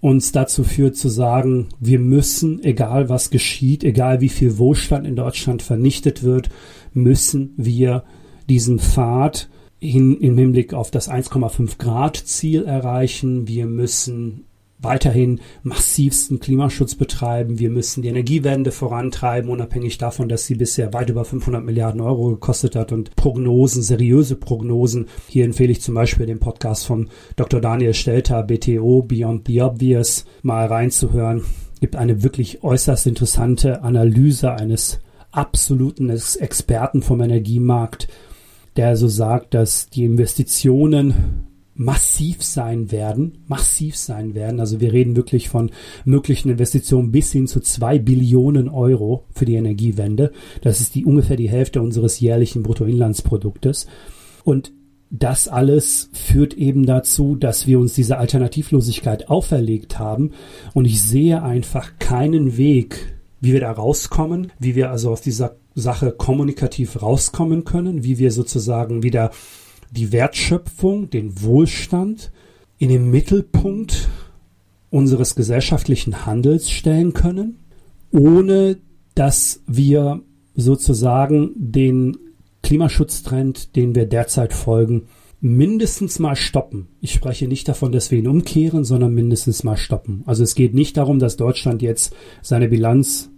uns 0.00 0.30
dazu 0.30 0.62
führt 0.62 0.96
zu 0.96 1.08
sagen, 1.08 1.70
wir 1.80 1.98
müssen, 1.98 2.62
egal 2.62 3.08
was 3.08 3.30
geschieht, 3.30 3.82
egal 3.82 4.20
wie 4.20 4.28
viel 4.28 4.56
Wohlstand 4.58 5.04
in 5.04 5.16
Deutschland 5.16 5.60
vernichtet 5.60 6.22
wird, 6.22 6.50
müssen 6.94 7.52
wir 7.56 8.04
diesen 8.48 8.78
Pfad 8.78 9.48
hin, 9.80 10.16
im 10.20 10.38
Hinblick 10.38 10.72
auf 10.72 10.92
das 10.92 11.10
1,5 11.10 11.78
Grad 11.78 12.16
Ziel 12.16 12.62
erreichen. 12.62 13.48
Wir 13.48 13.66
müssen 13.66 14.44
weiterhin 14.82 15.40
massivsten 15.62 16.40
Klimaschutz 16.40 16.94
betreiben. 16.94 17.58
Wir 17.58 17.70
müssen 17.70 18.02
die 18.02 18.08
Energiewende 18.08 18.72
vorantreiben, 18.72 19.50
unabhängig 19.50 19.98
davon, 19.98 20.28
dass 20.28 20.46
sie 20.46 20.54
bisher 20.54 20.92
weit 20.92 21.10
über 21.10 21.24
500 21.24 21.64
Milliarden 21.64 22.00
Euro 22.00 22.30
gekostet 22.30 22.76
hat 22.76 22.92
und 22.92 23.14
Prognosen, 23.16 23.82
seriöse 23.82 24.36
Prognosen. 24.36 25.06
Hier 25.28 25.44
empfehle 25.44 25.72
ich 25.72 25.80
zum 25.80 25.94
Beispiel 25.94 26.26
den 26.26 26.40
Podcast 26.40 26.86
von 26.86 27.08
Dr. 27.36 27.60
Daniel 27.60 27.94
Stelter, 27.94 28.42
BTO, 28.42 29.02
Beyond 29.02 29.46
the 29.46 29.62
Obvious, 29.62 30.24
mal 30.42 30.66
reinzuhören. 30.66 31.42
Gibt 31.80 31.96
eine 31.96 32.22
wirklich 32.22 32.62
äußerst 32.62 33.06
interessante 33.06 33.82
Analyse 33.82 34.52
eines 34.52 35.00
absoluten 35.32 36.10
Experten 36.10 37.02
vom 37.02 37.20
Energiemarkt, 37.20 38.08
der 38.76 38.96
so 38.96 39.08
sagt, 39.08 39.54
dass 39.54 39.88
die 39.88 40.04
Investitionen 40.04 41.46
massiv 41.84 42.42
sein 42.42 42.90
werden, 42.90 43.38
massiv 43.46 43.96
sein 43.96 44.34
werden. 44.34 44.60
Also 44.60 44.80
wir 44.80 44.92
reden 44.92 45.16
wirklich 45.16 45.48
von 45.48 45.70
möglichen 46.04 46.50
Investitionen 46.50 47.12
bis 47.12 47.32
hin 47.32 47.46
zu 47.46 47.60
zwei 47.60 47.98
Billionen 47.98 48.68
Euro 48.68 49.24
für 49.34 49.44
die 49.44 49.54
Energiewende. 49.54 50.32
Das 50.62 50.80
ist 50.80 50.94
die 50.94 51.04
ungefähr 51.04 51.36
die 51.36 51.50
Hälfte 51.50 51.82
unseres 51.82 52.20
jährlichen 52.20 52.62
Bruttoinlandsproduktes. 52.62 53.86
Und 54.44 54.72
das 55.10 55.46
alles 55.46 56.08
führt 56.14 56.54
eben 56.54 56.86
dazu, 56.86 57.36
dass 57.36 57.66
wir 57.66 57.78
uns 57.78 57.92
diese 57.92 58.16
Alternativlosigkeit 58.16 59.28
auferlegt 59.28 59.98
haben. 59.98 60.30
Und 60.72 60.86
ich 60.86 61.02
sehe 61.02 61.42
einfach 61.42 61.98
keinen 61.98 62.56
Weg, 62.56 63.14
wie 63.40 63.52
wir 63.52 63.60
da 63.60 63.72
rauskommen, 63.72 64.52
wie 64.58 64.74
wir 64.74 64.90
also 64.90 65.10
aus 65.10 65.20
dieser 65.20 65.56
Sache 65.74 66.12
kommunikativ 66.12 67.02
rauskommen 67.02 67.64
können, 67.64 68.04
wie 68.04 68.18
wir 68.18 68.30
sozusagen 68.30 69.02
wieder 69.02 69.32
die 69.92 70.10
Wertschöpfung, 70.10 71.10
den 71.10 71.42
Wohlstand 71.42 72.32
in 72.78 72.88
den 72.88 73.10
Mittelpunkt 73.10 74.08
unseres 74.90 75.34
gesellschaftlichen 75.34 76.26
Handels 76.26 76.70
stellen 76.70 77.12
können, 77.12 77.60
ohne 78.10 78.78
dass 79.14 79.62
wir 79.66 80.22
sozusagen 80.54 81.52
den 81.54 82.16
Klimaschutztrend, 82.62 83.76
den 83.76 83.94
wir 83.94 84.06
derzeit 84.06 84.52
folgen, 84.52 85.04
mindestens 85.40 86.18
mal 86.18 86.36
stoppen. 86.36 86.88
Ich 87.00 87.12
spreche 87.12 87.48
nicht 87.48 87.68
davon, 87.68 87.92
dass 87.92 88.10
wir 88.10 88.18
ihn 88.18 88.28
umkehren, 88.28 88.84
sondern 88.84 89.12
mindestens 89.12 89.64
mal 89.64 89.76
stoppen. 89.76 90.22
Also 90.24 90.44
es 90.44 90.54
geht 90.54 90.72
nicht 90.72 90.96
darum, 90.96 91.18
dass 91.18 91.36
Deutschland 91.36 91.82
jetzt 91.82 92.14
seine 92.42 92.68
Bilanz 92.68 93.31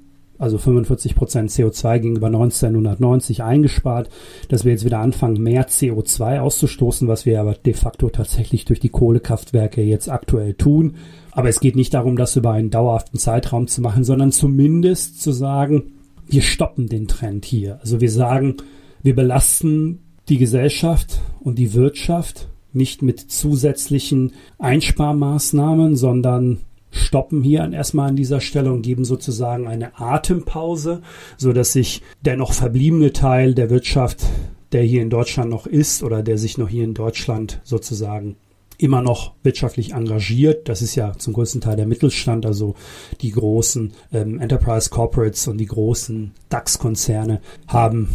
also 0.44 0.58
45 0.58 1.16
Prozent 1.16 1.50
CO2 1.50 1.98
gegenüber 1.98 2.26
1990 2.28 3.42
eingespart, 3.42 4.10
dass 4.48 4.64
wir 4.64 4.72
jetzt 4.72 4.84
wieder 4.84 5.00
anfangen, 5.00 5.42
mehr 5.42 5.66
CO2 5.66 6.40
auszustoßen, 6.40 7.08
was 7.08 7.26
wir 7.26 7.40
aber 7.40 7.54
de 7.54 7.72
facto 7.72 8.10
tatsächlich 8.10 8.66
durch 8.66 8.78
die 8.78 8.90
Kohlekraftwerke 8.90 9.82
jetzt 9.82 10.10
aktuell 10.10 10.54
tun. 10.54 10.96
Aber 11.32 11.48
es 11.48 11.60
geht 11.60 11.76
nicht 11.76 11.94
darum, 11.94 12.16
das 12.16 12.36
über 12.36 12.52
einen 12.52 12.70
dauerhaften 12.70 13.18
Zeitraum 13.18 13.66
zu 13.66 13.80
machen, 13.80 14.04
sondern 14.04 14.30
zumindest 14.32 15.20
zu 15.20 15.32
sagen, 15.32 15.94
wir 16.26 16.42
stoppen 16.42 16.88
den 16.88 17.08
Trend 17.08 17.44
hier. 17.44 17.78
Also 17.80 18.00
wir 18.00 18.10
sagen, 18.10 18.58
wir 19.02 19.14
belasten 19.14 20.00
die 20.28 20.38
Gesellschaft 20.38 21.20
und 21.40 21.58
die 21.58 21.74
Wirtschaft 21.74 22.48
nicht 22.72 23.02
mit 23.02 23.20
zusätzlichen 23.20 24.32
Einsparmaßnahmen, 24.58 25.96
sondern 25.96 26.58
stoppen 26.94 27.42
hier 27.42 27.70
erstmal 27.72 28.10
an 28.10 28.16
dieser 28.16 28.40
Stelle 28.40 28.72
und 28.72 28.82
geben 28.82 29.04
sozusagen 29.04 29.66
eine 29.66 29.98
Atempause, 29.98 31.02
so 31.36 31.52
dass 31.52 31.72
sich 31.72 32.02
der 32.20 32.36
noch 32.36 32.52
verbliebene 32.52 33.12
Teil 33.12 33.54
der 33.54 33.70
Wirtschaft, 33.70 34.24
der 34.72 34.82
hier 34.82 35.02
in 35.02 35.10
Deutschland 35.10 35.50
noch 35.50 35.66
ist 35.66 36.02
oder 36.02 36.22
der 36.22 36.38
sich 36.38 36.56
noch 36.56 36.68
hier 36.68 36.84
in 36.84 36.94
Deutschland 36.94 37.60
sozusagen 37.64 38.36
immer 38.78 39.02
noch 39.02 39.34
wirtschaftlich 39.42 39.92
engagiert. 39.92 40.68
Das 40.68 40.82
ist 40.82 40.94
ja 40.94 41.12
zum 41.16 41.32
größten 41.32 41.60
Teil 41.60 41.76
der 41.76 41.86
Mittelstand, 41.86 42.46
also 42.46 42.74
die 43.20 43.30
großen 43.30 43.92
ähm, 44.12 44.40
Enterprise 44.40 44.90
Corporates 44.90 45.46
und 45.48 45.58
die 45.58 45.66
großen 45.66 46.32
DAX-Konzerne 46.48 47.40
haben, 47.68 48.08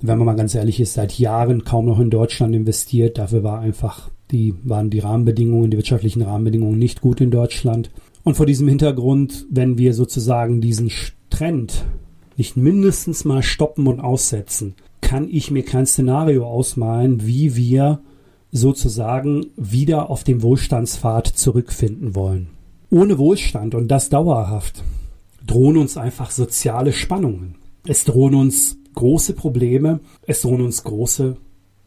wenn 0.00 0.18
man 0.18 0.26
mal 0.26 0.36
ganz 0.36 0.54
ehrlich 0.54 0.80
ist, 0.80 0.94
seit 0.94 1.18
Jahren 1.18 1.64
kaum 1.64 1.86
noch 1.86 1.98
in 1.98 2.10
Deutschland 2.10 2.54
investiert. 2.54 3.18
Dafür 3.18 3.42
war 3.42 3.60
einfach 3.60 4.10
die, 4.30 4.54
waren 4.64 4.90
die 4.90 4.98
Rahmenbedingungen, 4.98 5.70
die 5.70 5.76
wirtschaftlichen 5.76 6.22
Rahmenbedingungen 6.22 6.78
nicht 6.78 7.00
gut 7.00 7.20
in 7.20 7.30
Deutschland. 7.30 7.90
Und 8.26 8.36
vor 8.36 8.46
diesem 8.46 8.66
Hintergrund, 8.66 9.46
wenn 9.50 9.78
wir 9.78 9.94
sozusagen 9.94 10.60
diesen 10.60 10.90
Trend 11.30 11.84
nicht 12.36 12.56
mindestens 12.56 13.24
mal 13.24 13.44
stoppen 13.44 13.86
und 13.86 14.00
aussetzen, 14.00 14.74
kann 15.00 15.28
ich 15.30 15.52
mir 15.52 15.64
kein 15.64 15.86
Szenario 15.86 16.44
ausmalen, 16.44 17.24
wie 17.24 17.54
wir 17.54 18.00
sozusagen 18.50 19.46
wieder 19.54 20.10
auf 20.10 20.24
dem 20.24 20.42
Wohlstandspfad 20.42 21.28
zurückfinden 21.28 22.16
wollen. 22.16 22.48
Ohne 22.90 23.16
Wohlstand 23.16 23.76
und 23.76 23.86
das 23.86 24.08
dauerhaft 24.08 24.82
drohen 25.46 25.76
uns 25.76 25.96
einfach 25.96 26.32
soziale 26.32 26.92
Spannungen. 26.92 27.54
Es 27.86 28.02
drohen 28.02 28.34
uns 28.34 28.76
große 28.96 29.34
Probleme, 29.34 30.00
es 30.26 30.40
drohen 30.40 30.62
uns 30.62 30.82
große, 30.82 31.36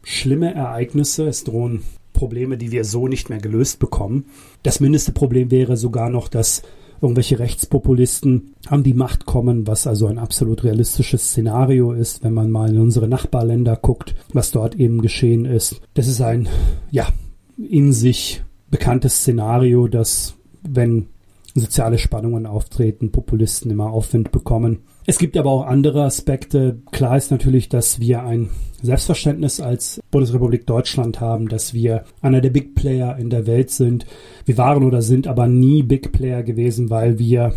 schlimme 0.04 0.54
Ereignisse, 0.54 1.28
es 1.28 1.44
drohen 1.44 1.82
Probleme, 2.20 2.58
die 2.58 2.70
wir 2.70 2.84
so 2.84 3.08
nicht 3.08 3.30
mehr 3.30 3.38
gelöst 3.38 3.78
bekommen. 3.78 4.26
Das 4.62 4.78
mindeste 4.78 5.10
Problem 5.10 5.50
wäre 5.50 5.78
sogar 5.78 6.10
noch, 6.10 6.28
dass 6.28 6.60
irgendwelche 7.00 7.38
Rechtspopulisten 7.38 8.56
an 8.66 8.82
die 8.82 8.92
Macht 8.92 9.24
kommen, 9.24 9.66
was 9.66 9.86
also 9.86 10.06
ein 10.06 10.18
absolut 10.18 10.62
realistisches 10.62 11.30
Szenario 11.30 11.92
ist, 11.92 12.22
wenn 12.22 12.34
man 12.34 12.50
mal 12.50 12.68
in 12.68 12.78
unsere 12.78 13.08
Nachbarländer 13.08 13.74
guckt, 13.74 14.14
was 14.34 14.50
dort 14.50 14.74
eben 14.74 15.00
geschehen 15.00 15.46
ist. 15.46 15.80
Das 15.94 16.08
ist 16.08 16.20
ein, 16.20 16.46
ja, 16.90 17.08
in 17.56 17.94
sich 17.94 18.42
bekanntes 18.70 19.20
Szenario, 19.20 19.88
dass 19.88 20.34
wenn 20.62 21.06
soziale 21.54 21.96
Spannungen 21.96 22.44
auftreten, 22.44 23.12
Populisten 23.12 23.70
immer 23.70 23.90
Aufwind 23.90 24.30
bekommen. 24.30 24.80
Es 25.10 25.18
gibt 25.18 25.36
aber 25.36 25.50
auch 25.50 25.66
andere 25.66 26.04
Aspekte. 26.04 26.82
Klar 26.92 27.16
ist 27.16 27.32
natürlich, 27.32 27.68
dass 27.68 27.98
wir 27.98 28.22
ein 28.22 28.48
Selbstverständnis 28.80 29.58
als 29.58 30.00
Bundesrepublik 30.12 30.68
Deutschland 30.68 31.18
haben, 31.18 31.48
dass 31.48 31.74
wir 31.74 32.04
einer 32.20 32.40
der 32.40 32.50
Big 32.50 32.76
Player 32.76 33.18
in 33.18 33.28
der 33.28 33.48
Welt 33.48 33.70
sind. 33.70 34.06
Wir 34.44 34.56
waren 34.56 34.84
oder 34.84 35.02
sind 35.02 35.26
aber 35.26 35.48
nie 35.48 35.82
Big 35.82 36.12
Player 36.12 36.44
gewesen, 36.44 36.90
weil 36.90 37.18
wir 37.18 37.54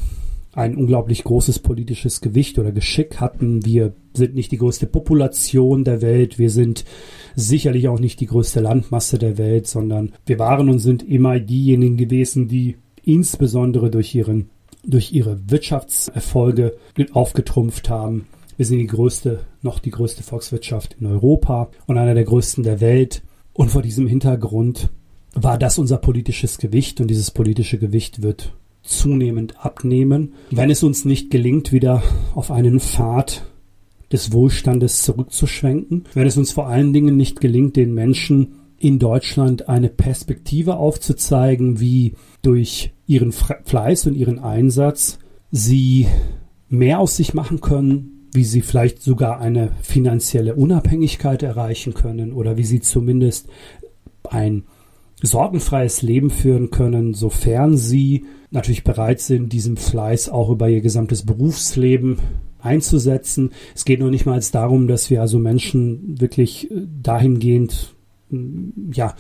ein 0.54 0.76
unglaublich 0.76 1.24
großes 1.24 1.60
politisches 1.60 2.22
Gewicht 2.22 2.58
oder 2.58 2.72
Geschick 2.72 3.20
hatten. 3.20 3.64
Wir 3.64 3.94
sind 4.16 4.34
nicht 4.34 4.52
die 4.52 4.58
größte 4.58 4.88
Population 4.88 5.84
der 5.84 6.02
Welt. 6.02 6.40
Wir 6.40 6.50
sind 6.50 6.86
sicherlich 7.36 7.88
auch 7.88 8.00
nicht 8.00 8.20
die 8.20 8.26
größte 8.26 8.62
Landmasse 8.62 9.20
der 9.20 9.38
Welt, 9.38 9.68
sondern 9.68 10.14
wir 10.26 10.40
waren 10.40 10.70
und 10.70 10.80
sind 10.80 11.08
immer 11.08 11.40
diejenigen 11.40 11.98
gewesen, 11.98 12.48
die 12.48 12.78
insbesondere 13.04 13.92
durch 13.92 14.16
ihren 14.16 14.50
durch 14.84 15.12
ihre 15.12 15.50
Wirtschaftserfolge 15.50 16.76
aufgetrumpft 17.12 17.90
haben. 17.90 18.28
Wir 18.58 18.66
sind 18.66 18.80
die 18.80 18.88
größte, 18.88 19.40
noch 19.62 19.80
die 19.80 19.92
größte 19.92 20.24
Volkswirtschaft 20.24 20.98
in 21.00 21.08
Europa 21.08 21.70
und 21.88 21.98
einer 21.98 22.14
der 22.14 22.26
größten 22.26 22.64
der 22.64 22.82
Welt. 22.82 23.24
Und 23.54 23.70
vor 23.70 23.82
diesem 23.82 24.08
Hintergrund 24.08 24.90
war 25.34 25.58
das 25.58 25.80
unser 25.80 25.98
politisches 25.98 26.58
Gewicht 26.58 27.02
und 27.02 27.08
dieses 27.08 27.32
politische 27.32 27.80
Gewicht 27.80 28.22
wird 28.22 28.54
zunehmend 28.84 29.66
abnehmen, 29.66 30.34
wenn 30.52 30.70
es 30.70 30.84
uns 30.84 31.06
nicht 31.06 31.32
gelingt, 31.32 31.72
wieder 31.72 32.04
auf 32.36 32.52
einen 32.52 32.80
Pfad 32.80 33.46
des 34.12 34.32
Wohlstandes 34.34 35.02
zurückzuschwenken, 35.04 36.06
wenn 36.14 36.28
es 36.28 36.38
uns 36.38 36.52
vor 36.52 36.68
allen 36.68 36.94
Dingen 36.94 37.18
nicht 37.18 37.42
gelingt, 37.42 37.76
den 37.78 37.94
Menschen 37.94 38.56
in 38.78 39.00
Deutschland 39.00 39.70
eine 39.70 39.90
Perspektive 39.90 40.76
aufzuzeigen, 40.76 41.80
wie 41.80 42.16
durch 42.42 42.92
ihren 43.14 43.32
Fleiß 43.32 44.08
und 44.08 44.16
ihren 44.16 44.40
Einsatz 44.40 45.20
sie 45.52 46.08
mehr 46.70 47.00
aus 47.00 47.16
sich 47.16 47.34
machen 47.34 47.62
können, 47.62 48.30
wie 48.34 48.44
sie 48.44 48.62
vielleicht 48.62 49.02
sogar 49.02 49.40
eine 49.40 49.72
finanzielle 49.82 50.56
Unabhängigkeit 50.56 51.44
erreichen 51.44 51.94
können 51.94 52.34
oder 52.34 52.58
wie 52.58 52.64
sie 52.64 52.82
zumindest 52.82 53.48
ein 54.24 54.64
sorgenfreies 55.22 56.02
Leben 56.02 56.30
führen 56.32 56.72
können, 56.72 57.14
sofern 57.14 57.78
sie 57.78 58.26
natürlich 58.52 58.84
bereit 58.84 59.20
sind, 59.20 59.54
diesem 59.54 59.78
Fleiß 59.78 60.30
auch 60.30 60.50
über 60.50 60.70
ihr 60.70 60.82
gesamtes 60.82 61.26
Berufsleben 61.26 62.18
einzusetzen. 62.60 63.52
Es 63.76 63.86
geht 63.86 64.00
nur 64.00 64.10
nicht 64.10 64.26
mal 64.26 64.40
darum, 64.52 64.88
dass 64.88 65.10
wir 65.10 65.22
also 65.22 65.40
Menschen 65.40 66.20
wirklich 66.20 66.72
äh, 66.72 66.88
dahingehend, 67.02 67.94
ja, 68.92 69.16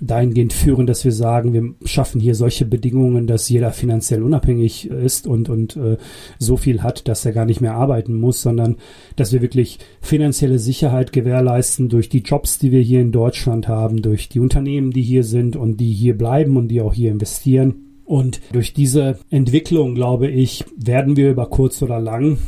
dahingehend 0.00 0.52
führen, 0.52 0.86
dass 0.86 1.04
wir 1.04 1.12
sagen, 1.12 1.52
wir 1.52 1.74
schaffen 1.84 2.20
hier 2.20 2.34
solche 2.34 2.64
Bedingungen, 2.64 3.26
dass 3.26 3.48
jeder 3.48 3.72
finanziell 3.72 4.22
unabhängig 4.22 4.88
ist 4.88 5.26
und, 5.26 5.48
und 5.48 5.76
äh, 5.76 5.96
so 6.38 6.56
viel 6.56 6.82
hat, 6.82 7.08
dass 7.08 7.24
er 7.24 7.32
gar 7.32 7.44
nicht 7.44 7.60
mehr 7.60 7.74
arbeiten 7.74 8.14
muss, 8.14 8.42
sondern 8.42 8.76
dass 9.16 9.32
wir 9.32 9.42
wirklich 9.42 9.78
finanzielle 10.00 10.58
Sicherheit 10.58 11.12
gewährleisten 11.12 11.88
durch 11.88 12.08
die 12.08 12.22
Jobs, 12.22 12.58
die 12.58 12.72
wir 12.72 12.80
hier 12.80 13.00
in 13.00 13.12
Deutschland 13.12 13.68
haben, 13.68 14.02
durch 14.02 14.28
die 14.28 14.40
Unternehmen, 14.40 14.90
die 14.90 15.02
hier 15.02 15.24
sind 15.24 15.56
und 15.56 15.78
die 15.78 15.92
hier 15.92 16.16
bleiben 16.16 16.56
und 16.56 16.68
die 16.68 16.80
auch 16.80 16.94
hier 16.94 17.10
investieren. 17.10 17.84
Und 18.04 18.40
durch 18.52 18.74
diese 18.74 19.18
Entwicklung, 19.30 19.94
glaube 19.94 20.28
ich, 20.28 20.64
werden 20.76 21.16
wir 21.16 21.30
über 21.30 21.46
kurz 21.46 21.80
oder 21.82 22.00
lang 22.00 22.38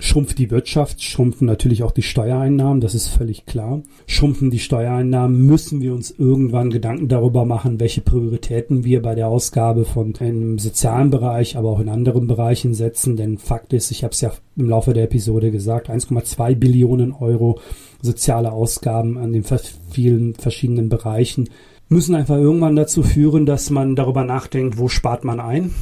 schrumpft 0.00 0.38
die 0.38 0.50
Wirtschaft, 0.50 1.02
schrumpfen 1.02 1.46
natürlich 1.46 1.82
auch 1.82 1.92
die 1.92 2.02
Steuereinnahmen, 2.02 2.80
das 2.80 2.94
ist 2.94 3.08
völlig 3.08 3.46
klar. 3.46 3.82
Schrumpfen 4.06 4.50
die 4.50 4.58
Steuereinnahmen, 4.58 5.46
müssen 5.46 5.80
wir 5.80 5.94
uns 5.94 6.10
irgendwann 6.10 6.70
Gedanken 6.70 7.08
darüber 7.08 7.44
machen, 7.44 7.78
welche 7.78 8.00
Prioritäten 8.00 8.84
wir 8.84 9.02
bei 9.02 9.14
der 9.14 9.28
Ausgabe 9.28 9.84
von 9.84 10.14
im 10.20 10.58
sozialen 10.58 11.10
Bereich, 11.10 11.56
aber 11.56 11.68
auch 11.68 11.80
in 11.80 11.88
anderen 11.88 12.26
Bereichen 12.26 12.74
setzen. 12.74 13.16
Denn 13.16 13.38
Fakt 13.38 13.72
ist, 13.72 13.90
ich 13.90 14.02
habe 14.02 14.12
es 14.12 14.20
ja 14.22 14.32
im 14.56 14.68
Laufe 14.68 14.94
der 14.94 15.04
Episode 15.04 15.50
gesagt, 15.50 15.90
1,2 15.90 16.54
Billionen 16.56 17.12
Euro 17.12 17.60
soziale 18.02 18.52
Ausgaben 18.52 19.18
an 19.18 19.32
den 19.32 19.44
vielen 19.90 20.34
verschiedenen 20.34 20.88
Bereichen 20.88 21.50
müssen 21.88 22.14
einfach 22.14 22.36
irgendwann 22.36 22.76
dazu 22.76 23.02
führen, 23.02 23.46
dass 23.46 23.68
man 23.68 23.96
darüber 23.96 24.24
nachdenkt, 24.24 24.78
wo 24.78 24.88
spart 24.88 25.24
man 25.24 25.40
ein 25.40 25.74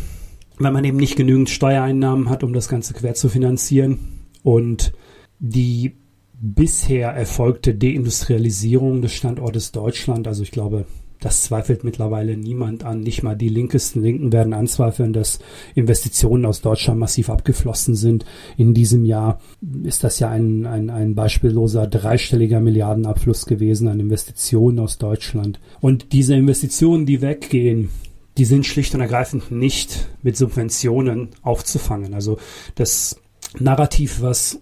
weil 0.59 0.73
man 0.73 0.85
eben 0.85 0.99
nicht 0.99 1.17
genügend 1.17 1.51
Steuereinnahmen 1.51 2.29
hat, 2.29 2.43
um 2.43 2.53
das 2.53 2.69
Ganze 2.69 2.95
quer 2.95 3.15
zu 3.15 3.29
finanzieren. 3.29 3.99
Und 4.43 4.93
die 5.39 5.97
bisher 6.41 7.11
erfolgte 7.11 7.75
Deindustrialisierung 7.75 9.03
des 9.03 9.13
Standortes 9.13 9.73
Deutschland, 9.73 10.29
also 10.29 10.43
ich 10.43 10.51
glaube, 10.51 10.87
das 11.21 11.43
zweifelt 11.43 11.83
mittlerweile 11.83 12.37
niemand 12.37 12.85
an. 12.85 13.01
Nicht 13.01 13.25
mal 13.25 13.35
die 13.35 13.49
linkesten 13.49 14.03
Linken 14.03 14.33
werden 14.33 14.53
anzweifeln, 14.53 15.13
dass 15.13 15.41
Investitionen 15.75 16.47
aus 16.47 16.61
Deutschland 16.61 17.01
massiv 17.01 17.29
abgeflossen 17.29 17.97
sind. 17.97 18.25
In 18.57 18.73
diesem 18.73 19.05
Jahr 19.05 19.41
ist 19.83 20.05
das 20.05 20.21
ja 20.21 20.31
ein, 20.31 20.65
ein, 20.65 20.91
ein 20.91 21.17
beispielloser 21.17 21.89
dreistelliger 21.89 22.61
Milliardenabfluss 22.61 23.47
gewesen 23.47 23.89
an 23.89 23.99
Investitionen 23.99 24.79
aus 24.79 24.99
Deutschland. 24.99 25.59
Und 25.81 26.13
diese 26.13 26.37
Investitionen, 26.37 27.05
die 27.05 27.21
weggehen, 27.21 27.91
die 28.39 28.45
sind 28.45 28.65
schlicht 28.65 28.95
und 28.95 29.01
ergreifend 29.01 29.51
nicht 29.51 30.09
mit 30.23 30.37
Subventionen 30.37 31.31
aufzufangen. 31.43 32.15
Also 32.15 32.39
das 32.77 33.21
Narrativ, 33.59 34.23
was 34.23 34.61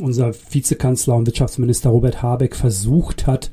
unser 0.00 0.32
Vizekanzler 0.32 1.16
und 1.16 1.26
Wirtschaftsminister 1.26 1.90
Robert 1.90 2.22
Habeck 2.22 2.54
versucht 2.54 3.26
hat, 3.26 3.50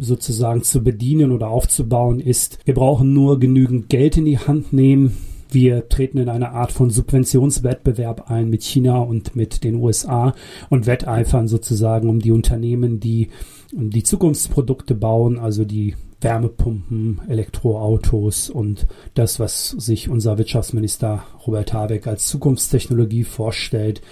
sozusagen 0.00 0.62
zu 0.62 0.84
bedienen 0.84 1.32
oder 1.32 1.48
aufzubauen, 1.48 2.20
ist, 2.20 2.58
wir 2.66 2.74
brauchen 2.74 3.14
nur 3.14 3.40
genügend 3.40 3.88
Geld 3.88 4.18
in 4.18 4.26
die 4.26 4.38
Hand 4.38 4.74
nehmen. 4.74 5.16
Wir 5.50 5.88
treten 5.88 6.18
in 6.18 6.28
eine 6.28 6.50
Art 6.50 6.72
von 6.72 6.90
Subventionswettbewerb 6.90 8.30
ein 8.30 8.50
mit 8.50 8.64
China 8.64 8.98
und 8.98 9.34
mit 9.34 9.64
den 9.64 9.76
USA 9.76 10.34
und 10.68 10.86
wetteifern 10.86 11.48
sozusagen 11.48 12.10
um 12.10 12.18
die 12.18 12.32
Unternehmen, 12.32 13.00
die 13.00 13.28
die 13.72 14.02
Zukunftsprodukte 14.02 14.94
bauen, 14.94 15.38
also 15.38 15.64
die 15.64 15.94
Wärmepumpen, 16.26 17.20
Elektroautos 17.28 18.50
und 18.50 18.88
das, 19.14 19.38
was 19.38 19.70
sich 19.70 20.08
unser 20.08 20.38
Wirtschaftsminister 20.38 21.22
Robert 21.46 21.72
Habeck 21.72 22.08
als 22.08 22.26
Zukunftstechnologie 22.26 23.22
vorstellt. 23.22 24.02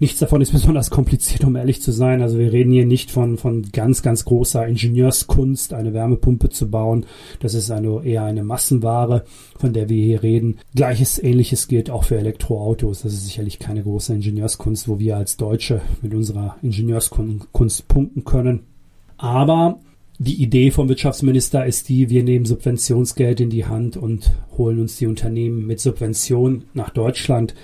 Nichts 0.00 0.18
davon 0.18 0.40
ist 0.40 0.50
besonders 0.52 0.90
kompliziert, 0.90 1.44
um 1.44 1.54
ehrlich 1.54 1.80
zu 1.80 1.92
sein. 1.92 2.20
Also 2.20 2.36
wir 2.36 2.52
reden 2.52 2.72
hier 2.72 2.84
nicht 2.84 3.12
von, 3.12 3.38
von 3.38 3.62
ganz, 3.70 4.02
ganz 4.02 4.24
großer 4.24 4.66
Ingenieurskunst, 4.66 5.72
eine 5.72 5.94
Wärmepumpe 5.94 6.48
zu 6.48 6.68
bauen. 6.68 7.06
Das 7.38 7.54
ist 7.54 7.70
eine, 7.70 8.04
eher 8.04 8.24
eine 8.24 8.42
Massenware, 8.42 9.24
von 9.56 9.72
der 9.72 9.88
wir 9.88 10.02
hier 10.02 10.24
reden. 10.24 10.58
Gleiches, 10.74 11.22
ähnliches 11.22 11.68
gilt 11.68 11.90
auch 11.90 12.02
für 12.02 12.18
Elektroautos. 12.18 13.02
Das 13.02 13.12
ist 13.12 13.24
sicherlich 13.24 13.60
keine 13.60 13.84
große 13.84 14.12
Ingenieurskunst, 14.12 14.88
wo 14.88 14.98
wir 14.98 15.16
als 15.16 15.36
Deutsche 15.36 15.80
mit 16.00 16.12
unserer 16.12 16.56
Ingenieurskunst 16.60 17.86
punkten 17.86 18.24
können. 18.24 18.64
Aber 19.16 19.78
die 20.22 20.40
Idee 20.40 20.70
vom 20.70 20.88
Wirtschaftsminister 20.88 21.66
ist 21.66 21.88
die, 21.88 22.08
wir 22.08 22.22
nehmen 22.22 22.44
Subventionsgeld 22.44 23.40
in 23.40 23.50
die 23.50 23.66
Hand 23.66 23.96
und 23.96 24.30
holen 24.56 24.78
uns 24.78 24.94
die 24.96 25.08
Unternehmen 25.08 25.66
mit 25.66 25.80
Subvention 25.80 26.62
nach 26.74 26.90
Deutschland. 26.90 27.56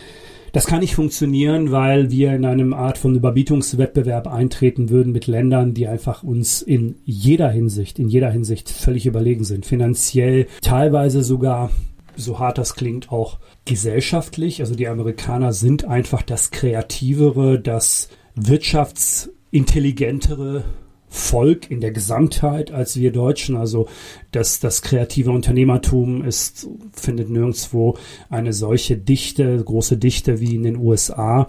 Das 0.52 0.66
kann 0.66 0.80
nicht 0.80 0.96
funktionieren, 0.96 1.70
weil 1.70 2.10
wir 2.10 2.34
in 2.34 2.44
einem 2.44 2.74
Art 2.74 2.98
von 2.98 3.14
Überbietungswettbewerb 3.14 4.26
eintreten 4.26 4.88
würden 4.88 5.12
mit 5.12 5.28
Ländern, 5.28 5.72
die 5.72 5.86
einfach 5.86 6.24
uns 6.24 6.60
in 6.62 6.96
jeder 7.04 7.50
Hinsicht, 7.50 8.00
in 8.00 8.08
jeder 8.08 8.30
Hinsicht 8.30 8.70
völlig 8.70 9.06
überlegen 9.06 9.44
sind. 9.44 9.64
Finanziell, 9.64 10.48
teilweise 10.60 11.22
sogar, 11.22 11.70
so 12.16 12.40
hart 12.40 12.58
das 12.58 12.74
klingt, 12.74 13.12
auch 13.12 13.38
gesellschaftlich. 13.66 14.62
Also 14.62 14.74
die 14.74 14.88
Amerikaner 14.88 15.52
sind 15.52 15.84
einfach 15.84 16.22
das 16.22 16.50
kreativere, 16.50 17.60
das 17.60 18.08
wirtschaftsintelligentere 18.34 20.64
Volk 21.08 21.70
in 21.70 21.80
der 21.80 21.90
Gesamtheit 21.90 22.70
als 22.70 22.96
wir 22.96 23.12
Deutschen. 23.12 23.56
Also 23.56 23.88
das, 24.30 24.60
das 24.60 24.82
kreative 24.82 25.30
Unternehmertum 25.30 26.24
ist, 26.24 26.68
findet 26.92 27.30
nirgendwo 27.30 27.96
eine 28.28 28.52
solche 28.52 28.96
Dichte, 28.96 29.62
große 29.62 29.96
Dichte 29.96 30.40
wie 30.40 30.54
in 30.54 30.62
den 30.62 30.76
USA. 30.76 31.48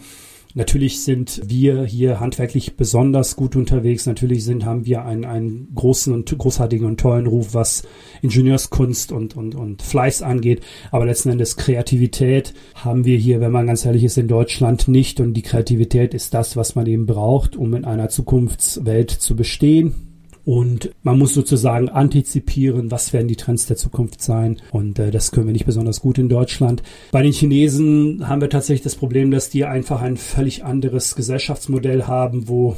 Natürlich 0.55 1.03
sind 1.03 1.41
wir 1.45 1.85
hier 1.85 2.19
handwerklich 2.19 2.75
besonders 2.75 3.35
gut 3.35 3.55
unterwegs. 3.55 4.07
Natürlich 4.07 4.43
sind, 4.43 4.65
haben 4.65 4.85
wir 4.85 5.05
einen, 5.05 5.23
einen 5.23 5.67
großen 5.75 6.11
und 6.11 6.35
großartigen 6.35 6.87
und 6.87 6.99
tollen 6.99 7.27
Ruf, 7.27 7.53
was 7.53 7.83
Ingenieurskunst 8.23 9.11
und, 9.11 9.37
und, 9.37 9.53
und 9.53 9.83
Fleiß 9.83 10.23
angeht. 10.23 10.61
Aber 10.89 11.05
letzten 11.05 11.29
Endes 11.29 11.55
Kreativität 11.55 12.55
haben 12.73 13.05
wir 13.05 13.17
hier, 13.17 13.41
wenn 13.41 13.51
man 13.51 13.67
ganz 13.67 13.85
ehrlich 13.85 14.03
ist, 14.03 14.17
in 14.17 14.27
Deutschland 14.27 14.87
nicht. 14.87 15.19
Und 15.19 15.35
die 15.35 15.43
Kreativität 15.43 16.15
ist 16.15 16.33
das, 16.33 16.57
was 16.57 16.73
man 16.73 16.87
eben 16.87 17.05
braucht, 17.05 17.55
um 17.55 17.75
in 17.75 17.85
einer 17.85 18.09
Zukunftswelt 18.09 19.11
zu 19.11 19.35
bestehen 19.35 20.08
und 20.49 20.89
man 21.03 21.19
muss 21.19 21.35
sozusagen 21.35 21.89
antizipieren, 21.89 22.89
was 22.89 23.13
werden 23.13 23.27
die 23.27 23.35
Trends 23.35 23.67
der 23.67 23.77
Zukunft 23.77 24.19
sein. 24.23 24.57
Und 24.71 24.97
äh, 24.97 25.11
das 25.11 25.31
können 25.31 25.45
wir 25.45 25.53
nicht 25.53 25.67
besonders 25.67 26.01
gut 26.01 26.17
in 26.17 26.27
Deutschland. 26.27 26.81
Bei 27.11 27.21
den 27.21 27.33
Chinesen 27.33 28.27
haben 28.27 28.41
wir 28.41 28.49
tatsächlich 28.49 28.81
das 28.81 28.95
Problem, 28.95 29.29
dass 29.29 29.51
die 29.51 29.65
einfach 29.65 30.01
ein 30.01 30.17
völlig 30.17 30.65
anderes 30.65 31.13
Gesellschaftsmodell 31.13 32.05
haben, 32.05 32.47
wo 32.47 32.75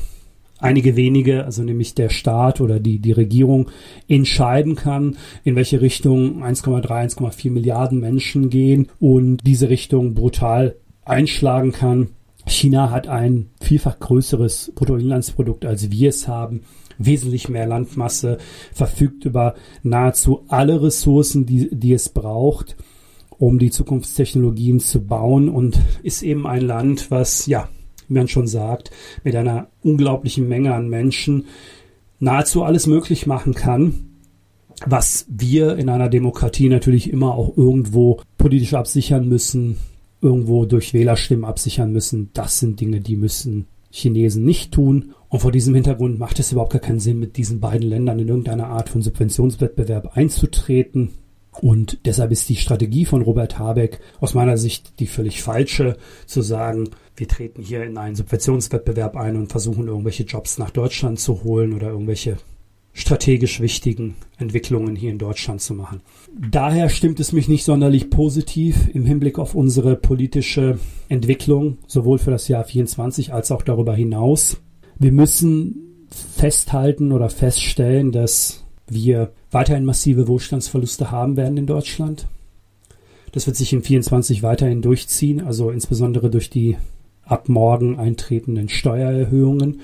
einige 0.59 0.97
wenige, 0.97 1.45
also 1.45 1.63
nämlich 1.63 1.95
der 1.95 2.09
Staat 2.09 2.59
oder 2.59 2.81
die, 2.81 2.99
die 2.99 3.13
Regierung, 3.13 3.71
entscheiden 4.09 4.75
kann, 4.75 5.15
in 5.45 5.55
welche 5.55 5.79
Richtung 5.79 6.43
1,3, 6.43 6.87
1,4 7.15 7.51
Milliarden 7.51 8.01
Menschen 8.01 8.49
gehen 8.49 8.89
und 8.99 9.37
diese 9.45 9.69
Richtung 9.69 10.13
brutal 10.13 10.75
einschlagen 11.05 11.71
kann. 11.71 12.09
China 12.45 12.91
hat 12.91 13.07
ein 13.07 13.47
vielfach 13.61 13.97
größeres 13.97 14.73
Bruttoinlandsprodukt, 14.75 15.63
als 15.63 15.89
wir 15.89 16.09
es 16.09 16.27
haben 16.27 16.63
wesentlich 17.05 17.49
mehr 17.49 17.67
Landmasse, 17.67 18.37
verfügt 18.73 19.25
über 19.25 19.55
nahezu 19.83 20.43
alle 20.47 20.81
Ressourcen, 20.81 21.45
die, 21.45 21.69
die 21.71 21.93
es 21.93 22.09
braucht, 22.09 22.75
um 23.37 23.59
die 23.59 23.71
Zukunftstechnologien 23.71 24.79
zu 24.79 25.01
bauen 25.05 25.49
und 25.49 25.79
ist 26.03 26.21
eben 26.21 26.45
ein 26.45 26.61
Land, 26.61 27.11
was, 27.11 27.47
ja, 27.47 27.69
wie 28.07 28.13
man 28.13 28.27
schon 28.27 28.47
sagt, 28.47 28.91
mit 29.23 29.35
einer 29.35 29.67
unglaublichen 29.83 30.47
Menge 30.47 30.73
an 30.73 30.89
Menschen 30.89 31.45
nahezu 32.19 32.63
alles 32.63 32.87
möglich 32.87 33.25
machen 33.25 33.53
kann, 33.53 34.11
was 34.85 35.25
wir 35.29 35.77
in 35.77 35.89
einer 35.89 36.09
Demokratie 36.09 36.69
natürlich 36.69 37.11
immer 37.11 37.35
auch 37.35 37.57
irgendwo 37.57 38.21
politisch 38.37 38.73
absichern 38.73 39.27
müssen, 39.27 39.77
irgendwo 40.21 40.65
durch 40.65 40.93
Wählerstimmen 40.93 41.45
absichern 41.45 41.91
müssen. 41.91 42.29
Das 42.33 42.59
sind 42.59 42.79
Dinge, 42.79 43.01
die 43.01 43.15
müssen 43.15 43.67
Chinesen 43.91 44.45
nicht 44.45 44.71
tun. 44.71 45.13
Und 45.31 45.39
vor 45.39 45.53
diesem 45.53 45.73
Hintergrund 45.73 46.19
macht 46.19 46.39
es 46.39 46.51
überhaupt 46.51 46.73
gar 46.73 46.81
keinen 46.81 46.99
Sinn, 46.99 47.17
mit 47.17 47.37
diesen 47.37 47.61
beiden 47.61 47.87
Ländern 47.87 48.19
in 48.19 48.27
irgendeiner 48.27 48.67
Art 48.67 48.89
von 48.89 49.01
Subventionswettbewerb 49.01 50.17
einzutreten. 50.17 51.13
Und 51.61 51.99
deshalb 52.05 52.31
ist 52.31 52.49
die 52.49 52.57
Strategie 52.57 53.05
von 53.05 53.21
Robert 53.21 53.57
Habeck 53.57 54.01
aus 54.19 54.33
meiner 54.33 54.57
Sicht 54.57 54.99
die 54.99 55.07
völlig 55.07 55.41
falsche, 55.41 55.95
zu 56.25 56.41
sagen, 56.41 56.89
wir 57.15 57.29
treten 57.29 57.61
hier 57.61 57.81
in 57.83 57.97
einen 57.97 58.15
Subventionswettbewerb 58.15 59.15
ein 59.15 59.37
und 59.37 59.47
versuchen 59.47 59.87
irgendwelche 59.87 60.23
Jobs 60.23 60.57
nach 60.57 60.69
Deutschland 60.69 61.17
zu 61.17 61.45
holen 61.45 61.71
oder 61.71 61.87
irgendwelche 61.87 62.35
strategisch 62.91 63.61
wichtigen 63.61 64.15
Entwicklungen 64.37 64.97
hier 64.97 65.11
in 65.11 65.17
Deutschland 65.17 65.61
zu 65.61 65.73
machen. 65.73 66.01
Daher 66.51 66.89
stimmt 66.89 67.21
es 67.21 67.31
mich 67.31 67.47
nicht 67.47 67.63
sonderlich 67.63 68.09
positiv 68.09 68.89
im 68.93 69.05
Hinblick 69.05 69.39
auf 69.39 69.55
unsere 69.55 69.95
politische 69.95 70.77
Entwicklung, 71.07 71.77
sowohl 71.87 72.17
für 72.19 72.31
das 72.31 72.49
Jahr 72.49 72.65
24 72.65 73.33
als 73.33 73.49
auch 73.53 73.61
darüber 73.61 73.95
hinaus. 73.95 74.57
Wir 75.01 75.11
müssen 75.11 76.05
festhalten 76.11 77.11
oder 77.11 77.31
feststellen, 77.31 78.11
dass 78.11 78.63
wir 78.87 79.31
weiterhin 79.49 79.83
massive 79.83 80.27
Wohlstandsverluste 80.27 81.09
haben 81.09 81.37
werden 81.37 81.57
in 81.57 81.65
Deutschland. 81.65 82.27
Das 83.31 83.47
wird 83.47 83.57
sich 83.57 83.73
in 83.73 83.81
24 83.81 84.43
weiterhin 84.43 84.83
durchziehen, 84.83 85.41
also 85.41 85.71
insbesondere 85.71 86.29
durch 86.29 86.51
die 86.51 86.77
ab 87.23 87.49
morgen 87.49 87.97
eintretenden 87.97 88.69
Steuererhöhungen, 88.69 89.79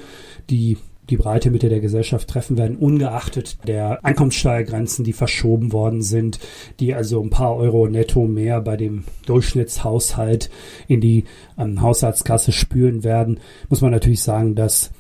die 0.52 0.78
die 1.10 1.18
breite 1.18 1.50
Mitte 1.50 1.70
der 1.70 1.80
Gesellschaft 1.80 2.28
treffen 2.28 2.56
werden, 2.56 2.78
ungeachtet 2.78 3.58
der 3.66 4.06
Einkommenssteuergrenzen, 4.06 5.04
die 5.04 5.14
verschoben 5.14 5.72
worden 5.72 6.04
sind, 6.04 6.38
die 6.80 6.94
also 6.94 7.24
ein 7.24 7.32
paar 7.32 7.56
Euro 7.56 7.88
netto 7.88 8.28
mehr 8.28 8.62
bei 8.62 8.78
dem 8.78 9.06
Durchschnittshaushalt 9.26 10.52
in 10.88 11.02
die 11.02 11.24
ähm, 11.58 11.82
Haushaltskasse 11.82 12.52
spüren 12.52 13.04
werden, 13.04 13.40
muss 13.68 13.82
man 13.82 13.90
natürlich 13.90 14.22
sagen, 14.22 14.54
dass 14.54 14.92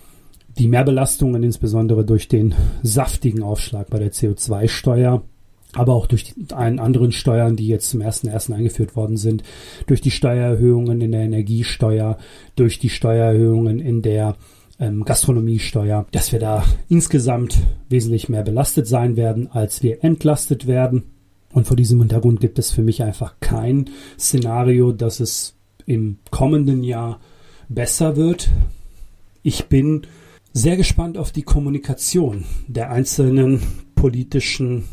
die 0.58 0.68
Mehrbelastungen 0.68 1.43
insbesondere 1.43 2.05
durch 2.05 2.28
den 2.28 2.55
saftigen 2.84 3.43
Aufschlag 3.43 3.89
bei 3.89 3.99
der 3.99 4.12
CO2-Steuer 4.12 5.24
aber 5.74 5.93
auch 5.93 6.08
durch 6.08 6.24
die 6.24 6.53
anderen 6.53 7.12
Steuern, 7.12 7.55
die 7.55 7.68
jetzt 7.68 7.89
zum 7.89 8.01
ersten 8.01 8.28
ersten 8.28 8.53
eingeführt 8.53 8.95
worden 8.95 9.18
sind, 9.18 9.43
durch 9.86 10.01
die 10.01 10.12
Steuererhöhungen 10.12 11.01
in 11.01 11.12
der 11.12 11.22
Energiesteuer, 11.22 12.18
durch 12.55 12.80
die 12.80 12.89
Steuererhöhungen 12.89 13.80
in 13.80 14.01
der 14.01 14.38
ähm, 14.80 15.03
Gastronomiesteuer, 15.03 16.05
dass 16.12 16.32
wir 16.32 16.39
da 16.39 16.64
insgesamt 16.89 17.58
wesentlich 17.89 18.30
mehr 18.30 18.43
belastet 18.43 18.88
sein 18.88 19.18
werden, 19.18 19.51
als 19.51 19.84
wir 19.84 20.03
entlastet 20.03 20.68
werden. 20.68 21.03
Und 21.53 21.68
vor 21.68 21.78
diesem 21.78 21.99
Hintergrund 21.99 22.39
gibt 22.39 22.60
es 22.60 22.72
für 22.72 22.82
mich 22.82 23.03
einfach 23.03 23.36
kein 23.39 23.89
Szenario, 24.20 24.91
dass 24.91 25.20
es 25.20 25.55
im 25.86 26.18
kommenden 26.32 26.84
Jahr 26.84 27.20
besser 27.70 28.16
wird. 28.16 28.49
Ich 29.43 29.66
bin 29.66 30.08
sehr 30.58 30.76
gespannt 30.76 31.20
auf 31.20 31.32
die 31.32 31.43
Kommunikation 31.43 32.43
der 32.68 32.89
einzelnen 32.89 33.62
politischen 33.93 34.86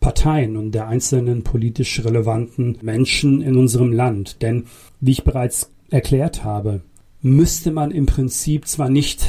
Parteien 0.00 0.56
und 0.56 0.72
der 0.72 0.88
einzelnen 0.88 1.42
politisch 1.42 2.02
relevanten 2.02 2.78
Menschen 2.80 3.42
in 3.42 3.56
unserem 3.56 3.92
Land. 3.92 4.40
Denn, 4.40 4.64
wie 4.98 5.10
ich 5.10 5.22
bereits 5.22 5.72
erklärt 5.90 6.42
habe, 6.42 6.80
müsste 7.20 7.70
man 7.70 7.90
im 7.90 8.06
Prinzip 8.06 8.66
zwar 8.66 8.88
nicht 8.88 9.26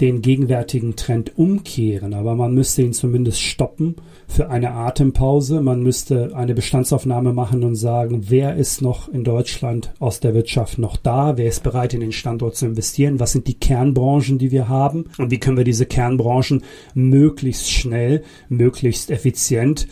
den 0.00 0.20
gegenwärtigen 0.20 0.94
Trend 0.96 1.38
umkehren, 1.38 2.12
aber 2.12 2.34
man 2.34 2.52
müsste 2.52 2.82
ihn 2.82 2.92
zumindest 2.92 3.40
stoppen 3.40 3.96
für 4.28 4.50
eine 4.50 4.72
Atempause. 4.72 5.62
Man 5.62 5.82
müsste 5.82 6.36
eine 6.36 6.54
Bestandsaufnahme 6.54 7.32
machen 7.32 7.64
und 7.64 7.76
sagen, 7.76 8.26
wer 8.28 8.56
ist 8.56 8.82
noch 8.82 9.08
in 9.08 9.24
Deutschland 9.24 9.94
aus 9.98 10.20
der 10.20 10.34
Wirtschaft 10.34 10.78
noch 10.78 10.96
da? 10.96 11.38
Wer 11.38 11.48
ist 11.48 11.62
bereit, 11.62 11.94
in 11.94 12.00
den 12.00 12.12
Standort 12.12 12.56
zu 12.56 12.66
investieren? 12.66 13.20
Was 13.20 13.32
sind 13.32 13.46
die 13.46 13.58
Kernbranchen, 13.58 14.38
die 14.38 14.50
wir 14.50 14.68
haben? 14.68 15.06
Und 15.16 15.30
wie 15.30 15.38
können 15.38 15.56
wir 15.56 15.64
diese 15.64 15.86
Kernbranchen 15.86 16.62
möglichst 16.94 17.70
schnell, 17.70 18.22
möglichst 18.50 19.10
effizient 19.10 19.88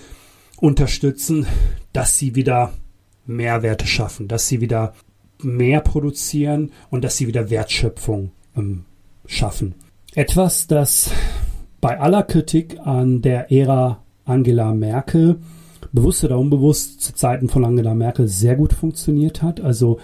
unterstützen, 0.60 1.46
dass 1.94 2.18
sie 2.18 2.34
wieder 2.34 2.74
Mehrwerte 3.26 3.86
schaffen, 3.86 4.28
dass 4.28 4.48
sie 4.48 4.60
wieder 4.60 4.92
mehr 5.42 5.80
produzieren 5.80 6.72
und 6.90 7.04
dass 7.04 7.16
sie 7.16 7.26
wieder 7.26 7.50
Wertschöpfung 7.50 8.32
ähm, 8.56 8.84
schaffen. 9.26 9.74
Etwas, 10.16 10.68
das 10.68 11.10
bei 11.80 11.98
aller 11.98 12.22
Kritik 12.22 12.78
an 12.84 13.20
der 13.20 13.50
Ära 13.50 14.04
Angela 14.24 14.72
Merkel 14.72 15.40
bewusst 15.92 16.22
oder 16.22 16.38
unbewusst 16.38 17.00
zu 17.00 17.14
Zeiten 17.14 17.48
von 17.48 17.64
Angela 17.64 17.94
Merkel 17.94 18.28
sehr 18.28 18.54
gut 18.54 18.72
funktioniert 18.72 19.42
hat. 19.42 19.60
Also 19.60 19.98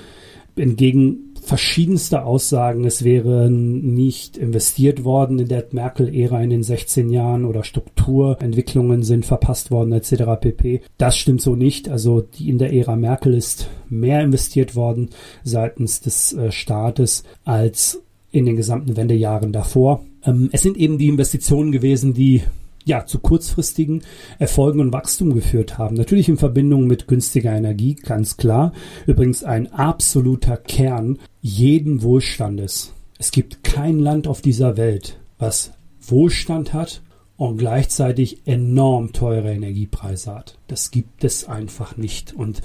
entgegen 0.57 1.35
verschiedenste 1.41 2.25
Aussagen, 2.25 2.85
es 2.85 3.05
wäre 3.05 3.51
nicht 3.51 4.37
investiert 4.37 5.05
worden 5.05 5.39
in 5.39 5.49
der 5.49 5.67
Merkel-Ära 5.71 6.43
in 6.43 6.51
den 6.51 6.65
16 6.65 7.11
Jahren 7.11 7.45
oder 7.45 7.63
Strukturentwicklungen 7.63 9.05
sind 9.05 9.25
verpasst 9.25 9.71
worden 9.71 9.93
etc. 9.93 10.25
pp. 10.41 10.83
Das 10.99 11.17
stimmt 11.17 11.41
so 11.41 11.55
nicht. 11.55 11.89
Also 11.89 12.21
die 12.21 12.51
in 12.51 12.59
der 12.59 12.73
Ära 12.73 12.97
Merkel 12.97 13.35
ist 13.35 13.69
mehr 13.89 14.23
investiert 14.23 14.75
worden 14.75 15.11
seitens 15.45 16.01
des 16.01 16.33
äh, 16.33 16.51
Staates 16.51 17.23
als 17.45 18.03
in 18.33 18.47
den 18.47 18.57
gesamten 18.57 18.97
Wendejahren 18.97 19.53
davor. 19.53 20.05
Ähm, 20.25 20.49
es 20.53 20.63
sind 20.63 20.77
eben 20.77 20.99
die 20.99 21.09
Investitionen 21.09 21.73
gewesen, 21.73 22.15
die 22.15 22.43
ja, 22.85 23.05
zu 23.05 23.19
kurzfristigen 23.19 24.03
Erfolgen 24.39 24.81
und 24.81 24.93
Wachstum 24.93 25.35
geführt 25.35 25.79
haben. 25.79 25.97
Natürlich 25.97 26.29
in 26.29 26.39
Verbindung 26.39 26.87
mit 26.87 27.09
günstiger 27.09 27.53
Energie, 27.53 27.95
ganz 27.95 28.37
klar. 28.37 28.73
Übrigens 29.07 29.45
ein 29.45 29.73
absoluter 29.73 30.57
Kern 30.57 31.19
jeden 31.43 32.03
Wohlstandes. 32.03 32.93
Es 33.19 33.33
gibt 33.33 33.63
kein 33.65 33.99
Land 33.99 34.27
auf 34.27 34.41
dieser 34.41 34.77
Welt, 34.77 35.19
was 35.39 35.73
Wohlstand 36.01 36.73
hat 36.73 37.03
und 37.37 37.59
gleichzeitig 37.59 38.47
enorm 38.47 39.13
teure 39.13 39.53
Energiepreise 39.53 40.35
hat. 40.35 40.59
Das 40.67 40.91
gibt 40.91 41.25
es 41.25 41.47
einfach 41.47 41.97
nicht. 41.97 42.33
Und 42.33 42.63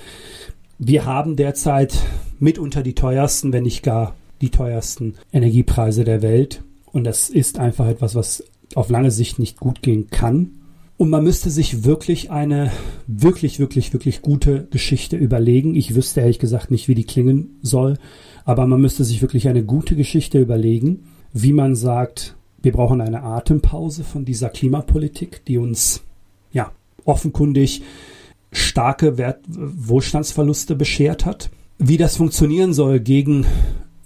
wir 0.79 1.05
haben 1.05 1.35
derzeit 1.35 1.97
mitunter 2.39 2.83
die 2.83 2.95
teuersten, 2.95 3.53
wenn 3.53 3.63
nicht 3.63 3.83
gar 3.83 4.15
die 4.41 4.49
teuersten 4.49 5.15
Energiepreise 5.31 6.03
der 6.03 6.21
Welt. 6.21 6.63
Und 6.91 7.03
das 7.03 7.29
ist 7.29 7.59
einfach 7.59 7.87
etwas, 7.87 8.15
was 8.15 8.43
auf 8.73 8.89
lange 8.89 9.11
Sicht 9.11 9.39
nicht 9.39 9.59
gut 9.59 9.81
gehen 9.81 10.07
kann. 10.09 10.51
Und 10.97 11.09
man 11.09 11.23
müsste 11.23 11.49
sich 11.49 11.83
wirklich 11.83 12.31
eine 12.31 12.71
wirklich, 13.05 13.59
wirklich, 13.59 13.91
wirklich 13.91 14.21
gute 14.21 14.67
Geschichte 14.71 15.17
überlegen. 15.17 15.75
Ich 15.75 15.93
wüsste 15.93 16.21
ehrlich 16.21 16.39
gesagt 16.39 16.71
nicht, 16.71 16.87
wie 16.87 16.95
die 16.95 17.03
klingen 17.03 17.57
soll, 17.61 17.97
aber 18.45 18.65
man 18.65 18.79
müsste 18.79 19.03
sich 19.03 19.21
wirklich 19.21 19.49
eine 19.49 19.63
gute 19.63 19.95
Geschichte 19.95 20.39
überlegen, 20.39 21.03
wie 21.33 21.51
man 21.51 21.75
sagt, 21.75 22.35
wir 22.61 22.71
brauchen 22.71 23.01
eine 23.01 23.23
Atempause 23.23 24.05
von 24.05 24.23
dieser 24.23 24.49
Klimapolitik, 24.49 25.43
die 25.45 25.57
uns 25.57 26.01
ja 26.53 26.71
offenkundig 27.03 27.81
starke 28.51 29.17
Wert 29.17 29.41
Wohlstandsverluste 29.47 30.75
beschert 30.75 31.25
hat. 31.25 31.49
Wie 31.77 31.97
das 31.97 32.15
funktionieren 32.15 32.73
soll 32.73 33.01
gegen 33.01 33.45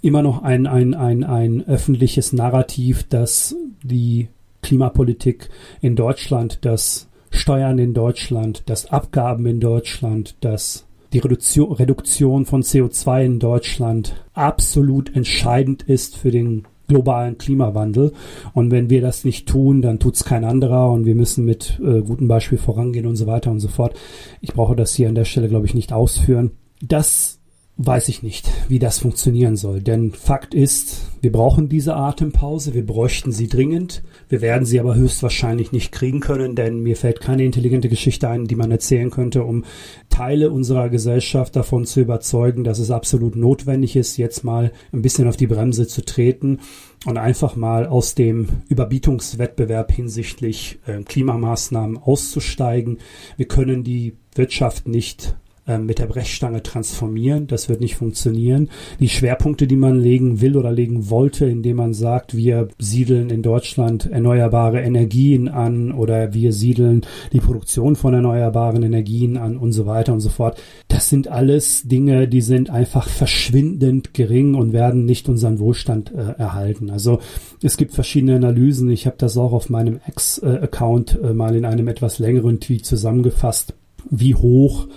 immer 0.02 0.22
noch 0.22 0.44
ein, 0.44 0.68
ein, 0.68 0.94
ein, 0.94 1.24
ein 1.24 1.68
öffentliches 1.68 2.34
Narrativ, 2.34 3.08
dass 3.08 3.56
die 3.84 4.30
Klimapolitik 4.62 5.50
in 5.82 5.96
Deutschland, 5.96 6.66
dass 6.66 7.08
Steuern 7.32 7.78
in 7.78 7.94
Deutschland, 7.94 8.64
dass 8.70 8.92
Abgaben 8.92 9.46
in 9.46 9.60
Deutschland, 9.60 10.36
dass 10.42 10.86
die 11.14 11.20
Reduktion 11.20 12.46
von 12.46 12.62
CO2 12.62 13.26
in 13.26 13.40
Deutschland 13.40 14.26
absolut 14.34 15.16
entscheidend 15.16 15.84
ist 15.84 16.16
für 16.18 16.32
den 16.32 16.68
globalen 16.88 17.38
Klimawandel. 17.38 18.14
Und 18.54 18.72
wenn 18.72 18.90
wir 18.90 19.02
das 19.02 19.24
nicht 19.24 19.48
tun, 19.48 19.82
dann 19.82 20.00
tut 20.00 20.16
es 20.16 20.26
kein 20.26 20.44
anderer 20.44 20.92
und 20.92 21.06
wir 21.06 21.16
müssen 21.16 21.46
mit 21.46 21.80
äh, 21.84 22.02
gutem 22.02 22.28
Beispiel 22.28 22.58
vorangehen 22.58 23.06
und 23.06 23.16
so 23.16 23.28
weiter 23.28 23.52
und 23.52 23.60
so 23.60 23.68
fort. 23.68 23.96
Ich 24.42 24.54
brauche 24.54 24.76
das 24.76 24.94
hier 24.94 25.08
an 25.08 25.16
der 25.16 25.26
Stelle, 25.26 25.50
glaube 25.50 25.66
ich, 25.66 25.74
nicht 25.74 25.94
ausführen. 25.94 26.52
Das 26.82 27.39
weiß 27.82 28.10
ich 28.10 28.24
nicht, 28.24 28.52
wie 28.68 28.78
das 28.78 29.00
funktionieren 29.00 29.56
soll. 29.56 29.82
Denn 29.82 30.12
Fakt 30.12 30.54
ist, 30.54 30.98
wir 31.22 31.32
brauchen 31.32 31.70
diese 31.70 31.96
Atempause, 31.96 32.74
wir 32.74 32.86
bräuchten 32.86 33.32
sie 33.32 33.48
dringend. 33.48 34.04
Wir 34.28 34.42
werden 34.42 34.66
sie 34.66 34.82
aber 34.82 34.96
höchstwahrscheinlich 34.96 35.72
nicht 35.72 35.94
kriegen 35.94 36.20
können, 36.20 36.56
denn 36.56 36.82
mir 36.82 36.98
fällt 36.98 37.22
keine 37.22 37.46
intelligente 37.46 37.88
Geschichte 37.88 38.28
ein, 38.28 38.48
die 38.48 38.58
man 38.58 38.70
erzählen 38.70 39.10
könnte, 39.10 39.46
um 39.46 39.64
Teile 40.10 40.52
unserer 40.52 40.90
Gesellschaft 40.90 41.56
davon 41.56 41.86
zu 41.86 42.02
überzeugen, 42.02 42.66
dass 42.66 42.80
es 42.80 42.92
absolut 42.92 43.38
notwendig 43.38 43.96
ist, 43.96 44.18
jetzt 44.18 44.44
mal 44.44 44.74
ein 44.92 45.02
bisschen 45.02 45.30
auf 45.30 45.38
die 45.38 45.48
Bremse 45.48 45.88
zu 45.88 46.04
treten 46.04 46.60
und 47.06 47.18
einfach 47.18 47.56
mal 47.56 47.88
aus 47.88 48.14
dem 48.14 48.50
Überbietungswettbewerb 48.68 49.94
hinsichtlich 49.94 50.80
äh, 50.86 51.02
Klimamaßnahmen 51.04 51.98
auszusteigen. 51.98 52.98
Wir 53.38 53.48
können 53.48 53.86
die 53.86 54.18
Wirtschaft 54.36 54.86
nicht 54.86 55.38
mit 55.78 56.00
der 56.00 56.08
Brechstange 56.08 56.64
transformieren. 56.64 57.48
Das 57.48 57.70
wird 57.70 57.82
nicht 57.82 57.96
funktionieren. 57.96 58.70
Die 59.00 59.10
Schwerpunkte, 59.10 59.68
die 59.68 59.76
man 59.76 60.00
legen 60.00 60.42
will 60.42 60.58
oder 60.58 60.72
legen 60.72 61.10
wollte, 61.10 61.46
indem 61.46 61.78
man 61.78 61.94
sagt, 61.94 62.36
wir 62.36 62.70
siedeln 62.80 63.30
in 63.30 63.42
Deutschland 63.42 64.08
erneuerbare 64.08 64.82
Energien 64.82 65.48
an 65.48 65.92
oder 65.92 66.34
wir 66.34 66.54
siedeln 66.54 67.06
die 67.32 67.40
Produktion 67.40 67.96
von 67.96 68.14
erneuerbaren 68.14 68.84
Energien 68.84 69.38
an 69.38 69.58
und 69.58 69.72
so 69.74 69.86
weiter 69.86 70.14
und 70.14 70.22
so 70.22 70.30
fort. 70.30 70.60
Das 70.88 71.10
sind 71.10 71.28
alles 71.28 71.84
Dinge, 71.84 72.28
die 72.28 72.42
sind 72.42 72.70
einfach 72.70 73.08
verschwindend 73.08 74.14
gering 74.14 74.56
und 74.56 74.74
werden 74.74 75.06
nicht 75.06 75.30
unseren 75.30 75.60
Wohlstand 75.60 76.12
äh, 76.12 76.40
erhalten. 76.40 76.90
Also 76.90 77.20
es 77.62 77.78
gibt 77.78 77.94
verschiedene 77.94 78.36
Analysen. 78.36 78.90
Ich 78.90 79.06
habe 79.06 79.18
das 79.18 79.38
auch 79.38 79.54
auf 79.54 79.70
meinem 79.70 80.00
Ex-Account 80.06 81.20
äh, 81.22 81.34
mal 81.34 81.56
in 81.56 81.66
einem 81.66 81.88
etwas 81.88 82.20
längeren 82.20 82.60
Tweet 82.60 82.86
zusammengefasst, 82.86 83.74
wie 84.10 84.36
hoch 84.36 84.88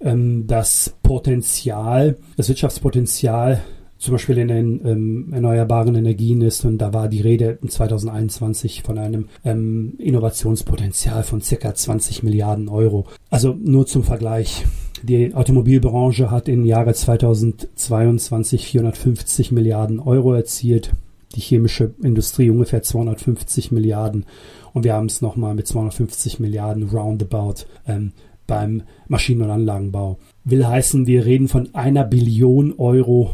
ähm, 0.00 0.46
das 0.46 0.96
Potenzial, 1.02 2.16
das 2.36 2.48
Wirtschaftspotenzial 2.48 3.62
zum 4.00 4.12
Beispiel 4.12 4.38
in 4.38 4.48
den 4.48 4.86
ähm, 4.86 5.32
erneuerbaren 5.32 5.94
Energien 5.94 6.40
ist. 6.40 6.64
Und 6.64 6.78
da 6.78 6.94
war 6.94 7.08
die 7.08 7.20
Rede 7.20 7.58
in 7.62 7.68
2021 7.68 8.82
von 8.82 8.98
einem 8.98 9.28
ähm, 9.44 9.92
Innovationspotenzial 9.98 11.22
von 11.22 11.42
circa 11.42 11.74
20 11.74 12.22
Milliarden 12.22 12.70
Euro. 12.70 13.06
Also 13.28 13.54
nur 13.62 13.86
zum 13.86 14.02
Vergleich. 14.02 14.64
Die 15.02 15.34
Automobilbranche 15.34 16.30
hat 16.30 16.48
im 16.48 16.64
Jahre 16.64 16.94
2022 16.94 18.66
450 18.66 19.52
Milliarden 19.52 20.00
Euro 20.00 20.32
erzielt. 20.32 20.92
Die 21.36 21.40
chemische 21.40 21.94
Industrie 22.02 22.48
ungefähr 22.48 22.82
250 22.82 23.70
Milliarden. 23.70 24.24
Und 24.72 24.84
wir 24.84 24.94
haben 24.94 25.06
es 25.06 25.20
nochmal 25.20 25.54
mit 25.54 25.66
250 25.66 26.40
Milliarden 26.40 26.88
roundabout 26.88 27.66
ähm, 27.86 28.12
beim 28.50 28.82
Maschinen- 29.06 29.42
und 29.42 29.50
Anlagenbau. 29.50 30.18
Will 30.42 30.66
heißen, 30.66 31.06
wir 31.06 31.24
reden 31.24 31.46
von 31.46 31.72
einer 31.72 32.02
Billion 32.04 32.74
Euro 32.78 33.30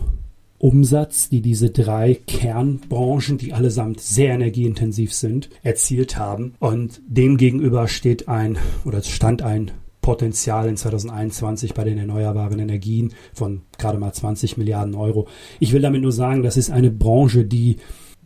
Umsatz, 0.59 1.31
die 1.31 1.41
diese 1.41 1.71
drei 1.71 2.15
Kernbranchen, 2.15 3.39
die 3.39 3.55
allesamt 3.55 4.01
sehr 4.01 4.35
energieintensiv 4.35 5.15
sind, 5.15 5.49
erzielt 5.63 6.19
haben. 6.19 6.53
Und 6.61 7.01
dem 7.09 7.39
gegenüber 7.39 7.89
steht 7.89 8.29
ein 8.29 8.59
oder 8.85 9.03
stand 9.03 9.41
ein 9.41 9.71
Potenzial 10.03 10.69
in 10.69 10.77
2021 10.77 11.73
bei 11.73 11.85
den 11.85 11.97
erneuerbaren 11.97 12.59
Energien 12.59 13.15
von 13.33 13.63
gerade 13.79 13.99
mal 13.99 14.13
20 14.13 14.59
Milliarden 14.59 14.95
Euro. 14.95 15.29
Ich 15.61 15.73
will 15.73 15.81
damit 15.81 16.03
nur 16.03 16.13
sagen, 16.13 16.43
das 16.43 16.59
ist 16.59 16.71
eine 16.71 16.91
Branche, 16.91 17.47
die 17.47 17.79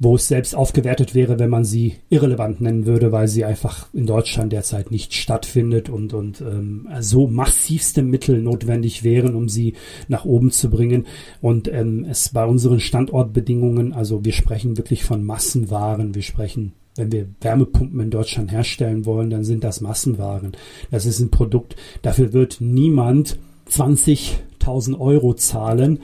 wo 0.02 0.14
es 0.14 0.28
selbst 0.28 0.56
aufgewertet 0.56 1.14
wäre, 1.14 1.38
wenn 1.38 1.50
man 1.50 1.64
sie 1.64 1.96
irrelevant 2.08 2.62
nennen 2.62 2.86
würde, 2.86 3.12
weil 3.12 3.28
sie 3.28 3.44
einfach 3.44 3.86
in 3.92 4.06
Deutschland 4.06 4.50
derzeit 4.50 4.90
nicht 4.90 5.12
stattfindet 5.12 5.90
und, 5.90 6.14
und 6.14 6.40
ähm, 6.40 6.88
so 7.00 7.26
massivste 7.26 8.02
Mittel 8.02 8.40
notwendig 8.40 9.04
wären, 9.04 9.34
um 9.34 9.50
sie 9.50 9.74
nach 10.08 10.24
oben 10.24 10.52
zu 10.52 10.70
bringen. 10.70 11.06
Und 11.42 11.68
ähm, 11.68 12.06
es 12.08 12.30
bei 12.30 12.46
unseren 12.46 12.80
Standortbedingungen, 12.80 13.92
also 13.92 14.24
wir 14.24 14.32
sprechen 14.32 14.78
wirklich 14.78 15.04
von 15.04 15.22
Massenwaren, 15.22 16.14
wir 16.14 16.22
sprechen 16.22 16.72
wenn 16.96 17.12
wir 17.12 17.28
Wärmepumpen 17.40 18.00
in 18.00 18.10
Deutschland 18.10 18.50
herstellen 18.50 19.06
wollen, 19.06 19.30
dann 19.30 19.44
sind 19.44 19.62
das 19.62 19.80
Massenwaren. 19.80 20.52
Das 20.90 21.06
ist 21.06 21.20
ein 21.20 21.30
Produkt, 21.30 21.76
dafür 22.02 22.32
wird 22.32 22.56
niemand 22.60 23.38
20.000 23.70 24.98
Euro 24.98 25.34
zahlen, 25.34 26.00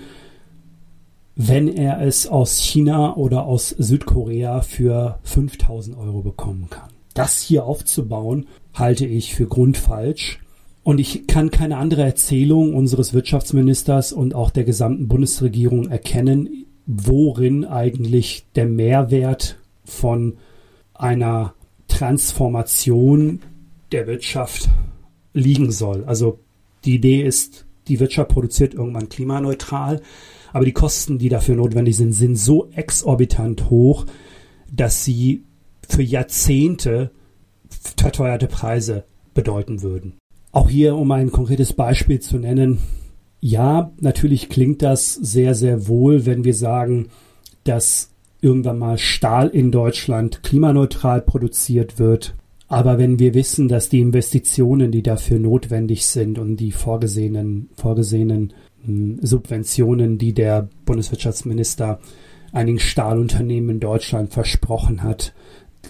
wenn 1.36 1.68
er 1.68 2.00
es 2.00 2.26
aus 2.26 2.58
China 2.58 3.14
oder 3.14 3.44
aus 3.44 3.68
Südkorea 3.68 4.62
für 4.62 5.18
5000 5.22 5.96
Euro 5.96 6.22
bekommen 6.22 6.68
kann. 6.70 6.88
Das 7.12 7.40
hier 7.40 7.64
aufzubauen, 7.64 8.46
halte 8.74 9.06
ich 9.06 9.34
für 9.34 9.46
grundfalsch. 9.46 10.40
Und 10.82 10.98
ich 10.98 11.26
kann 11.26 11.50
keine 11.50 11.76
andere 11.76 12.02
Erzählung 12.02 12.74
unseres 12.74 13.12
Wirtschaftsministers 13.12 14.12
und 14.12 14.34
auch 14.34 14.50
der 14.50 14.64
gesamten 14.64 15.08
Bundesregierung 15.08 15.88
erkennen, 15.88 16.64
worin 16.86 17.64
eigentlich 17.64 18.46
der 18.54 18.66
Mehrwert 18.66 19.58
von 19.84 20.38
einer 20.94 21.54
Transformation 21.88 23.40
der 23.92 24.06
Wirtschaft 24.06 24.68
liegen 25.34 25.70
soll. 25.70 26.04
Also 26.04 26.38
die 26.84 26.94
Idee 26.94 27.22
ist, 27.22 27.66
die 27.88 28.00
Wirtschaft 28.00 28.30
produziert 28.30 28.74
irgendwann 28.74 29.08
klimaneutral 29.08 30.00
aber 30.56 30.64
die 30.64 30.72
Kosten, 30.72 31.18
die 31.18 31.28
dafür 31.28 31.54
notwendig 31.54 31.98
sind, 31.98 32.14
sind 32.14 32.36
so 32.36 32.70
exorbitant 32.70 33.68
hoch, 33.68 34.06
dass 34.72 35.04
sie 35.04 35.44
für 35.86 36.02
Jahrzehnte 36.02 37.10
verteuerte 37.68 38.46
Preise 38.46 39.04
bedeuten 39.34 39.82
würden. 39.82 40.14
Auch 40.52 40.70
hier, 40.70 40.96
um 40.96 41.12
ein 41.12 41.30
konkretes 41.30 41.74
Beispiel 41.74 42.20
zu 42.20 42.38
nennen, 42.38 42.78
ja, 43.38 43.92
natürlich 44.00 44.48
klingt 44.48 44.80
das 44.80 45.12
sehr, 45.12 45.54
sehr 45.54 45.88
wohl, 45.88 46.24
wenn 46.24 46.44
wir 46.44 46.54
sagen, 46.54 47.08
dass 47.64 48.12
irgendwann 48.40 48.78
mal 48.78 48.96
Stahl 48.96 49.48
in 49.48 49.70
Deutschland 49.70 50.42
klimaneutral 50.42 51.20
produziert 51.20 51.98
wird. 51.98 52.34
Aber 52.66 52.96
wenn 52.96 53.18
wir 53.18 53.34
wissen, 53.34 53.68
dass 53.68 53.90
die 53.90 54.00
Investitionen, 54.00 54.90
die 54.90 55.02
dafür 55.02 55.38
notwendig 55.38 56.06
sind 56.06 56.38
und 56.38 56.56
die 56.56 56.72
vorgesehenen, 56.72 57.68
vorgesehenen 57.76 58.54
Subventionen, 59.22 60.18
die 60.18 60.32
der 60.32 60.68
Bundeswirtschaftsminister 60.84 62.00
einigen 62.52 62.78
Stahlunternehmen 62.78 63.70
in 63.70 63.80
Deutschland 63.80 64.32
versprochen 64.32 65.02
hat, 65.02 65.34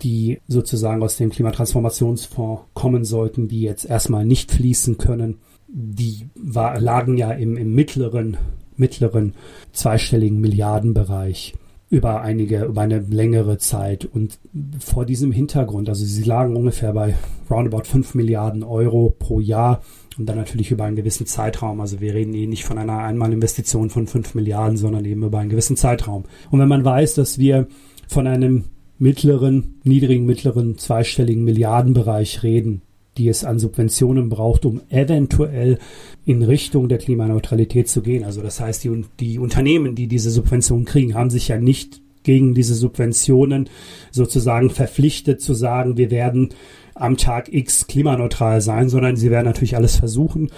die 0.02 0.40
sozusagen 0.48 1.02
aus 1.02 1.16
dem 1.16 1.30
Klimatransformationsfonds 1.30 2.62
kommen 2.74 3.04
sollten, 3.04 3.48
die 3.48 3.62
jetzt 3.62 3.84
erstmal 3.84 4.24
nicht 4.24 4.50
fließen 4.50 4.98
können. 4.98 5.38
Die 5.68 6.28
war, 6.34 6.80
lagen 6.80 7.16
ja 7.16 7.30
im, 7.32 7.56
im 7.56 7.74
mittleren, 7.74 8.36
mittleren 8.76 9.34
zweistelligen 9.72 10.40
Milliardenbereich 10.40 11.54
über 11.88 12.20
einige, 12.20 12.64
über 12.64 12.82
eine 12.82 12.98
längere 12.98 13.58
Zeit. 13.58 14.04
Und 14.04 14.38
vor 14.80 15.06
diesem 15.06 15.32
Hintergrund, 15.32 15.88
also 15.88 16.04
sie 16.04 16.24
lagen 16.24 16.56
ungefähr 16.56 16.92
bei 16.92 17.14
roundabout 17.50 17.84
5 17.84 18.14
Milliarden 18.14 18.62
Euro 18.62 19.14
pro 19.16 19.40
Jahr 19.40 19.82
und 20.18 20.26
dann 20.26 20.36
natürlich 20.36 20.70
über 20.70 20.84
einen 20.84 20.96
gewissen 20.96 21.26
Zeitraum. 21.26 21.80
Also 21.80 22.00
wir 22.00 22.14
reden 22.14 22.34
eh 22.34 22.46
nicht 22.46 22.64
von 22.64 22.78
einer 22.78 22.98
Einmalinvestition 22.98 23.90
von 23.90 24.06
5 24.06 24.34
Milliarden, 24.34 24.76
sondern 24.76 25.04
eben 25.04 25.22
über 25.22 25.38
einen 25.38 25.50
gewissen 25.50 25.76
Zeitraum. 25.76 26.24
Und 26.50 26.60
wenn 26.60 26.68
man 26.68 26.84
weiß, 26.84 27.14
dass 27.14 27.38
wir 27.38 27.66
von 28.08 28.26
einem 28.26 28.64
mittleren, 28.98 29.80
niedrigen, 29.84 30.24
mittleren, 30.24 30.78
zweistelligen 30.78 31.44
Milliardenbereich 31.44 32.42
reden, 32.42 32.82
die 33.18 33.28
es 33.28 33.44
an 33.44 33.58
Subventionen 33.58 34.28
braucht, 34.28 34.64
um 34.64 34.80
eventuell 34.88 35.78
in 36.24 36.42
Richtung 36.42 36.88
der 36.88 36.98
Klimaneutralität 36.98 37.88
zu 37.88 38.02
gehen. 38.02 38.24
Also 38.24 38.42
das 38.42 38.60
heißt, 38.60 38.84
die, 38.84 39.04
die 39.20 39.38
Unternehmen, 39.38 39.94
die 39.94 40.06
diese 40.06 40.30
Subventionen 40.30 40.84
kriegen, 40.84 41.14
haben 41.14 41.30
sich 41.30 41.48
ja 41.48 41.58
nicht 41.58 42.02
gegen 42.22 42.54
diese 42.54 42.74
Subventionen 42.74 43.68
sozusagen 44.10 44.70
verpflichtet 44.70 45.40
zu 45.40 45.54
sagen, 45.54 45.96
wir 45.96 46.10
werden 46.10 46.50
am 46.96 47.16
Tag 47.16 47.52
X 47.52 47.86
klimaneutral 47.86 48.60
sein, 48.60 48.88
sondern 48.88 49.16
sie 49.16 49.30
werden 49.30 49.46
natürlich 49.46 49.76
alles 49.76 49.96
versuchen, 49.96 50.50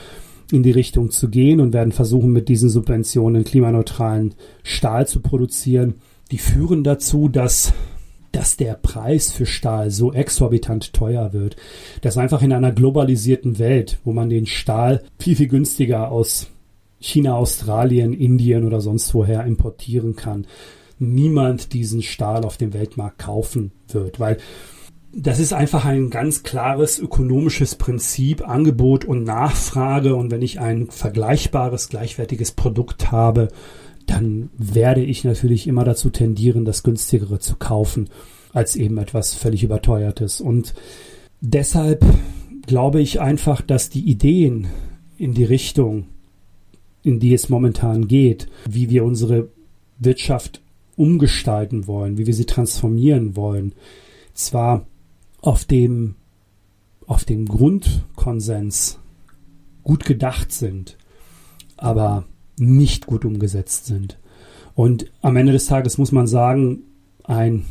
in 0.50 0.62
die 0.62 0.70
Richtung 0.70 1.10
zu 1.10 1.28
gehen 1.28 1.60
und 1.60 1.72
werden 1.72 1.92
versuchen, 1.92 2.32
mit 2.32 2.48
diesen 2.48 2.70
Subventionen 2.70 3.44
klimaneutralen 3.44 4.34
Stahl 4.62 5.06
zu 5.06 5.20
produzieren. 5.20 5.96
Die 6.30 6.38
führen 6.38 6.84
dazu, 6.84 7.28
dass 7.28 7.72
dass 8.32 8.58
der 8.58 8.74
Preis 8.74 9.32
für 9.32 9.46
Stahl 9.46 9.90
so 9.90 10.12
exorbitant 10.12 10.92
teuer 10.92 11.32
wird, 11.32 11.56
dass 12.02 12.18
einfach 12.18 12.42
in 12.42 12.52
einer 12.52 12.72
globalisierten 12.72 13.58
Welt, 13.58 13.98
wo 14.04 14.12
man 14.12 14.28
den 14.28 14.44
Stahl 14.44 15.02
viel, 15.18 15.34
viel 15.34 15.48
günstiger 15.48 16.10
aus 16.10 16.48
China, 17.00 17.36
Australien, 17.36 18.12
Indien 18.12 18.66
oder 18.66 18.80
sonst 18.80 19.14
woher 19.14 19.44
importieren 19.44 20.14
kann, 20.14 20.46
niemand 20.98 21.72
diesen 21.72 22.02
Stahl 22.02 22.44
auf 22.44 22.56
dem 22.58 22.74
Weltmarkt 22.74 23.18
kaufen 23.18 23.72
wird, 23.88 24.20
weil 24.20 24.36
das 25.12 25.40
ist 25.40 25.52
einfach 25.52 25.84
ein 25.84 26.10
ganz 26.10 26.42
klares 26.42 26.98
ökonomisches 26.98 27.74
Prinzip, 27.76 28.46
Angebot 28.46 29.04
und 29.04 29.24
Nachfrage. 29.24 30.14
Und 30.14 30.30
wenn 30.30 30.42
ich 30.42 30.60
ein 30.60 30.88
vergleichbares, 30.88 31.88
gleichwertiges 31.88 32.52
Produkt 32.52 33.10
habe, 33.10 33.48
dann 34.06 34.50
werde 34.56 35.02
ich 35.02 35.24
natürlich 35.24 35.66
immer 35.66 35.84
dazu 35.84 36.10
tendieren, 36.10 36.64
das 36.64 36.82
günstigere 36.82 37.38
zu 37.38 37.56
kaufen, 37.56 38.10
als 38.52 38.76
eben 38.76 38.98
etwas 38.98 39.34
völlig 39.34 39.62
überteuertes. 39.62 40.40
Und 40.40 40.74
deshalb 41.40 42.04
glaube 42.66 43.00
ich 43.00 43.20
einfach, 43.20 43.62
dass 43.62 43.90
die 43.90 44.08
Ideen 44.08 44.68
in 45.16 45.34
die 45.34 45.44
Richtung, 45.44 46.06
in 47.02 47.18
die 47.18 47.34
es 47.34 47.48
momentan 47.48 48.08
geht, 48.08 48.48
wie 48.68 48.90
wir 48.90 49.04
unsere 49.04 49.48
Wirtschaft 49.98 50.60
umgestalten 50.96 51.86
wollen, 51.86 52.18
wie 52.18 52.26
wir 52.26 52.34
sie 52.34 52.46
transformieren 52.46 53.36
wollen, 53.36 53.72
zwar 54.34 54.86
auf 55.40 55.64
dem, 55.64 56.16
auf 57.06 57.24
dem 57.24 57.46
Grundkonsens 57.46 58.98
gut 59.82 60.04
gedacht 60.04 60.52
sind, 60.52 60.96
aber 61.76 62.24
nicht 62.58 63.06
gut 63.06 63.24
umgesetzt 63.24 63.86
sind. 63.86 64.18
Und 64.74 65.10
am 65.22 65.36
Ende 65.36 65.52
des 65.52 65.66
Tages 65.66 65.98
muss 65.98 66.12
man 66.12 66.26
sagen, 66.26 66.82
ein 67.24 67.64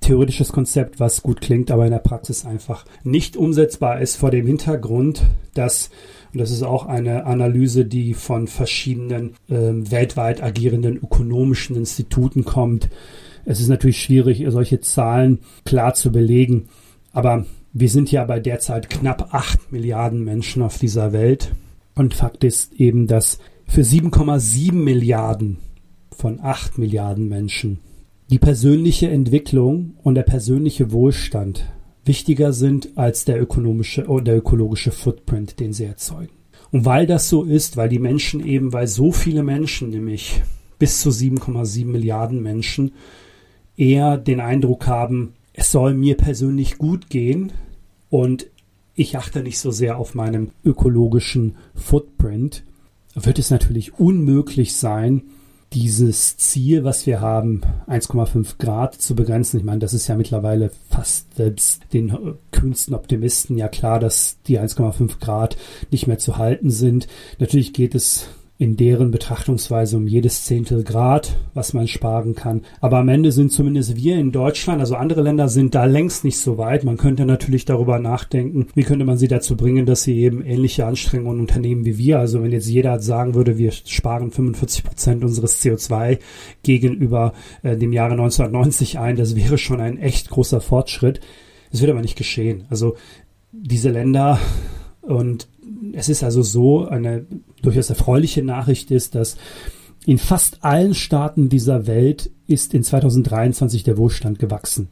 theoretisches 0.00 0.52
Konzept, 0.52 1.00
was 1.00 1.22
gut 1.22 1.40
klingt, 1.40 1.70
aber 1.70 1.84
in 1.84 1.90
der 1.90 1.98
Praxis 1.98 2.46
einfach 2.46 2.84
nicht 3.02 3.36
umsetzbar 3.36 4.00
ist 4.00 4.16
vor 4.16 4.30
dem 4.30 4.46
Hintergrund, 4.46 5.22
dass, 5.54 5.90
und 6.32 6.40
das 6.40 6.50
ist 6.50 6.62
auch 6.62 6.86
eine 6.86 7.26
Analyse, 7.26 7.84
die 7.84 8.14
von 8.14 8.46
verschiedenen 8.46 9.34
äh, 9.48 9.90
weltweit 9.90 10.42
agierenden 10.42 10.96
ökonomischen 10.96 11.76
Instituten 11.76 12.44
kommt. 12.44 12.88
Es 13.44 13.60
ist 13.60 13.68
natürlich 13.68 14.00
schwierig, 14.00 14.44
solche 14.48 14.80
Zahlen 14.80 15.40
klar 15.64 15.94
zu 15.94 16.12
belegen, 16.12 16.68
aber 17.18 17.44
wir 17.72 17.88
sind 17.88 18.12
ja 18.12 18.24
bei 18.24 18.38
derzeit 18.38 18.88
knapp 18.88 19.34
acht 19.34 19.72
Milliarden 19.72 20.22
Menschen 20.22 20.62
auf 20.62 20.78
dieser 20.78 21.12
Welt. 21.12 21.50
Und 21.96 22.14
Fakt 22.14 22.44
ist 22.44 22.74
eben, 22.74 23.08
dass 23.08 23.40
für 23.66 23.80
7,7 23.80 24.72
Milliarden 24.72 25.58
von 26.16 26.38
8 26.40 26.78
Milliarden 26.78 27.28
Menschen 27.28 27.80
die 28.30 28.38
persönliche 28.38 29.08
Entwicklung 29.08 29.94
und 30.04 30.14
der 30.14 30.22
persönliche 30.22 30.92
Wohlstand 30.92 31.64
wichtiger 32.04 32.52
sind 32.52 32.96
als 32.96 33.24
der 33.24 33.42
ökonomische 33.42 34.06
oder 34.06 34.26
der 34.26 34.36
ökologische 34.36 34.92
Footprint, 34.92 35.58
den 35.58 35.72
sie 35.72 35.86
erzeugen. 35.86 36.34
Und 36.70 36.84
weil 36.84 37.08
das 37.08 37.28
so 37.28 37.42
ist, 37.42 37.76
weil 37.76 37.88
die 37.88 37.98
Menschen 37.98 38.46
eben, 38.46 38.72
weil 38.72 38.86
so 38.86 39.10
viele 39.10 39.42
Menschen, 39.42 39.90
nämlich 39.90 40.40
bis 40.78 41.00
zu 41.00 41.10
7,7 41.10 41.84
Milliarden 41.86 42.40
Menschen, 42.44 42.92
eher 43.76 44.18
den 44.18 44.38
Eindruck 44.38 44.86
haben, 44.86 45.34
es 45.58 45.72
soll 45.72 45.92
mir 45.92 46.16
persönlich 46.16 46.78
gut 46.78 47.10
gehen 47.10 47.52
und 48.10 48.46
ich 48.94 49.18
achte 49.18 49.42
nicht 49.42 49.58
so 49.58 49.72
sehr 49.72 49.98
auf 49.98 50.14
meinen 50.14 50.52
ökologischen 50.64 51.56
Footprint, 51.74 52.62
wird 53.14 53.40
es 53.40 53.50
natürlich 53.50 53.98
unmöglich 53.98 54.76
sein, 54.76 55.22
dieses 55.72 56.36
Ziel, 56.36 56.84
was 56.84 57.06
wir 57.06 57.20
haben, 57.20 57.62
1,5 57.88 58.58
Grad 58.58 58.94
zu 58.94 59.16
begrenzen. 59.16 59.58
Ich 59.58 59.64
meine, 59.64 59.80
das 59.80 59.94
ist 59.94 60.06
ja 60.06 60.14
mittlerweile 60.14 60.70
fast 60.90 61.34
selbst 61.34 61.82
den 61.92 62.36
kühnsten 62.52 62.94
Optimisten 62.94 63.58
ja 63.58 63.68
klar, 63.68 63.98
dass 63.98 64.38
die 64.46 64.60
1,5 64.60 65.18
Grad 65.18 65.56
nicht 65.90 66.06
mehr 66.06 66.18
zu 66.18 66.38
halten 66.38 66.70
sind. 66.70 67.08
Natürlich 67.40 67.72
geht 67.72 67.96
es 67.96 68.28
in 68.60 68.76
deren 68.76 69.12
Betrachtungsweise 69.12 69.96
um 69.96 70.08
jedes 70.08 70.44
Zehntel 70.44 70.82
Grad, 70.82 71.36
was 71.54 71.74
man 71.74 71.86
sparen 71.86 72.34
kann. 72.34 72.62
Aber 72.80 72.98
am 72.98 73.08
Ende 73.08 73.30
sind 73.30 73.52
zumindest 73.52 73.94
wir 73.94 74.18
in 74.18 74.32
Deutschland, 74.32 74.80
also 74.80 74.96
andere 74.96 75.22
Länder 75.22 75.48
sind 75.48 75.76
da 75.76 75.84
längst 75.84 76.24
nicht 76.24 76.40
so 76.40 76.58
weit. 76.58 76.82
Man 76.82 76.96
könnte 76.96 77.24
natürlich 77.24 77.66
darüber 77.66 78.00
nachdenken, 78.00 78.66
wie 78.74 78.82
könnte 78.82 79.04
man 79.04 79.16
sie 79.16 79.28
dazu 79.28 79.56
bringen, 79.56 79.86
dass 79.86 80.02
sie 80.02 80.18
eben 80.18 80.42
ähnliche 80.44 80.86
Anstrengungen 80.86 81.38
unternehmen 81.38 81.84
wie 81.84 81.98
wir. 81.98 82.18
Also 82.18 82.42
wenn 82.42 82.50
jetzt 82.50 82.68
jeder 82.68 82.98
sagen 82.98 83.34
würde, 83.34 83.58
wir 83.58 83.70
sparen 83.70 84.32
45 84.32 84.82
Prozent 84.82 85.22
unseres 85.22 85.62
CO2 85.62 86.18
gegenüber 86.64 87.34
äh, 87.62 87.76
dem 87.76 87.92
Jahre 87.92 88.12
1990 88.12 88.98
ein, 88.98 89.14
das 89.14 89.36
wäre 89.36 89.56
schon 89.56 89.80
ein 89.80 89.98
echt 89.98 90.30
großer 90.30 90.60
Fortschritt. 90.60 91.20
Das 91.70 91.80
wird 91.80 91.92
aber 91.92 92.00
nicht 92.02 92.18
geschehen. 92.18 92.64
Also 92.70 92.96
diese 93.52 93.90
Länder 93.90 94.40
und 95.00 95.48
es 95.92 96.08
ist 96.08 96.22
also 96.22 96.42
so, 96.42 96.86
eine 96.86 97.26
durchaus 97.62 97.90
erfreuliche 97.90 98.42
Nachricht 98.42 98.90
ist, 98.90 99.14
dass 99.14 99.36
in 100.06 100.18
fast 100.18 100.64
allen 100.64 100.94
Staaten 100.94 101.48
dieser 101.48 101.86
Welt 101.86 102.30
ist 102.46 102.74
in 102.74 102.82
2023 102.82 103.82
der 103.82 103.98
Wohlstand 103.98 104.38
gewachsen. 104.38 104.88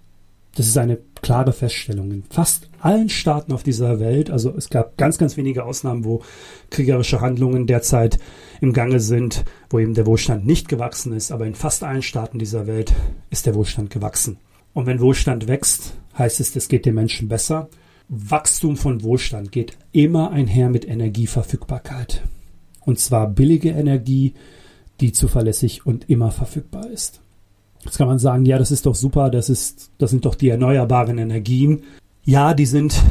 Das 0.57 0.67
ist 0.67 0.79
eine 0.79 0.99
klare 1.21 1.53
Feststellung. 1.53 2.11
In 2.11 2.23
fast 2.23 2.69
allen 2.81 3.11
Staaten 3.11 3.53
auf 3.53 3.63
dieser 3.63 4.01
Welt, 4.01 4.31
also 4.31 4.55
es 4.57 4.71
gab 4.71 4.97
ganz, 4.97 5.19
ganz 5.19 5.37
wenige 5.37 5.65
Ausnahmen, 5.65 6.05
wo 6.05 6.23
kriegerische 6.71 7.21
Handlungen 7.21 7.67
derzeit 7.67 8.19
im 8.61 8.73
Gange 8.73 9.01
sind, 9.01 9.45
wo 9.69 9.79
eben 9.79 9.95
der 9.95 10.07
Wohlstand 10.07 10.47
nicht 10.47 10.69
gewachsen 10.69 11.13
ist, 11.13 11.31
aber 11.31 11.47
in 11.47 11.55
fast 11.55 11.85
allen 11.85 12.03
Staaten 12.03 12.39
dieser 12.39 12.67
Welt 12.67 12.95
ist 13.31 13.45
der 13.45 13.55
Wohlstand 13.55 13.91
gewachsen. 13.91 14.39
Und 14.73 14.87
wenn 14.87 15.01
Wohlstand 15.01 15.47
wächst, 15.47 15.95
heißt 16.19 16.41
es, 16.41 16.57
es 16.57 16.69
geht 16.69 16.87
den 16.87 16.95
Menschen 16.95 17.29
besser. 17.29 17.69
Wachstum 18.09 18.77
von 18.77 19.03
Wohlstand 19.03 19.53
geht 19.53 19.77
immer 19.93 20.31
einher 20.31 20.71
mit 20.71 20.87
Energieverfügbarkeit. 20.87 22.23
Und 22.85 23.01
zwar 23.01 23.29
billige 23.29 23.71
Energie, 23.71 24.35
die 25.01 25.13
zuverlässig 25.13 25.87
und 25.87 26.09
immer 26.09 26.31
verfügbar 26.31 26.89
ist. 26.89 27.21
Jetzt 27.85 27.99
kann 27.99 28.09
man 28.09 28.19
sagen, 28.19 28.47
ja, 28.47 28.59
das 28.59 28.71
ist 28.71 28.87
doch 28.87 28.95
super, 28.95 29.31
das 29.31 29.49
ist, 29.49 29.91
das 29.99 30.11
sind 30.11 30.25
doch 30.25 30.35
die 30.35 30.49
erneuerbaren 30.49 31.19
Energien. 31.19 31.83
Ja, 32.25 32.55
die 32.55 32.67
sind 32.67 33.03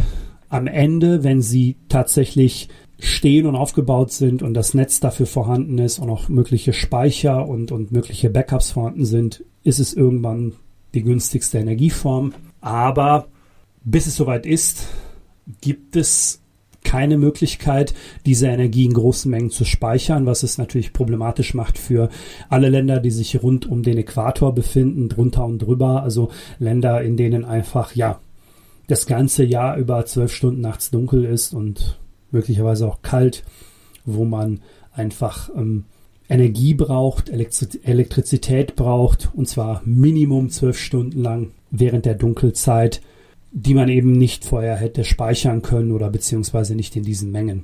am 0.50 0.68
Ende, 0.68 1.24
wenn 1.24 1.42
sie 1.42 1.76
tatsächlich 1.90 2.70
stehen 3.00 3.46
und 3.46 3.56
aufgebaut 3.56 4.12
sind 4.12 4.42
und 4.42 4.54
das 4.54 4.74
Netz 4.74 5.00
dafür 5.00 5.26
vorhanden 5.26 5.78
ist 5.78 6.00
und 6.00 6.10
auch 6.10 6.30
mögliche 6.30 6.74
Speicher 6.74 7.48
und, 7.48 7.72
und 7.72 7.92
mögliche 7.92 8.30
Backups 8.30 8.72
vorhanden 8.72 9.06
sind, 9.06 9.44
ist 9.64 9.80
es 9.80 9.94
irgendwann 9.94 10.54
die 10.94 11.04
günstigste 11.04 11.58
Energieform. 11.58 12.34
Aber 12.62 13.28
bis 13.86 14.08
es 14.08 14.16
soweit 14.16 14.46
ist, 14.46 14.88
gibt 15.62 15.96
es 15.96 16.42
keine 16.84 17.18
Möglichkeit, 17.18 17.94
diese 18.26 18.48
Energie 18.48 18.86
in 18.86 18.94
großen 18.94 19.30
Mengen 19.30 19.50
zu 19.50 19.66
speichern, 19.66 20.26
was 20.26 20.44
es 20.44 20.58
natürlich 20.58 20.94
problematisch 20.94 21.54
macht 21.54 21.78
für 21.78 22.10
alle 22.50 22.70
Länder, 22.70 23.00
die 23.00 23.12
sich 23.12 23.42
rund 23.42 23.66
um 23.66 23.84
den 23.84 23.98
Äquator 23.98 24.54
befinden, 24.54 25.10
drunter 25.10 25.46
und 25.46 25.60
drüber, 25.60 26.04
also 26.04 26.30
Länder, 26.60 27.02
in 27.02 27.18
denen 27.18 27.44
einfach, 27.46 27.96
ja, 27.96 28.20
das 28.88 29.08
ganze 29.08 29.44
Jahr 29.44 29.78
über 29.78 30.06
zwölf 30.06 30.32
Stunden 30.32 30.62
nachts 30.62 30.92
dunkel 30.92 31.26
ist 31.26 31.54
und 31.54 32.00
möglicherweise 32.30 32.88
auch 32.88 33.02
kalt, 33.02 33.44
wo 34.06 34.26
man 34.26 34.62
einfach 34.94 35.50
ähm, 35.56 35.86
Energie 36.30 36.76
braucht, 36.76 37.30
Elektri 37.30 37.80
Elektrizität 37.84 38.76
braucht, 38.76 39.32
und 39.34 39.48
zwar 39.48 39.82
Minimum 39.86 40.50
zwölf 40.50 40.78
Stunden 40.78 41.22
lang 41.22 41.52
während 41.72 42.06
der 42.06 42.16
Dunkelzeit 42.16 43.02
die 43.58 43.74
man 43.74 43.88
eben 43.88 44.12
nicht 44.12 44.44
vorher 44.44 44.76
hätte 44.76 45.06
speichern 45.06 45.62
können 45.62 45.94
oder 45.94 46.10
beziehungsweise 46.10 46.76
nicht 46.76 46.96
in 46.98 47.04
diesen 47.04 47.32
Mengen. 47.32 47.64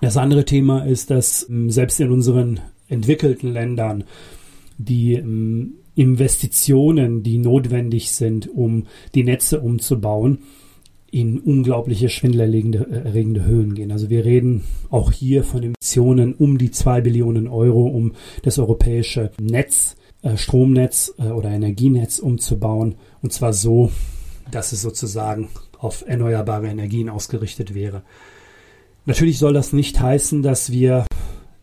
Das 0.00 0.16
andere 0.16 0.44
Thema 0.44 0.84
ist, 0.84 1.10
dass 1.10 1.48
ähm, 1.48 1.70
selbst 1.70 2.00
in 2.00 2.10
unseren 2.10 2.60
entwickelten 2.88 3.52
Ländern 3.52 4.04
die 4.78 5.14
ähm, 5.14 5.74
Investitionen, 5.94 7.22
die 7.22 7.38
notwendig 7.38 8.10
sind, 8.10 8.48
um 8.48 8.86
die 9.14 9.22
Netze 9.22 9.60
umzubauen, 9.60 10.40
in 11.10 11.38
unglaubliche 11.38 12.08
schwindelerregende 12.08 13.44
Höhen 13.44 13.74
gehen. 13.74 13.92
Also 13.92 14.10
wir 14.10 14.24
reden 14.24 14.64
auch 14.90 15.12
hier 15.12 15.44
von 15.44 15.62
Investitionen 15.62 16.34
um 16.34 16.58
die 16.58 16.72
zwei 16.72 17.00
Billionen 17.00 17.46
Euro, 17.46 17.86
um 17.86 18.12
das 18.42 18.58
europäische 18.58 19.30
Netz, 19.40 19.96
äh, 20.22 20.36
Stromnetz 20.36 21.14
äh, 21.18 21.28
oder 21.28 21.50
Energienetz 21.50 22.18
umzubauen. 22.18 22.96
Und 23.22 23.32
zwar 23.32 23.52
so, 23.52 23.90
dass 24.50 24.72
es 24.72 24.82
sozusagen 24.82 25.48
auf 25.78 26.04
erneuerbare 26.06 26.68
Energien 26.68 27.08
ausgerichtet 27.08 27.74
wäre. 27.74 28.02
Natürlich 29.06 29.38
soll 29.38 29.52
das 29.52 29.72
nicht 29.72 30.00
heißen, 30.00 30.42
dass 30.42 30.70
wir 30.70 31.06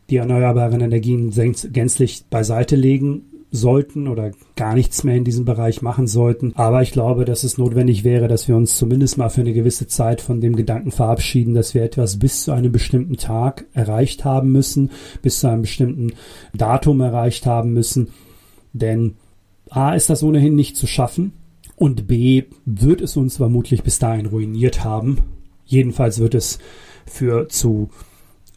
die 0.09 0.17
erneuerbaren 0.17 0.81
Energien 0.81 1.31
gänzlich 1.71 2.25
beiseite 2.29 2.75
legen 2.75 3.23
sollten 3.51 4.07
oder 4.07 4.31
gar 4.55 4.73
nichts 4.73 5.03
mehr 5.03 5.15
in 5.15 5.23
diesem 5.23 5.45
Bereich 5.45 5.81
machen 5.81 6.07
sollten. 6.07 6.53
Aber 6.55 6.81
ich 6.81 6.91
glaube, 6.91 7.25
dass 7.25 7.43
es 7.43 7.57
notwendig 7.57 8.03
wäre, 8.03 8.27
dass 8.27 8.47
wir 8.47 8.55
uns 8.55 8.77
zumindest 8.77 9.17
mal 9.17 9.29
für 9.29 9.41
eine 9.41 9.53
gewisse 9.53 9.87
Zeit 9.87 10.21
von 10.21 10.41
dem 10.41 10.55
Gedanken 10.55 10.91
verabschieden, 10.91 11.53
dass 11.53 11.73
wir 11.73 11.83
etwas 11.83 12.19
bis 12.19 12.43
zu 12.43 12.51
einem 12.51 12.71
bestimmten 12.71 13.17
Tag 13.17 13.65
erreicht 13.73 14.25
haben 14.25 14.51
müssen, 14.51 14.91
bis 15.21 15.39
zu 15.39 15.47
einem 15.47 15.61
bestimmten 15.61 16.13
Datum 16.53 17.01
erreicht 17.01 17.45
haben 17.45 17.73
müssen. 17.73 18.09
Denn 18.73 19.15
A 19.69 19.93
ist 19.93 20.09
das 20.09 20.21
ohnehin 20.21 20.55
nicht 20.55 20.75
zu 20.77 20.87
schaffen 20.87 21.33
und 21.75 22.07
B 22.07 22.43
wird 22.65 23.01
es 23.01 23.17
uns 23.17 23.37
vermutlich 23.37 23.83
bis 23.83 23.99
dahin 23.99 24.27
ruiniert 24.27 24.83
haben. 24.83 25.19
Jedenfalls 25.65 26.19
wird 26.19 26.35
es 26.35 26.59
für 27.05 27.47
zu 27.49 27.89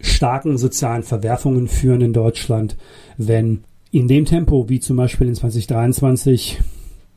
starken 0.01 0.59
sozialen 0.59 1.03
Verwerfungen 1.03 1.69
führen 1.69 2.01
in 2.01 2.13
Deutschland, 2.13 2.77
wenn 3.17 3.65
in 3.91 4.07
dem 4.07 4.25
Tempo, 4.25 4.69
wie 4.69 4.81
zum 4.81 4.97
Beispiel 4.97 5.29
in 5.29 5.35
2023 5.35 6.61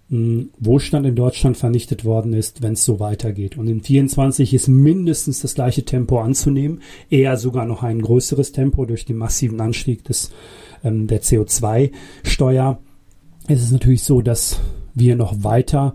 hm, 0.10 0.50
Wohlstand 0.60 1.06
in 1.06 1.16
Deutschland 1.16 1.58
vernichtet 1.58 2.06
worden 2.06 2.34
ist, 2.34 2.62
wenn 2.62 2.74
es 2.74 2.86
so 2.86 3.00
weitergeht. 3.00 3.58
Und 3.58 3.68
in 3.68 3.82
24 3.82 4.54
ist 4.54 4.68
mindestens 4.68 5.42
das 5.42 5.54
gleiche 5.54 5.84
Tempo 5.84 6.20
anzunehmen, 6.20 6.82
eher 7.10 7.38
sogar 7.38 7.66
noch 7.66 7.84
ein 7.84 8.02
größeres 8.02 8.52
Tempo 8.52 8.86
durch 8.86 9.06
den 9.06 9.18
massiven 9.18 9.60
Anstieg 9.62 10.04
des, 10.06 10.32
ähm, 10.84 11.08
der 11.08 11.22
CO2-Steuer. 11.22 12.80
Es 13.48 13.62
ist 13.62 13.72
natürlich 13.72 14.04
so, 14.04 14.22
dass 14.22 14.60
wir 14.94 15.16
noch 15.16 15.44
weiter 15.44 15.94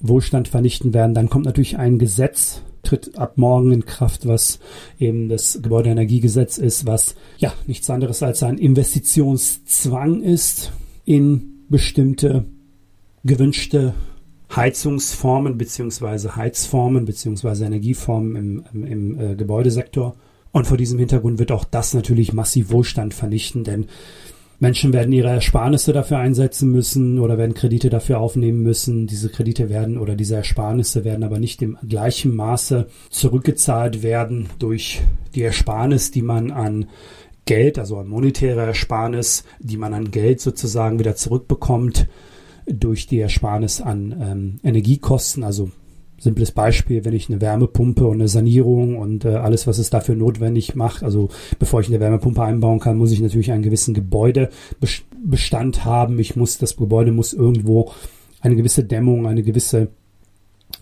Wohlstand 0.00 0.48
vernichten 0.48 0.94
werden. 0.94 1.14
Dann 1.14 1.28
kommt 1.28 1.44
natürlich 1.44 1.78
ein 1.78 1.98
Gesetz 1.98 2.62
tritt 2.82 3.18
ab 3.18 3.36
morgen 3.36 3.72
in 3.72 3.84
Kraft, 3.84 4.26
was 4.26 4.60
eben 4.98 5.28
das 5.28 5.60
Gebäudeenergiegesetz 5.62 6.58
ist, 6.58 6.86
was 6.86 7.16
ja 7.36 7.52
nichts 7.66 7.90
anderes 7.90 8.22
als 8.22 8.42
ein 8.42 8.56
Investitionszwang 8.56 10.22
ist 10.22 10.72
in 11.04 11.64
bestimmte 11.68 12.46
gewünschte 13.24 13.94
Heizungsformen 14.54 15.58
beziehungsweise 15.58 16.36
Heizformen 16.36 17.04
beziehungsweise 17.04 17.66
Energieformen 17.66 18.36
im, 18.36 18.64
im, 18.72 18.84
im 18.84 19.20
äh, 19.20 19.34
Gebäudesektor. 19.34 20.16
Und 20.52 20.66
vor 20.66 20.78
diesem 20.78 20.98
Hintergrund 20.98 21.38
wird 21.38 21.52
auch 21.52 21.64
das 21.64 21.92
natürlich 21.92 22.32
massiv 22.32 22.70
Wohlstand 22.70 23.12
vernichten, 23.12 23.64
denn 23.64 23.86
Menschen 24.60 24.92
werden 24.92 25.12
ihre 25.12 25.28
Ersparnisse 25.28 25.92
dafür 25.92 26.18
einsetzen 26.18 26.72
müssen 26.72 27.20
oder 27.20 27.38
werden 27.38 27.54
Kredite 27.54 27.90
dafür 27.90 28.18
aufnehmen 28.18 28.62
müssen. 28.62 29.06
Diese 29.06 29.28
Kredite 29.28 29.68
werden 29.68 29.98
oder 29.98 30.16
diese 30.16 30.34
Ersparnisse 30.34 31.04
werden 31.04 31.22
aber 31.22 31.38
nicht 31.38 31.62
im 31.62 31.78
gleichen 31.88 32.34
Maße 32.34 32.88
zurückgezahlt 33.08 34.02
werden 34.02 34.48
durch 34.58 35.00
die 35.36 35.42
Ersparnis, 35.42 36.10
die 36.10 36.22
man 36.22 36.50
an 36.50 36.88
Geld, 37.44 37.78
also 37.78 37.98
an 37.98 38.08
monetäre 38.08 38.62
Ersparnis, 38.62 39.44
die 39.60 39.76
man 39.76 39.94
an 39.94 40.10
Geld 40.10 40.40
sozusagen 40.40 40.98
wieder 40.98 41.14
zurückbekommt 41.14 42.08
durch 42.66 43.06
die 43.06 43.20
Ersparnis 43.20 43.80
an 43.80 44.12
ähm, 44.20 44.60
Energiekosten, 44.64 45.44
also 45.44 45.70
Simples 46.18 46.52
Beispiel, 46.52 47.04
wenn 47.04 47.14
ich 47.14 47.28
eine 47.28 47.40
Wärmepumpe 47.40 48.06
und 48.06 48.16
eine 48.16 48.28
Sanierung 48.28 48.98
und 48.98 49.24
äh, 49.24 49.36
alles, 49.36 49.66
was 49.66 49.78
es 49.78 49.90
dafür 49.90 50.16
notwendig 50.16 50.74
macht, 50.74 51.02
also 51.02 51.28
bevor 51.58 51.80
ich 51.80 51.88
eine 51.88 52.00
Wärmepumpe 52.00 52.42
einbauen 52.42 52.80
kann, 52.80 52.98
muss 52.98 53.12
ich 53.12 53.20
natürlich 53.20 53.52
einen 53.52 53.62
gewissen 53.62 53.94
Gebäudebestand 53.94 55.84
haben. 55.84 56.18
Ich 56.18 56.34
muss, 56.34 56.58
das 56.58 56.76
Gebäude 56.76 57.12
muss 57.12 57.32
irgendwo 57.32 57.92
eine 58.40 58.56
gewisse 58.56 58.84
Dämmung, 58.84 59.26
eine 59.26 59.42
gewisse 59.42 59.88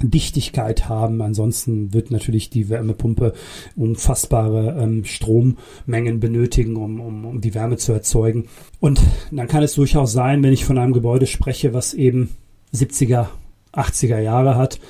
Dichtigkeit 0.03 0.89
haben. 0.89 1.23
Ansonsten 1.23 1.93
wird 1.93 2.11
natürlich 2.11 2.51
die 2.51 2.69
Wärmepumpe 2.69 3.33
unfassbare 3.77 4.77
ähm, 4.81 5.05
Strommengen 5.05 6.21
benötigen, 6.21 6.77
um, 6.77 7.01
um, 7.01 7.25
um 7.25 7.41
die 7.41 7.55
Wärme 7.55 7.77
zu 7.77 7.93
erzeugen. 7.93 8.47
Und 8.81 9.01
dann 9.31 9.49
kann 9.49 9.63
es 9.63 9.75
durchaus 9.75 10.13
sein, 10.13 10.43
wenn 10.43 10.53
ich 10.53 10.65
von 10.65 10.79
einem 10.79 10.93
Gebäude 10.93 11.27
spreche, 11.27 11.73
was 11.73 11.95
eben 11.95 12.31
70er, 12.75 13.29
80er 13.73 14.21
Jahre 14.21 14.57
hat, 14.57 14.81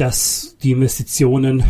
dass 0.00 0.56
die 0.62 0.70
Investitionen 0.70 1.62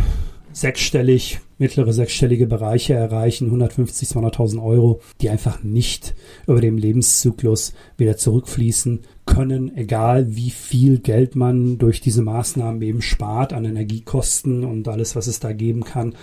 sechsstellig, 0.53 1.41
mittlere 1.57 1.91
sechsstellige 1.91 2.47
Bereiche 2.47 2.93
erreichen, 2.93 3.47
150, 3.47 4.07
200.000 4.07 4.63
Euro, 4.63 5.01
die 5.19 5.29
einfach 5.29 5.63
nicht 5.63 6.15
über 6.47 6.61
dem 6.61 6.77
Lebenszyklus 6.77 7.73
wieder 7.97 8.15
zurückfließen 8.15 9.01
können, 9.25 9.75
egal 9.75 10.33
wie 10.33 10.49
viel 10.49 10.99
Geld 10.99 11.35
man 11.35 11.77
durch 11.77 11.99
diese 11.99 12.21
Maßnahmen 12.21 12.81
eben 12.81 13.01
spart 13.01 13.51
an 13.51 13.65
Energiekosten 13.65 14.63
und 14.63 14.87
alles, 14.87 15.17
was 15.17 15.27
es 15.27 15.41
da 15.41 15.51
geben 15.51 15.83
kann. 15.83 16.15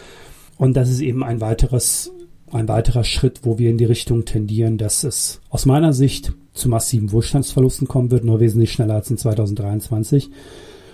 Und 0.57 0.79
das 0.79 0.89
ist 0.89 1.01
eben 1.01 1.23
ein 1.23 1.43
weiteres, 1.43 2.11
ein 2.51 2.69
weiterer 2.69 3.05
Schritt, 3.05 3.41
wo 3.43 3.59
wir 3.59 3.69
in 3.69 3.77
die 3.77 3.85
Richtung 3.85 4.25
tendieren, 4.25 4.79
dass 4.79 5.05
es 5.05 5.43
aus 5.51 5.67
meiner 5.67 5.93
Sicht 5.93 6.33
zu 6.55 6.71
massiven 6.71 7.13
Wohlstandsverlusten 7.13 7.87
kommen 7.87 8.11
wird, 8.11 8.25
nur 8.25 8.41
wesentlich 8.41 8.73
schneller 8.73 8.95
als 8.95 9.11
in 9.11 9.19
2023 9.19 10.31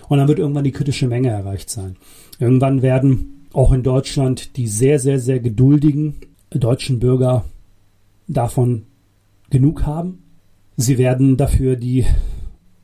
und 0.09 0.17
dann 0.17 0.27
wird 0.27 0.39
irgendwann 0.39 0.63
die 0.63 0.71
kritische 0.71 1.07
Menge 1.07 1.29
erreicht 1.29 1.69
sein. 1.69 1.95
Irgendwann 2.39 2.81
werden 2.81 3.47
auch 3.53 3.71
in 3.71 3.83
Deutschland 3.83 4.57
die 4.57 4.67
sehr, 4.67 4.99
sehr, 4.99 5.19
sehr 5.19 5.39
geduldigen 5.39 6.15
deutschen 6.51 6.99
Bürger 6.99 7.45
davon 8.27 8.83
genug 9.49 9.85
haben. 9.85 10.23
Sie 10.77 10.97
werden 10.97 11.37
dafür 11.37 11.75
die 11.75 12.05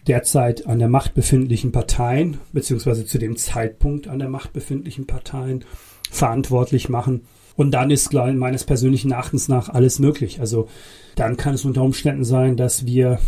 derzeit 0.08 0.66
an 0.66 0.80
der 0.80 0.88
Macht 0.88 1.14
befindlichen 1.14 1.72
Parteien, 1.72 2.38
beziehungsweise 2.54 3.06
zu 3.06 3.18
dem 3.20 3.38
Zeitpunkt 3.38 4.08
an 4.08 4.20
der 4.20 4.30
Macht 4.30 4.54
befindlichen 4.54 5.06
Parteien 5.06 5.64
verantwortlich 6.10 6.90
machen. 6.90 7.22
Und 7.56 7.72
dann 7.72 7.92
ist 7.92 8.14
meines 8.14 8.64
persönlichen 8.64 9.12
Erachtens 9.12 9.48
nach 9.48 9.70
alles 9.70 10.00
möglich. 10.00 10.40
Also 10.40 10.68
dann 11.16 11.38
kann 11.38 11.54
es 11.54 11.66
unter 11.66 11.84
Umständen 11.84 12.24
sein, 12.24 12.58
dass 12.58 12.86
wir 12.86 13.20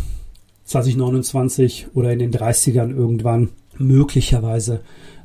2029 0.64 1.88
oder 1.94 2.12
in 2.12 2.18
den 2.18 2.32
30ern 2.32 2.90
irgendwann 2.90 3.50
möglicherweise 3.78 4.80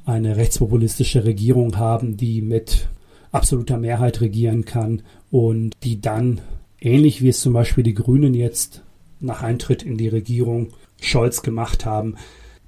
eine 0.05 0.37
rechtspopulistische 0.37 1.23
Regierung 1.23 1.77
haben, 1.77 2.17
die 2.17 2.41
mit 2.41 2.87
absoluter 3.31 3.77
Mehrheit 3.77 4.21
regieren 4.21 4.65
kann 4.65 5.03
und 5.31 5.73
die 5.83 6.01
dann, 6.01 6.41
ähnlich 6.79 7.21
wie 7.21 7.29
es 7.29 7.41
zum 7.41 7.53
Beispiel 7.53 7.83
die 7.83 7.93
Grünen 7.93 8.33
jetzt 8.33 8.81
nach 9.19 9.43
Eintritt 9.43 9.83
in 9.83 9.97
die 9.97 10.07
Regierung 10.07 10.69
Scholz 11.01 11.41
gemacht 11.41 11.85
haben, 11.85 12.15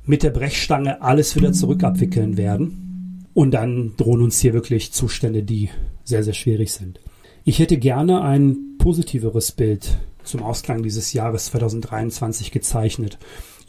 mit 0.05 0.23
der 0.23 0.31
Brechstange 0.31 1.01
alles 1.01 1.35
wieder 1.35 1.53
zurückabwickeln 1.53 2.37
werden. 2.37 3.27
Und 3.33 3.51
dann 3.51 3.93
drohen 3.97 4.21
uns 4.21 4.39
hier 4.39 4.53
wirklich 4.53 4.91
Zustände, 4.91 5.43
die 5.43 5.69
sehr, 6.03 6.23
sehr 6.23 6.33
schwierig 6.33 6.73
sind. 6.73 6.99
Ich 7.43 7.59
hätte 7.59 7.77
gerne 7.77 8.21
ein 8.21 8.77
positiveres 8.77 9.51
Bild 9.51 9.97
zum 10.23 10.43
Ausklang 10.43 10.83
dieses 10.83 11.13
Jahres 11.13 11.45
2023 11.45 12.51
gezeichnet. 12.51 13.17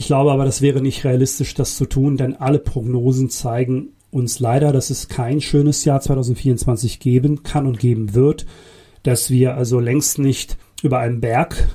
Ich 0.02 0.08
glaube 0.08 0.32
aber, 0.32 0.44
das 0.44 0.62
wäre 0.62 0.82
nicht 0.82 1.04
realistisch, 1.04 1.54
das 1.54 1.76
zu 1.76 1.86
tun, 1.86 2.16
denn 2.16 2.34
alle 2.34 2.58
Prognosen 2.58 3.30
zeigen 3.30 3.90
uns 4.10 4.40
leider, 4.40 4.72
dass 4.72 4.90
es 4.90 5.06
kein 5.06 5.40
schönes 5.40 5.84
Jahr 5.84 6.00
2024 6.00 6.98
geben 6.98 7.44
kann 7.44 7.68
und 7.68 7.78
geben 7.78 8.12
wird, 8.12 8.44
dass 9.04 9.30
wir 9.30 9.56
also 9.56 9.78
längst 9.78 10.18
nicht 10.18 10.58
über 10.82 10.98
einem 10.98 11.20
Berg 11.20 11.68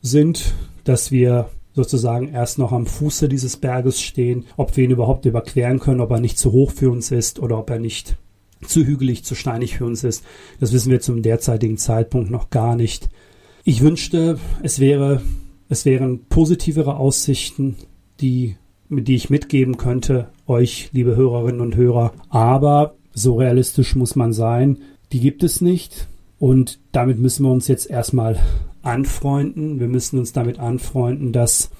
sind, 0.00 0.54
dass 0.84 1.10
wir 1.10 1.48
sozusagen 1.72 2.28
erst 2.28 2.56
noch 2.56 2.70
am 2.70 2.86
Fuße 2.86 3.28
dieses 3.28 3.56
Berges 3.56 4.00
stehen, 4.00 4.44
ob 4.56 4.76
wir 4.76 4.84
ihn 4.84 4.92
überhaupt 4.92 5.24
überqueren 5.24 5.80
können, 5.80 6.00
ob 6.00 6.12
er 6.12 6.20
nicht 6.20 6.38
zu 6.38 6.52
hoch 6.52 6.70
für 6.70 6.88
uns 6.88 7.10
ist 7.10 7.40
oder 7.40 7.58
ob 7.58 7.68
er 7.68 7.80
nicht 7.80 8.14
zu 8.64 8.84
hügelig, 8.84 9.24
zu 9.24 9.34
steinig 9.34 9.78
für 9.78 9.86
uns 9.86 10.04
ist. 10.04 10.22
Das 10.60 10.72
wissen 10.72 10.92
wir 10.92 11.00
zum 11.00 11.20
derzeitigen 11.20 11.78
Zeitpunkt 11.78 12.30
noch 12.30 12.48
gar 12.50 12.76
nicht. 12.76 13.08
Ich 13.64 13.80
wünschte, 13.80 14.38
es 14.62 14.78
wäre 14.78 15.20
es 15.72 15.86
wären 15.86 16.26
positivere 16.26 16.96
Aussichten, 16.96 17.76
die, 18.20 18.56
die 18.90 19.14
ich 19.14 19.30
mitgeben 19.30 19.78
könnte, 19.78 20.28
euch, 20.46 20.90
liebe 20.92 21.16
Hörerinnen 21.16 21.62
und 21.62 21.76
Hörer. 21.76 22.12
Aber 22.28 22.94
so 23.14 23.36
realistisch 23.36 23.96
muss 23.96 24.14
man 24.14 24.34
sein. 24.34 24.78
Die 25.12 25.20
gibt 25.20 25.42
es 25.42 25.62
nicht. 25.62 26.08
Und 26.38 26.78
damit 26.92 27.18
müssen 27.18 27.46
wir 27.46 27.50
uns 27.50 27.68
jetzt 27.68 27.88
erstmal 27.88 28.38
anfreunden. 28.82 29.80
Wir 29.80 29.88
müssen 29.88 30.18
uns 30.18 30.34
damit 30.34 30.58
anfreunden, 30.58 31.32
dass 31.32 31.70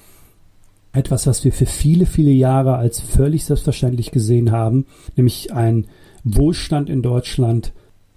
etwas, 0.91 1.27
was 1.27 1.45
wir 1.45 1.51
für 1.51 1.67
viele, 1.67 2.07
viele 2.07 2.31
Jahre 2.31 2.77
als 2.77 2.99
völlig 2.99 3.45
selbstverständlich 3.45 4.09
gesehen 4.09 4.51
haben, 4.51 4.87
nämlich 5.15 5.53
ein 5.53 5.85
Wohlstand 6.23 6.89
in 6.89 7.03
Deutschland, 7.03 7.73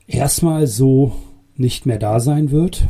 erstmal 0.07 0.67
so 0.69 1.13
nicht 1.55 1.85
mehr 1.85 1.99
da 1.99 2.19
sein 2.19 2.51
wird. 2.51 2.85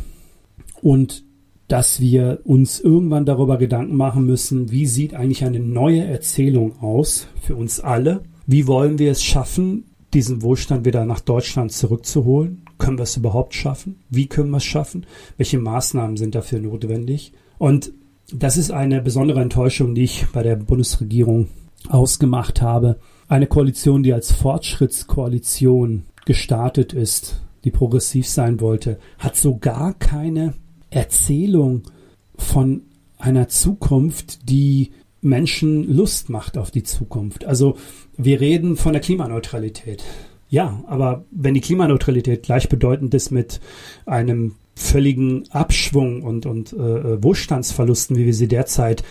Und 0.81 1.26
dass 1.67 1.99
wir 1.99 2.39
uns 2.45 2.79
irgendwann 2.79 3.25
darüber 3.25 3.57
Gedanken 3.57 3.95
machen 3.95 4.25
müssen, 4.25 4.71
wie 4.71 4.85
sieht 4.85 5.13
eigentlich 5.13 5.43
eine 5.43 5.59
neue 5.59 6.03
Erzählung 6.03 6.79
aus 6.81 7.27
für 7.41 7.55
uns 7.55 7.79
alle? 7.79 8.23
Wie 8.45 8.67
wollen 8.67 8.99
wir 8.99 9.11
es 9.11 9.23
schaffen, 9.23 9.85
diesen 10.13 10.41
Wohlstand 10.41 10.85
wieder 10.85 11.05
nach 11.05 11.19
Deutschland 11.19 11.73
zurückzuholen? 11.73 12.63
Können 12.77 12.97
wir 12.97 13.03
es 13.03 13.17
überhaupt 13.17 13.53
schaffen? 13.53 13.97
Wie 14.09 14.27
können 14.27 14.51
wir 14.51 14.57
es 14.57 14.63
schaffen? 14.63 15.05
Welche 15.35 15.59
Maßnahmen 15.59 16.15
sind 16.15 16.35
dafür 16.35 16.59
notwendig? 16.59 17.33
Und 17.57 17.91
das 18.33 18.55
ist 18.55 18.71
eine 18.71 19.01
besondere 19.01 19.41
Enttäuschung, 19.41 19.95
die 19.95 20.03
ich 20.03 20.27
bei 20.31 20.43
der 20.43 20.55
Bundesregierung 20.55 21.47
ausgemacht 21.89 22.61
habe. 22.61 22.99
Eine 23.27 23.47
Koalition, 23.47 24.03
die 24.03 24.13
als 24.13 24.31
Fortschrittskoalition 24.31 26.03
gestartet 26.25 26.93
ist, 26.93 27.41
die 27.63 27.71
progressiv 27.71 28.27
sein 28.27 28.61
wollte, 28.61 28.99
hat 29.17 29.35
so 29.35 29.57
gar 29.57 29.93
keine 29.93 30.53
Erzählung 30.89 31.83
von 32.35 32.83
einer 33.17 33.47
Zukunft, 33.47 34.49
die 34.49 34.91
Menschen 35.21 35.83
Lust 35.95 36.29
macht 36.29 36.57
auf 36.57 36.71
die 36.71 36.83
Zukunft. 36.83 37.45
Also 37.45 37.77
wir 38.15 38.39
reden 38.39 38.77
von 38.77 38.93
der 38.93 39.01
Klimaneutralität. 39.01 40.03
Ja, 40.49 40.83
aber 40.87 41.25
wenn 41.31 41.53
die 41.53 41.61
Klimaneutralität 41.61 42.43
gleichbedeutend 42.43 43.13
ist 43.13 43.31
mit 43.31 43.59
einem 44.05 44.55
völligen 44.75 45.49
Abschwung 45.51 46.21
und, 46.21 46.45
und 46.45 46.71
äh, 46.73 47.21
Wohlstandsverlusten, 47.21 48.15
wie 48.15 48.25
wir 48.25 48.33
sie 48.33 48.47
derzeit 48.47 49.03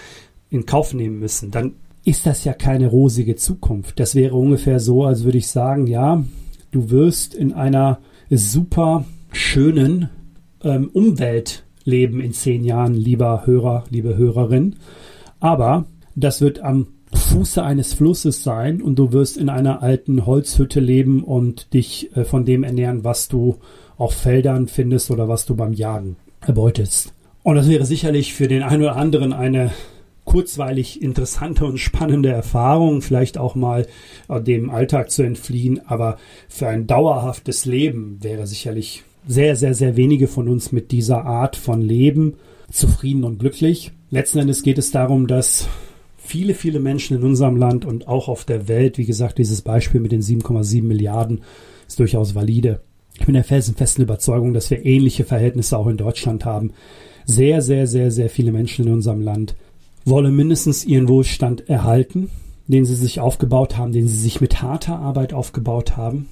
in 0.49 0.65
Kauf 0.65 0.95
nehmen 0.95 1.19
müssen, 1.19 1.51
dann 1.51 1.75
ist 2.05 2.25
das 2.25 2.45
ja 2.45 2.53
keine 2.53 2.87
rosige 2.87 3.35
Zukunft. 3.35 3.99
Das 3.99 4.15
wäre 4.15 4.37
ungefähr 4.37 4.79
so, 4.79 5.05
als 5.05 5.25
würde 5.25 5.39
ich 5.39 5.49
sagen, 5.49 5.89
ja, 5.89 6.25
du 6.71 6.91
wirst 6.91 7.35
in 7.35 7.53
einer 7.53 7.99
super 8.31 9.05
schönen 9.33 10.09
ähm, 10.63 10.89
Umwelt 10.93 11.66
leben 11.87 12.21
in 12.21 12.33
zehn 12.33 12.65
Jahren, 12.65 12.95
lieber 12.95 13.47
Hörer, 13.47 13.85
liebe 13.89 14.17
Hörerin. 14.17 14.77
Aber 15.41 15.87
das 16.15 16.41
wird 16.43 16.61
am 16.61 16.89
Fuße 17.15 17.63
eines 17.63 17.95
Flusses 17.95 18.43
sein 18.43 18.83
und 18.83 18.99
du 18.99 19.13
wirst 19.13 19.37
in 19.37 19.49
einer 19.49 19.83
alten 19.83 20.27
Holzhütte 20.27 20.81
leben 20.81 21.25
und 21.25 21.73
dich 21.73 22.15
äh, 22.17 22.25
von 22.25 22.45
dem 22.45 22.65
ernähren, 22.65 23.05
was 23.05 23.29
du 23.29 23.57
auf 23.97 24.13
Feldern 24.13 24.69
findest 24.69 25.11
oder 25.11 25.29
was 25.29 25.47
du 25.47 25.57
beim 25.57 25.73
Jagen 25.73 26.17
erbeutest. 26.41 27.13
Und 27.43 27.57
das 27.57 27.69
wäre 27.69 27.87
sicherlich 27.87 28.35
für 28.35 28.49
den 28.49 28.63
einen 28.63 28.83
oder 28.83 28.97
anderen 28.97 29.33
eine 29.33 29.71
kurzweilig 30.25 31.01
interessante 31.01 31.65
und 31.65 31.79
spannende 31.79 32.31
Erfahrung, 32.31 33.01
vielleicht 33.01 33.39
auch 33.39 33.55
mal 33.55 33.87
äh, 34.29 34.41
dem 34.43 34.69
Alltag 34.69 35.11
zu 35.11 35.23
entfliehen, 35.23 35.81
aber 35.87 36.19
für 36.49 36.67
ein 36.67 36.87
dauerhaftes 36.87 37.65
Leben 37.65 38.19
wäre 38.21 38.47
sicherlich 38.47 39.05
sehr, 39.27 39.57
sehr, 39.57 39.75
sehr 39.75 39.97
wenige 39.97 40.29
von 40.29 40.49
uns 40.49 40.73
mit 40.73 40.93
dieser 40.93 41.25
Art 41.25 41.57
von 41.57 41.83
Leben 41.83 42.35
zufrieden 42.71 43.25
und 43.25 43.39
glücklich. 43.39 43.93
Letzten 44.11 44.39
Endes 44.39 44.63
geht 44.63 44.79
es 44.79 44.91
darum, 44.91 45.27
dass 45.27 45.69
viele, 46.17 46.55
viele 46.55 46.81
Menschen 46.81 47.17
in 47.17 47.25
unserem 47.25 47.57
Land 47.57 47.85
und 47.85 48.09
auch 48.09 48.29
auf 48.29 48.45
der 48.45 48.69
Welt, 48.69 48.99
wie 48.99 49.05
gesagt, 49.05 49.39
dieses 49.39 49.63
Beispiel 49.63 50.01
mit 50.01 50.13
den 50.13 50.23
7,7 50.23 50.83
Milliarden 50.83 51.43
ist 51.87 51.99
durchaus 51.99 52.35
valide. 52.35 52.81
Ich 53.19 53.27
bin 53.27 53.35
der 53.35 53.45
felsenfesten 53.45 54.05
Überzeugung, 54.05 54.53
dass 54.53 54.71
wir 54.71 54.85
ähnliche 54.85 55.25
Verhältnisse 55.25 55.79
auch 55.79 55.87
in 55.87 55.97
Deutschland 55.97 56.45
haben. 56.45 56.73
Sehr, 57.25 57.63
sehr, 57.63 57.87
sehr, 57.87 58.11
sehr 58.11 58.29
viele 58.29 58.53
Menschen 58.53 58.87
in 58.87 58.93
unserem 58.93 59.21
Land 59.21 59.57
wollen 60.05 60.37
mindestens 60.37 60.85
ihren 60.85 61.09
Wohlstand 61.09 61.69
erhalten, 61.69 62.31
den 62.69 62.85
sie 62.85 62.95
sich 62.95 63.21
aufgebaut 63.21 63.77
haben, 63.77 63.93
den 63.93 64.07
sie 64.07 64.17
sich 64.17 64.41
mit 64.41 64.63
harter 64.63 64.99
Arbeit 64.99 65.33
aufgebaut 65.33 65.97
haben, 65.97 66.29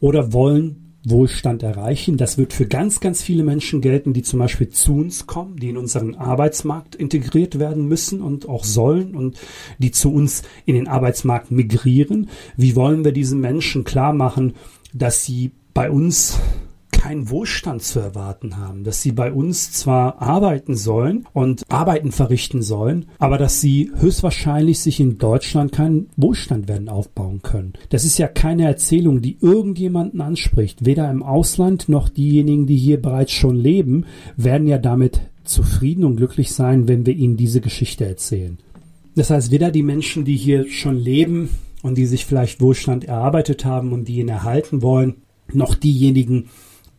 oder 0.00 0.32
wollen 0.32 0.87
Wohlstand 1.10 1.62
erreichen. 1.62 2.16
Das 2.16 2.38
wird 2.38 2.52
für 2.52 2.66
ganz, 2.66 3.00
ganz 3.00 3.22
viele 3.22 3.42
Menschen 3.42 3.80
gelten, 3.80 4.12
die 4.12 4.22
zum 4.22 4.38
Beispiel 4.38 4.68
zu 4.68 4.96
uns 4.96 5.26
kommen, 5.26 5.56
die 5.56 5.70
in 5.70 5.76
unseren 5.76 6.14
Arbeitsmarkt 6.14 6.94
integriert 6.94 7.58
werden 7.58 7.86
müssen 7.86 8.20
und 8.20 8.48
auch 8.48 8.64
sollen 8.64 9.14
und 9.14 9.38
die 9.78 9.90
zu 9.90 10.12
uns 10.12 10.42
in 10.66 10.74
den 10.74 10.88
Arbeitsmarkt 10.88 11.50
migrieren. 11.50 12.28
Wie 12.56 12.76
wollen 12.76 13.04
wir 13.04 13.12
diesen 13.12 13.40
Menschen 13.40 13.84
klar 13.84 14.12
machen, 14.12 14.54
dass 14.92 15.24
sie 15.24 15.52
bei 15.74 15.90
uns 15.90 16.38
keinen 16.98 17.30
Wohlstand 17.30 17.82
zu 17.82 18.00
erwarten 18.00 18.58
haben, 18.58 18.84
dass 18.84 19.00
sie 19.00 19.12
bei 19.12 19.32
uns 19.32 19.72
zwar 19.72 20.20
arbeiten 20.20 20.74
sollen 20.74 21.26
und 21.32 21.62
Arbeiten 21.70 22.12
verrichten 22.12 22.60
sollen, 22.60 23.06
aber 23.18 23.38
dass 23.38 23.60
sie 23.60 23.90
höchstwahrscheinlich 23.96 24.80
sich 24.80 25.00
in 25.00 25.16
Deutschland 25.16 25.72
keinen 25.72 26.10
Wohlstand 26.16 26.68
werden 26.68 26.88
aufbauen 26.88 27.40
können. 27.40 27.72
Das 27.88 28.04
ist 28.04 28.18
ja 28.18 28.26
keine 28.26 28.66
Erzählung, 28.66 29.22
die 29.22 29.38
irgendjemanden 29.40 30.20
anspricht. 30.20 30.84
Weder 30.84 31.10
im 31.10 31.22
Ausland 31.22 31.88
noch 31.88 32.08
diejenigen, 32.08 32.66
die 32.66 32.76
hier 32.76 33.00
bereits 33.00 33.32
schon 33.32 33.56
leben, 33.56 34.04
werden 34.36 34.66
ja 34.66 34.78
damit 34.78 35.20
zufrieden 35.44 36.04
und 36.04 36.16
glücklich 36.16 36.52
sein, 36.52 36.88
wenn 36.88 37.06
wir 37.06 37.14
ihnen 37.14 37.36
diese 37.36 37.60
Geschichte 37.60 38.04
erzählen. 38.04 38.58
Das 39.14 39.30
heißt, 39.30 39.50
weder 39.50 39.70
die 39.70 39.82
Menschen, 39.82 40.24
die 40.24 40.36
hier 40.36 40.68
schon 40.68 40.96
leben 40.96 41.48
und 41.82 41.96
die 41.96 42.06
sich 42.06 42.26
vielleicht 42.26 42.60
Wohlstand 42.60 43.04
erarbeitet 43.04 43.64
haben 43.64 43.92
und 43.92 44.08
die 44.08 44.18
ihn 44.18 44.28
erhalten 44.28 44.82
wollen, 44.82 45.22
noch 45.52 45.74
diejenigen, 45.74 46.50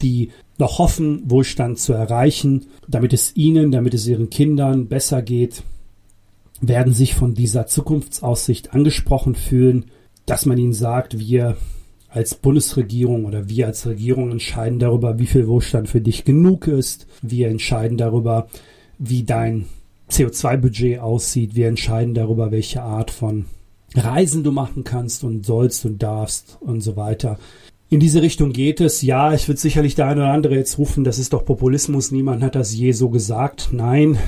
die 0.02 0.32
noch 0.58 0.80
hoffen, 0.80 1.24
Wohlstand 1.30 1.80
zu 1.80 1.93
erreichen, 1.93 2.66
damit 2.88 3.14
es 3.14 3.36
ihnen, 3.36 3.72
damit 3.72 3.93
es 3.93 4.08
ihren 4.08 4.30
Kindern 4.30 4.88
besser 4.88 5.22
geht, 5.22 5.64
werden 6.62 6.93
sich 6.93 7.16
von 7.16 7.34
dieser 7.34 7.68
Zukunftsaussicht 7.68 8.74
angesprochen 8.74 9.36
fühlen, 9.36 9.86
dass 10.26 10.45
man 10.45 10.58
ihnen 10.58 10.74
sagt, 10.74 11.18
wir 11.18 11.58
als 12.10 12.36
Bundesregierung 12.36 13.26
oder 13.26 13.50
wir 13.50 13.68
als 13.68 13.86
Regierung 13.86 14.32
entscheiden 14.32 14.80
darüber, 14.80 15.20
wie 15.20 15.28
viel 15.28 15.47
Wohlstand 15.47 15.88
für 15.88 16.02
dich 16.02 16.26
genug 16.26 16.68
ist. 16.68 17.08
Wir 17.22 17.50
entscheiden 17.50 17.97
darüber, 17.97 18.47
wie 18.97 19.24
dein 19.24 19.66
CO2-Budget 20.10 21.00
aussieht. 21.00 21.56
Wir 21.56 21.68
entscheiden 21.68 22.16
darüber, 22.16 22.52
welche 22.52 22.82
Art 22.82 23.12
von 23.12 23.45
Reisen 23.95 24.43
du 24.43 24.52
machen 24.52 24.84
kannst 24.84 25.24
und 25.24 25.45
sollst 25.45 25.86
und 25.86 26.02
darfst 26.02 26.58
und 26.62 26.82
so 26.82 26.95
weiter. 26.95 27.39
In 27.90 28.00
diese 28.00 28.22
Richtung 28.22 28.52
geht 28.52 28.82
es. 28.82 29.02
Ja, 29.02 29.34
ich 29.34 29.48
würde 29.48 29.60
sicherlich 29.60 29.96
der 29.96 30.08
eine 30.08 30.22
oder 30.22 30.32
andere 30.32 30.56
jetzt 30.56 30.78
rufen, 30.78 31.04
das 31.04 31.18
ist 31.18 31.34
doch 31.34 31.44
Populismus. 31.44 32.12
Niemand 32.12 32.44
hat 32.44 32.56
das 32.56 32.76
je 32.76 32.92
so 32.92 33.10
gesagt. 33.10 33.70
Nein, 33.72 34.20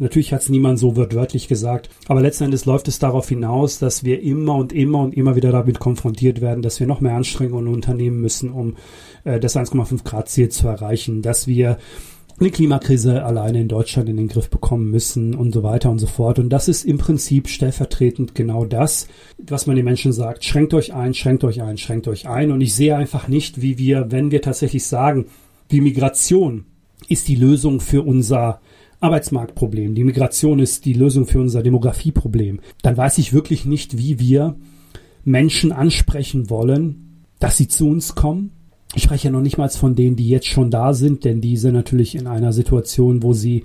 Natürlich 0.00 0.32
hat 0.32 0.42
es 0.42 0.48
niemand 0.48 0.78
so 0.78 0.96
wörtlich 0.96 1.48
gesagt, 1.48 1.90
aber 2.06 2.20
letzten 2.20 2.44
Endes 2.44 2.66
läuft 2.66 2.86
es 2.86 3.00
darauf 3.00 3.28
hinaus, 3.28 3.80
dass 3.80 4.04
wir 4.04 4.22
immer 4.22 4.54
und 4.54 4.72
immer 4.72 5.00
und 5.00 5.12
immer 5.12 5.34
wieder 5.34 5.50
damit 5.50 5.80
konfrontiert 5.80 6.40
werden, 6.40 6.62
dass 6.62 6.78
wir 6.78 6.86
noch 6.86 7.00
mehr 7.00 7.16
Anstrengungen 7.16 7.66
unternehmen 7.66 8.20
müssen, 8.20 8.52
um 8.52 8.76
äh, 9.24 9.40
das 9.40 9.56
1,5 9.56 10.04
Grad 10.04 10.28
Ziel 10.28 10.50
zu 10.50 10.68
erreichen, 10.68 11.20
dass 11.20 11.48
wir 11.48 11.78
eine 12.40 12.50
Klimakrise 12.50 13.24
alleine 13.24 13.60
in 13.60 13.68
Deutschland 13.68 14.08
in 14.08 14.16
den 14.16 14.28
Griff 14.28 14.48
bekommen 14.48 14.90
müssen 14.90 15.34
und 15.34 15.52
so 15.52 15.62
weiter 15.62 15.90
und 15.90 15.98
so 15.98 16.06
fort. 16.06 16.38
Und 16.38 16.50
das 16.50 16.68
ist 16.68 16.84
im 16.84 16.98
Prinzip 16.98 17.48
stellvertretend 17.48 18.34
genau 18.34 18.64
das, 18.64 19.08
was 19.38 19.66
man 19.66 19.76
den 19.76 19.84
Menschen 19.84 20.12
sagt. 20.12 20.44
Schränkt 20.44 20.74
euch 20.74 20.94
ein, 20.94 21.14
schränkt 21.14 21.44
euch 21.44 21.62
ein, 21.62 21.78
schränkt 21.78 22.06
euch 22.08 22.28
ein. 22.28 22.52
Und 22.52 22.60
ich 22.60 22.74
sehe 22.74 22.96
einfach 22.96 23.28
nicht, 23.28 23.60
wie 23.60 23.78
wir, 23.78 24.10
wenn 24.10 24.30
wir 24.30 24.42
tatsächlich 24.42 24.86
sagen, 24.86 25.26
die 25.70 25.80
Migration 25.80 26.64
ist 27.08 27.28
die 27.28 27.36
Lösung 27.36 27.80
für 27.80 28.02
unser 28.02 28.60
Arbeitsmarktproblem, 29.00 29.94
die 29.94 30.04
Migration 30.04 30.58
ist 30.58 30.84
die 30.84 30.92
Lösung 30.92 31.26
für 31.26 31.40
unser 31.40 31.62
Demografieproblem, 31.62 32.60
dann 32.82 32.96
weiß 32.96 33.18
ich 33.18 33.32
wirklich 33.32 33.64
nicht, 33.64 33.96
wie 33.96 34.18
wir 34.18 34.56
Menschen 35.24 35.72
ansprechen 35.72 36.50
wollen, 36.50 37.24
dass 37.38 37.56
sie 37.56 37.68
zu 37.68 37.88
uns 37.88 38.14
kommen, 38.14 38.50
ich 38.98 39.04
spreche 39.04 39.28
ja 39.28 39.30
noch 39.30 39.42
nicht 39.42 39.58
mal 39.58 39.68
von 39.68 39.94
denen, 39.94 40.16
die 40.16 40.28
jetzt 40.28 40.48
schon 40.48 40.72
da 40.72 40.92
sind, 40.92 41.24
denn 41.24 41.40
die 41.40 41.56
sind 41.56 41.72
natürlich 41.72 42.16
in 42.16 42.26
einer 42.26 42.52
Situation, 42.52 43.22
wo 43.22 43.32
sie 43.32 43.62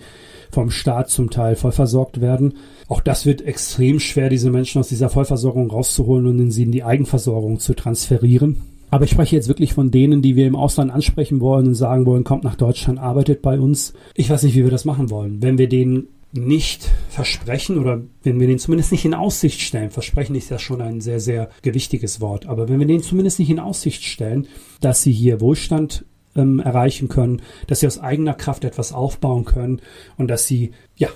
vom 0.51 0.69
Staat 0.69 1.09
zum 1.09 1.31
Teil 1.31 1.55
voll 1.55 1.71
versorgt 1.71 2.21
werden. 2.21 2.53
Auch 2.87 3.01
das 3.01 3.25
wird 3.25 3.41
extrem 3.41 3.99
schwer, 3.99 4.29
diese 4.29 4.51
Menschen 4.51 4.79
aus 4.79 4.89
dieser 4.89 5.09
Vollversorgung 5.09 5.71
rauszuholen 5.71 6.27
und 6.27 6.51
sie 6.51 6.61
in 6.61 6.71
die 6.71 6.83
Eigenversorgung 6.83 7.57
zu 7.57 7.73
transferieren. 7.73 8.57
Aber 8.91 9.05
ich 9.05 9.09
spreche 9.09 9.35
jetzt 9.35 9.47
wirklich 9.47 9.73
von 9.73 9.89
denen, 9.89 10.21
die 10.21 10.35
wir 10.35 10.45
im 10.45 10.55
Ausland 10.55 10.91
ansprechen 10.91 11.41
wollen 11.41 11.65
und 11.65 11.73
sagen 11.73 12.05
wollen, 12.05 12.23
kommt 12.23 12.43
nach 12.43 12.55
Deutschland, 12.55 12.99
arbeitet 12.99 13.41
bei 13.41 13.59
uns. 13.59 13.95
Ich 14.13 14.29
weiß 14.29 14.43
nicht, 14.43 14.53
wie 14.53 14.63
wir 14.63 14.69
das 14.69 14.85
machen 14.85 15.09
wollen. 15.09 15.41
Wenn 15.41 15.57
wir 15.57 15.67
denen 15.67 16.09
nicht 16.33 16.89
versprechen 17.09 17.77
oder 17.77 18.01
wenn 18.23 18.39
wir 18.39 18.47
den 18.47 18.57
zumindest 18.57 18.91
nicht 18.91 19.05
in 19.05 19.13
Aussicht 19.13 19.61
stellen, 19.61 19.91
versprechen 19.91 20.35
ist 20.35 20.49
ja 20.49 20.57
schon 20.57 20.81
ein 20.81 20.99
sehr, 20.99 21.19
sehr 21.19 21.49
gewichtiges 21.61 22.21
Wort, 22.21 22.47
aber 22.47 22.67
wenn 22.67 22.79
wir 22.79 22.87
den 22.87 23.03
zumindest 23.03 23.37
nicht 23.37 23.51
in 23.51 23.59
Aussicht 23.59 24.03
stellen, 24.03 24.47
dass 24.81 25.03
sie 25.03 25.11
hier 25.11 25.41
Wohlstand 25.41 26.05
ähm, 26.35 26.59
erreichen 26.59 27.07
können, 27.07 27.43
dass 27.67 27.81
sie 27.81 27.87
aus 27.87 27.99
eigener 27.99 28.33
Kraft 28.33 28.65
etwas 28.65 28.93
aufbauen 28.93 29.45
können 29.45 29.79
und 30.17 30.27
dass 30.27 30.47
sie, 30.47 30.71
ja, 30.95 31.09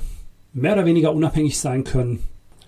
mehr 0.53 0.73
oder 0.73 0.85
weniger 0.85 1.11
unabhängig 1.13 1.57
sein 1.57 1.83
können, 1.83 2.19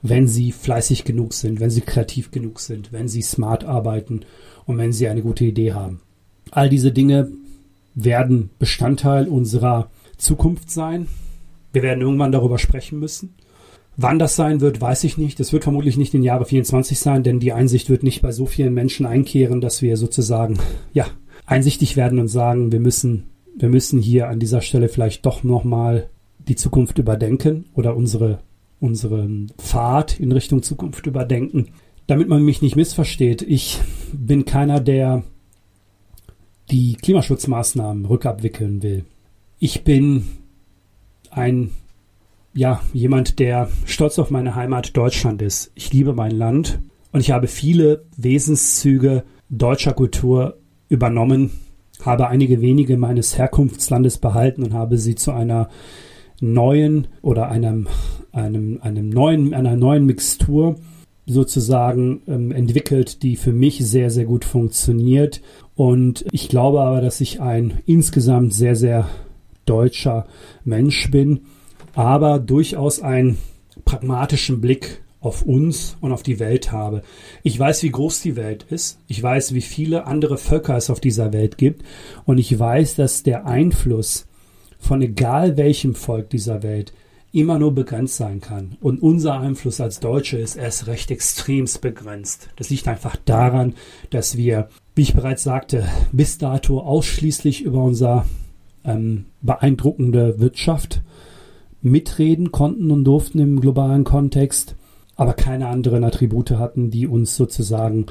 wenn 0.02 0.28
sie 0.28 0.52
fleißig 0.52 1.04
genug 1.04 1.34
sind, 1.34 1.60
wenn 1.60 1.70
sie 1.70 1.82
kreativ 1.82 2.32
genug 2.32 2.60
sind, 2.62 2.91
wenn 2.91 3.08
sie 3.08 3.22
smart 3.22 3.64
arbeiten 3.64 4.22
und 4.66 4.80
wenn 4.80 4.91
sie 4.91 5.08
eine 5.08 5.22
gute 5.22 5.45
Idee 5.45 5.74
haben. 5.74 6.02
All 6.50 6.70
diese 6.70 6.91
Dinge 6.91 7.32
werden 7.93 8.50
Bestandteil 8.58 9.28
unserer 9.28 9.91
Zukunft 10.18 10.72
sein 10.72 11.08
wir 11.74 11.84
werden 11.84 12.02
irgendwann 12.02 12.32
darüber 12.32 12.58
sprechen 12.58 13.00
müssen. 13.00 13.36
Wann 14.02 14.18
das 14.18 14.36
sein 14.36 14.62
wird, 14.62 14.80
weiß 14.80 15.04
ich 15.04 15.18
nicht. 15.18 15.40
Es 15.40 15.52
wird 15.52 15.64
vermutlich 15.64 15.98
nicht 15.98 16.14
in 16.14 16.24
Jahre 16.24 16.46
24 16.46 16.98
sein, 16.98 17.22
denn 17.22 17.40
die 17.40 17.52
Einsicht 17.52 17.90
wird 17.90 18.02
nicht 18.02 18.22
bei 18.22 18.32
so 18.32 18.46
vielen 18.46 18.74
Menschen 18.74 19.06
einkehren, 19.06 19.60
dass 19.60 19.82
wir 19.82 19.98
sozusagen, 19.98 20.58
ja, 20.94 21.06
einsichtig 21.46 21.98
werden 21.98 22.20
und 22.20 22.30
sagen, 22.30 22.72
wir 22.72 22.80
müssen, 22.80 23.26
wir 23.58 23.70
müssen 23.70 24.00
hier 24.00 24.30
an 24.30 24.40
dieser 24.40 24.62
Stelle 24.62 24.88
vielleicht 24.88 25.26
doch 25.26 25.44
nochmal 25.44 26.10
die 26.48 26.56
Zukunft 26.56 26.98
überdenken 26.98 27.66
oder 27.74 27.96
unsere, 27.96 28.40
unseren 28.80 29.52
Pfad 29.58 30.20
in 30.20 30.32
Richtung 30.32 30.64
Zukunft 30.64 31.06
überdenken. 31.06 31.70
Damit 32.08 32.30
man 32.30 32.44
mich 32.44 32.62
nicht 32.62 32.76
missversteht, 32.76 33.41
ich 33.41 33.82
bin 34.14 34.46
keiner, 34.46 34.80
der 34.80 35.24
die 36.72 36.94
Klimaschutzmaßnahmen 36.94 38.06
rückabwickeln 38.06 38.82
will. 38.82 39.04
Ich 39.60 39.84
bin 39.84 40.24
ein 41.31 41.72
ja 42.53 42.81
jemand, 42.93 43.39
der 43.39 43.69
stolz 43.85 44.19
auf 44.19 44.31
meine 44.31 44.56
Heimat 44.56 44.95
Deutschland 44.97 45.41
ist. 45.41 45.72
Ich 45.76 45.93
liebe 45.93 46.14
mein 46.14 46.31
Land 46.31 46.80
und 47.11 47.19
ich 47.22 47.31
habe 47.31 47.47
viele 47.47 48.06
Wesenszüge 48.18 49.23
deutscher 49.49 49.93
Kultur 49.93 50.57
übernommen, 50.89 51.51
habe 52.03 52.27
einige 52.27 52.61
wenige 52.61 52.97
meines 52.97 53.38
Herkunftslandes 53.38 54.18
behalten 54.18 54.64
und 54.64 54.73
habe 54.73 54.97
sie 54.97 55.15
zu 55.15 55.31
einer 55.31 55.69
neuen 56.41 57.07
oder 57.22 57.49
einem, 57.49 57.88
einem, 58.31 58.80
einem 58.81 59.10
neuen, 59.10 59.53
einer 59.53 59.76
neuen 59.76 60.06
Mixtur 60.06 60.76
sozusagen 61.26 62.22
ähm, 62.27 62.51
entwickelt, 62.51 63.22
die 63.22 63.35
für 63.35 63.53
mich 63.53 63.85
sehr, 63.85 64.10
sehr 64.10 64.26
gut 64.26 64.45
funktioniert. 64.45 65.41
Und 65.76 66.26
ich 66.31 66.49
glaube 66.49 66.81
aber, 66.81 67.01
dass 67.01 67.22
ich 67.22 67.39
ein 67.39 67.80
insgesamt 67.85 68.53
sehr, 68.53 68.76
sehr 68.76 69.07
deutscher 69.70 70.26
Mensch 70.64 71.12
bin, 71.12 71.41
aber 71.94 72.40
durchaus 72.40 73.02
einen 73.02 73.38
pragmatischen 73.86 74.62
Blick 74.62 75.02
auf 75.22 75.41
uns 75.41 75.98
und 76.00 76.12
auf 76.14 76.24
die 76.24 76.40
Welt 76.40 76.72
habe. 76.72 77.02
Ich 77.44 77.60
weiß, 77.60 77.84
wie 77.84 77.91
groß 77.91 78.22
die 78.22 78.36
Welt 78.36 78.66
ist. 78.70 79.00
Ich 79.08 79.22
weiß, 79.22 79.54
wie 79.54 79.62
viele 79.62 80.08
andere 80.08 80.38
Völker 80.38 80.78
es 80.78 80.90
auf 80.90 81.00
dieser 81.00 81.34
Welt 81.34 81.58
gibt. 81.58 81.84
Und 82.26 82.38
ich 82.38 82.58
weiß, 82.58 82.96
dass 82.96 83.24
der 83.24 83.46
Einfluss 83.46 84.28
von 84.80 85.02
egal 85.02 85.58
welchem 85.58 85.94
Volk 85.94 86.30
dieser 86.30 86.64
Welt 86.64 86.94
immer 87.32 87.60
nur 87.60 87.76
begrenzt 87.76 88.16
sein 88.16 88.41
kann. 88.41 88.78
Und 88.82 89.02
unser 89.02 89.40
Einfluss 89.40 89.82
als 89.82 90.00
Deutsche 90.00 90.38
ist 90.38 90.56
erst 90.56 90.88
recht 90.88 91.12
extremst 91.12 91.82
begrenzt. 91.82 92.50
Das 92.56 92.70
liegt 92.70 92.88
einfach 92.88 93.16
daran, 93.18 93.76
dass 94.10 94.38
wir, 94.38 94.70
wie 94.96 95.04
ich 95.04 95.14
bereits 95.14 95.44
sagte, 95.44 95.88
bis 96.12 96.38
dato 96.38 96.80
ausschließlich 96.80 97.62
über 97.62 97.84
unser 97.84 98.26
ähm, 98.90 99.26
beeindruckende 99.41 100.40
Wirtschaft 100.40 101.02
mitreden 101.82 102.52
konnten 102.52 102.91
und 102.91 103.03
durften 103.03 103.40
im 103.40 103.61
globalen 103.61 104.03
Kontext, 104.03 104.76
aber 105.16 105.34
keine 105.34 105.68
anderen 105.68 106.03
Attribute 106.03 106.52
hatten, 106.52 106.91
die 106.91 107.07
uns 107.07 107.36
sozusagen 107.36 108.07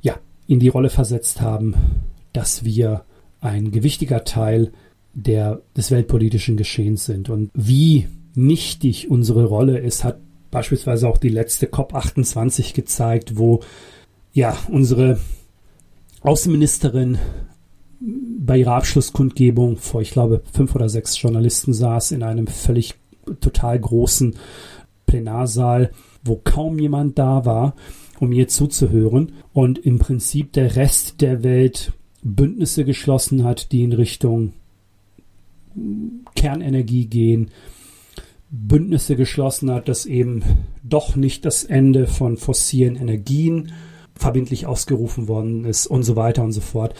ja 0.00 0.16
in 0.46 0.60
die 0.60 0.68
Rolle 0.68 0.90
versetzt 0.90 1.40
haben, 1.40 1.74
dass 2.32 2.64
wir 2.64 3.04
ein 3.40 3.70
gewichtiger 3.70 4.24
Teil 4.24 4.72
der, 5.14 5.60
des 5.76 5.90
weltpolitischen 5.90 6.56
Geschehens 6.56 7.04
sind. 7.04 7.28
Und 7.28 7.50
wie 7.54 8.08
nichtig 8.34 9.10
unsere 9.10 9.44
Rolle 9.44 9.78
ist, 9.78 10.04
hat 10.04 10.18
beispielsweise 10.50 11.08
auch 11.08 11.18
die 11.18 11.28
letzte 11.28 11.66
COP28 11.66 12.74
gezeigt, 12.74 13.36
wo 13.36 13.60
ja 14.32 14.56
unsere 14.68 15.18
Außenministerin 16.20 17.18
bei 18.38 18.58
ihrer 18.58 18.74
Abschlusskundgebung 18.74 19.76
vor, 19.76 20.00
ich 20.00 20.10
glaube, 20.10 20.42
fünf 20.52 20.74
oder 20.74 20.88
sechs 20.88 21.20
Journalisten 21.20 21.72
saß 21.72 22.12
in 22.12 22.22
einem 22.22 22.46
völlig 22.46 22.94
total 23.40 23.78
großen 23.78 24.34
Plenarsaal, 25.06 25.92
wo 26.24 26.40
kaum 26.42 26.78
jemand 26.78 27.18
da 27.18 27.44
war, 27.44 27.74
um 28.18 28.32
ihr 28.32 28.48
zuzuhören 28.48 29.32
und 29.52 29.78
im 29.78 29.98
Prinzip 29.98 30.52
der 30.52 30.76
Rest 30.76 31.20
der 31.20 31.42
Welt 31.42 31.92
Bündnisse 32.22 32.84
geschlossen 32.84 33.44
hat, 33.44 33.72
die 33.72 33.82
in 33.82 33.92
Richtung 33.92 34.52
Kernenergie 36.34 37.06
gehen, 37.06 37.50
Bündnisse 38.50 39.16
geschlossen 39.16 39.70
hat, 39.70 39.88
dass 39.88 40.06
eben 40.06 40.42
doch 40.82 41.16
nicht 41.16 41.44
das 41.44 41.64
Ende 41.64 42.06
von 42.06 42.36
fossilen 42.36 42.96
Energien 42.96 43.72
verbindlich 44.14 44.66
ausgerufen 44.66 45.26
worden 45.26 45.64
ist 45.64 45.86
und 45.86 46.02
so 46.02 46.16
weiter 46.16 46.44
und 46.44 46.52
so 46.52 46.60
fort. 46.60 46.94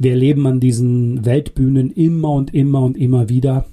Wir 0.00 0.12
erleben 0.12 0.46
an 0.46 0.60
diesen 0.60 1.26
Weltbühnen 1.26 1.90
immer 1.90 2.32
und 2.32 2.54
immer 2.54 2.80
und 2.80 2.96
immer 2.96 3.28
wieder, 3.28 3.66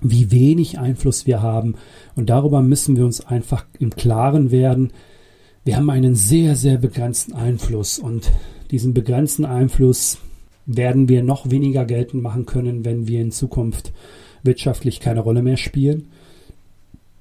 wie 0.00 0.32
wenig 0.32 0.80
Einfluss 0.80 1.24
wir 1.28 1.40
haben. 1.40 1.76
Und 2.16 2.30
darüber 2.30 2.62
müssen 2.62 2.96
wir 2.96 3.04
uns 3.04 3.24
einfach 3.24 3.64
im 3.78 3.90
Klaren 3.90 4.50
werden. 4.50 4.90
Wir 5.64 5.76
haben 5.76 5.88
einen 5.88 6.16
sehr, 6.16 6.56
sehr 6.56 6.78
begrenzten 6.78 7.32
Einfluss 7.32 8.00
und 8.00 8.32
diesen 8.72 8.92
begrenzten 8.92 9.44
Einfluss 9.44 10.18
werden 10.66 11.08
wir 11.08 11.22
noch 11.22 11.48
weniger 11.48 11.84
geltend 11.84 12.24
machen 12.24 12.44
können, 12.44 12.84
wenn 12.84 13.06
wir 13.06 13.20
in 13.20 13.30
Zukunft 13.30 13.92
wirtschaftlich 14.42 14.98
keine 14.98 15.20
Rolle 15.20 15.42
mehr 15.42 15.56
spielen. 15.56 16.08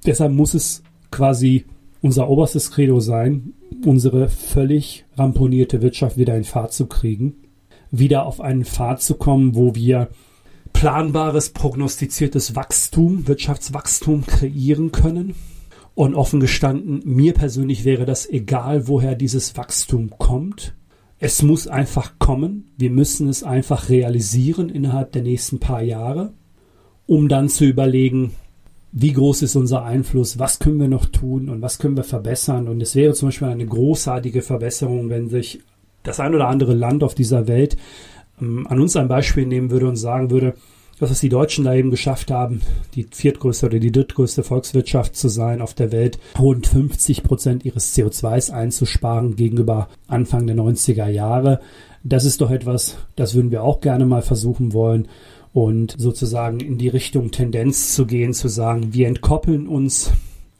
Deshalb 0.07 0.31
muss 0.31 0.55
es 0.55 0.81
quasi 1.11 1.65
unser 2.01 2.27
oberstes 2.27 2.71
Credo 2.71 2.99
sein, 2.99 3.53
unsere 3.85 4.29
völlig 4.29 5.05
ramponierte 5.15 5.83
Wirtschaft 5.83 6.17
wieder 6.17 6.35
in 6.35 6.43
Fahrt 6.43 6.73
zu 6.73 6.87
kriegen, 6.87 7.35
wieder 7.99 8.25
auf 8.25 8.41
einen 8.41 8.65
Pfad 8.65 9.01
zu 9.01 9.15
kommen, 9.15 9.55
wo 9.55 9.75
wir 9.75 10.09
planbares, 10.73 11.49
prognostiziertes 11.49 12.55
Wachstum, 12.55 13.27
Wirtschaftswachstum 13.27 14.25
kreieren 14.25 14.91
können. 14.91 15.35
Und 15.93 16.13
offen 16.13 16.41
gestanden, 16.41 17.01
mir 17.05 17.33
persönlich 17.33 17.85
wäre 17.85 18.05
das 18.05 18.29
egal, 18.29 18.89
woher 18.89 19.15
dieses 19.15 19.55
Wachstum 19.55 20.09
kommt. 20.17 20.75
Es 21.19 21.41
muss 21.41 21.67
einfach 21.67 22.19
kommen. 22.19 22.71
Wir 22.77 22.89
müssen 22.91 23.29
es 23.29 23.43
einfach 23.43 23.87
realisieren 23.87 24.67
innerhalb 24.67 25.13
der 25.13 25.21
nächsten 25.21 25.59
paar 25.59 25.81
Jahre, 25.81 26.33
um 27.07 27.29
dann 27.29 27.47
zu 27.47 27.63
überlegen, 27.63 28.33
wie 28.91 29.13
groß 29.13 29.41
ist 29.43 29.55
unser 29.55 29.83
Einfluss, 29.83 30.39
was 30.39 30.59
können 30.59 30.79
wir 30.79 30.87
noch 30.89 31.05
tun 31.05 31.49
und 31.49 31.61
was 31.61 31.79
können 31.79 31.97
wir 31.97 32.03
verbessern. 32.03 32.67
Und 32.67 32.81
es 32.81 32.95
wäre 32.95 33.13
zum 33.13 33.29
Beispiel 33.29 33.47
eine 33.47 33.65
großartige 33.65 34.41
Verbesserung, 34.41 35.09
wenn 35.09 35.29
sich 35.29 35.61
das 36.05 36.19
ein 36.19 36.33
oder 36.33 36.47
andere 36.47 36.73
Land 36.73 37.03
auf 37.03 37.15
dieser 37.15 37.47
Welt 37.47 37.77
ähm, 38.41 38.65
an 38.67 38.79
uns 38.79 38.95
ein 38.95 39.07
Beispiel 39.07 39.45
nehmen 39.45 39.71
würde 39.71 39.87
und 39.87 39.97
sagen 39.97 40.31
würde, 40.31 40.53
das, 40.99 41.09
was 41.09 41.19
die 41.19 41.29
Deutschen 41.29 41.65
da 41.65 41.73
eben 41.73 41.91
geschafft 41.91 42.31
haben, 42.31 42.61
die 42.93 43.05
viertgrößte 43.09 43.65
oder 43.65 43.79
die 43.79 43.91
drittgrößte 43.91 44.43
Volkswirtschaft 44.43 45.15
zu 45.15 45.27
sein 45.27 45.61
auf 45.61 45.73
der 45.73 45.91
Welt, 45.91 46.19
rund 46.39 46.67
50 46.67 47.23
Prozent 47.23 47.65
ihres 47.65 47.95
CO2s 47.95 48.51
einzusparen 48.51 49.35
gegenüber 49.35 49.89
Anfang 50.07 50.47
der 50.47 50.55
90er 50.55 51.07
Jahre. 51.07 51.59
Das 52.03 52.23
ist 52.23 52.39
doch 52.39 52.51
etwas, 52.51 52.97
das 53.15 53.35
würden 53.35 53.51
wir 53.51 53.63
auch 53.63 53.81
gerne 53.81 54.05
mal 54.05 54.21
versuchen 54.21 54.71
wollen 54.71 55.07
und 55.53 55.95
sozusagen 55.97 56.59
in 56.59 56.77
die 56.77 56.89
Richtung 56.89 57.31
Tendenz 57.31 57.93
zu 57.93 58.05
gehen, 58.05 58.33
zu 58.33 58.47
sagen, 58.47 58.93
wir 58.93 59.07
entkoppeln 59.07 59.67
uns 59.67 60.11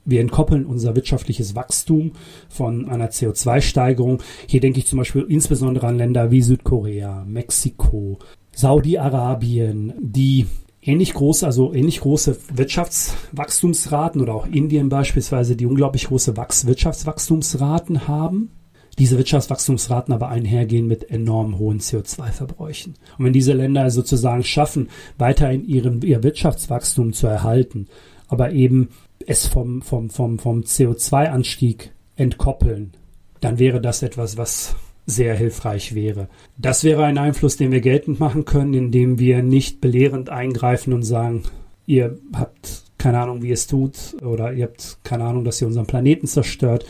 wir 0.06 0.22
entkoppeln 0.22 0.66
unser 0.66 0.96
wirtschaftliches 0.96 1.56
Wachstum 1.56 2.14
von 2.48 2.88
einer 2.88 3.10
CO2-Steigerung. 3.10 4.22
Hier 4.48 4.62
denke 4.62 4.80
ich 4.80 4.88
zum 4.88 5.00
Beispiel 5.00 5.26
insbesondere 5.28 5.88
an 5.88 5.98
Länder 5.98 6.32
wie 6.32 6.42
Südkorea, 6.42 7.26
Mexiko, 7.28 8.20
Saudi-Arabien, 8.54 9.94
die 10.00 10.46
ähnlich 10.82 11.14
große, 11.14 11.46
also 11.46 11.74
ähnlich 11.74 12.02
große 12.02 12.38
Wirtschaftswachstumsraten 12.54 14.22
oder 14.22 14.36
auch 14.36 14.46
Indien 14.46 14.90
beispielsweise, 14.90 15.56
die 15.56 15.66
unglaublich 15.66 16.08
große 16.08 16.38
Wirtschaftswachstumsraten 16.38 18.08
haben 18.08 18.52
diese 18.98 19.18
Wirtschaftswachstumsraten 19.18 20.14
aber 20.14 20.30
einhergehen 20.30 20.88
mit 20.88 21.10
enorm 21.10 21.58
hohen 21.58 21.80
CO2-Verbräuchen. 21.80 22.96
Und 23.18 23.26
wenn 23.26 23.34
diese 23.34 23.54
Länder 23.54 23.90
sozusagen 23.90 24.44
schaffen, 24.44 24.90
weiterhin 25.18 25.66
ihren, 25.66 26.02
ihr 26.02 26.24
Wirtschaftswachstum 26.24 27.14
zu 27.14 27.28
erhalten, 27.28 27.88
aber 28.28 28.52
eben 28.52 28.90
es 29.28 29.48
vom, 29.48 29.82
vom, 29.82 30.10
vom, 30.10 30.40
vom 30.40 30.62
CO2-Anstieg 30.62 31.92
entkoppeln, 32.16 32.94
dann 33.42 33.60
wäre 33.60 33.82
das 33.82 34.02
etwas, 34.02 34.38
was 34.38 34.76
sehr 35.06 35.36
hilfreich 35.36 35.94
wäre. 35.94 36.30
Das 36.58 36.84
wäre 36.84 37.06
ein 37.06 37.18
Einfluss, 37.18 37.58
den 37.58 37.72
wir 37.72 37.82
geltend 37.82 38.20
machen 38.20 38.46
können, 38.46 38.74
indem 38.74 39.20
wir 39.20 39.44
nicht 39.44 39.82
belehrend 39.82 40.30
eingreifen 40.30 40.94
und 40.94 41.04
sagen, 41.04 41.44
ihr 41.86 42.18
habt 42.34 42.86
keine 42.98 43.20
Ahnung, 43.20 43.44
wie 43.44 43.52
es 43.52 43.68
tut 43.68 44.16
oder 44.24 44.52
ihr 44.54 44.66
habt 44.66 44.98
keine 45.04 45.26
Ahnung, 45.26 45.44
dass 45.44 45.62
ihr 45.62 45.68
unseren 45.68 45.86
Planeten 45.86 46.26
zerstört, 46.26 46.86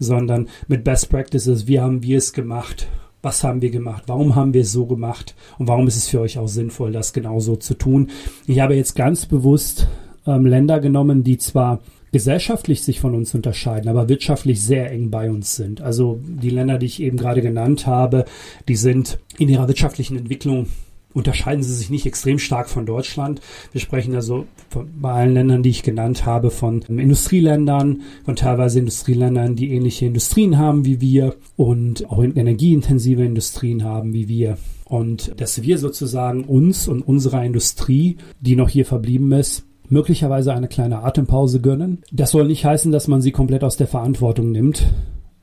sondern 0.00 0.48
mit 0.66 0.82
Best 0.82 1.10
Practices, 1.10 1.68
wie 1.68 1.78
haben 1.78 2.02
wir 2.02 2.18
es 2.18 2.32
gemacht, 2.32 2.88
was 3.22 3.44
haben 3.44 3.62
wir 3.62 3.70
gemacht, 3.70 4.04
warum 4.06 4.34
haben 4.34 4.54
wir 4.54 4.62
es 4.62 4.72
so 4.72 4.86
gemacht 4.86 5.36
und 5.58 5.68
warum 5.68 5.86
ist 5.86 5.96
es 5.96 6.08
für 6.08 6.20
euch 6.20 6.38
auch 6.38 6.48
sinnvoll, 6.48 6.90
das 6.90 7.12
genauso 7.12 7.54
zu 7.54 7.74
tun. 7.74 8.10
Ich 8.46 8.58
habe 8.58 8.74
jetzt 8.74 8.96
ganz 8.96 9.26
bewusst 9.26 9.86
ähm, 10.26 10.46
Länder 10.46 10.80
genommen, 10.80 11.24
die 11.24 11.38
zwar 11.38 11.80
gesellschaftlich 12.12 12.82
sich 12.82 13.00
von 13.00 13.14
uns 13.14 13.34
unterscheiden, 13.34 13.88
aber 13.88 14.08
wirtschaftlich 14.08 14.60
sehr 14.60 14.90
eng 14.90 15.10
bei 15.10 15.30
uns 15.30 15.56
sind. 15.56 15.80
Also 15.80 16.20
die 16.24 16.50
Länder, 16.50 16.78
die 16.78 16.86
ich 16.86 17.02
eben 17.02 17.16
gerade 17.16 17.40
genannt 17.40 17.86
habe, 17.86 18.24
die 18.68 18.76
sind 18.76 19.18
in 19.38 19.48
ihrer 19.48 19.68
wirtschaftlichen 19.68 20.16
Entwicklung 20.16 20.66
unterscheiden 21.12 21.62
sie 21.62 21.74
sich 21.74 21.90
nicht 21.90 22.06
extrem 22.06 22.38
stark 22.38 22.68
von 22.68 22.86
Deutschland. 22.86 23.40
Wir 23.72 23.80
sprechen 23.80 24.14
also 24.14 24.46
von, 24.68 24.88
bei 25.00 25.12
allen 25.12 25.34
Ländern, 25.34 25.62
die 25.62 25.70
ich 25.70 25.82
genannt 25.82 26.24
habe, 26.24 26.50
von 26.50 26.82
Industrieländern, 26.82 28.02
von 28.24 28.36
teilweise 28.36 28.78
Industrieländern, 28.78 29.56
die 29.56 29.72
ähnliche 29.72 30.06
Industrien 30.06 30.58
haben 30.58 30.84
wie 30.84 31.00
wir 31.00 31.34
und 31.56 32.08
auch 32.10 32.22
energieintensive 32.22 33.24
Industrien 33.24 33.84
haben 33.84 34.12
wie 34.12 34.28
wir. 34.28 34.58
Und 34.84 35.32
dass 35.40 35.62
wir 35.62 35.78
sozusagen 35.78 36.44
uns 36.44 36.88
und 36.88 37.02
unserer 37.02 37.44
Industrie, 37.44 38.16
die 38.40 38.56
noch 38.56 38.68
hier 38.68 38.86
verblieben 38.86 39.32
ist, 39.32 39.64
möglicherweise 39.90 40.54
eine 40.54 40.68
kleine 40.68 41.02
Atempause 41.02 41.60
gönnen. 41.60 42.02
Das 42.10 42.30
soll 42.30 42.46
nicht 42.46 42.64
heißen, 42.64 42.92
dass 42.92 43.08
man 43.08 43.20
sie 43.20 43.32
komplett 43.32 43.64
aus 43.64 43.76
der 43.76 43.88
Verantwortung 43.88 44.52
nimmt. 44.52 44.86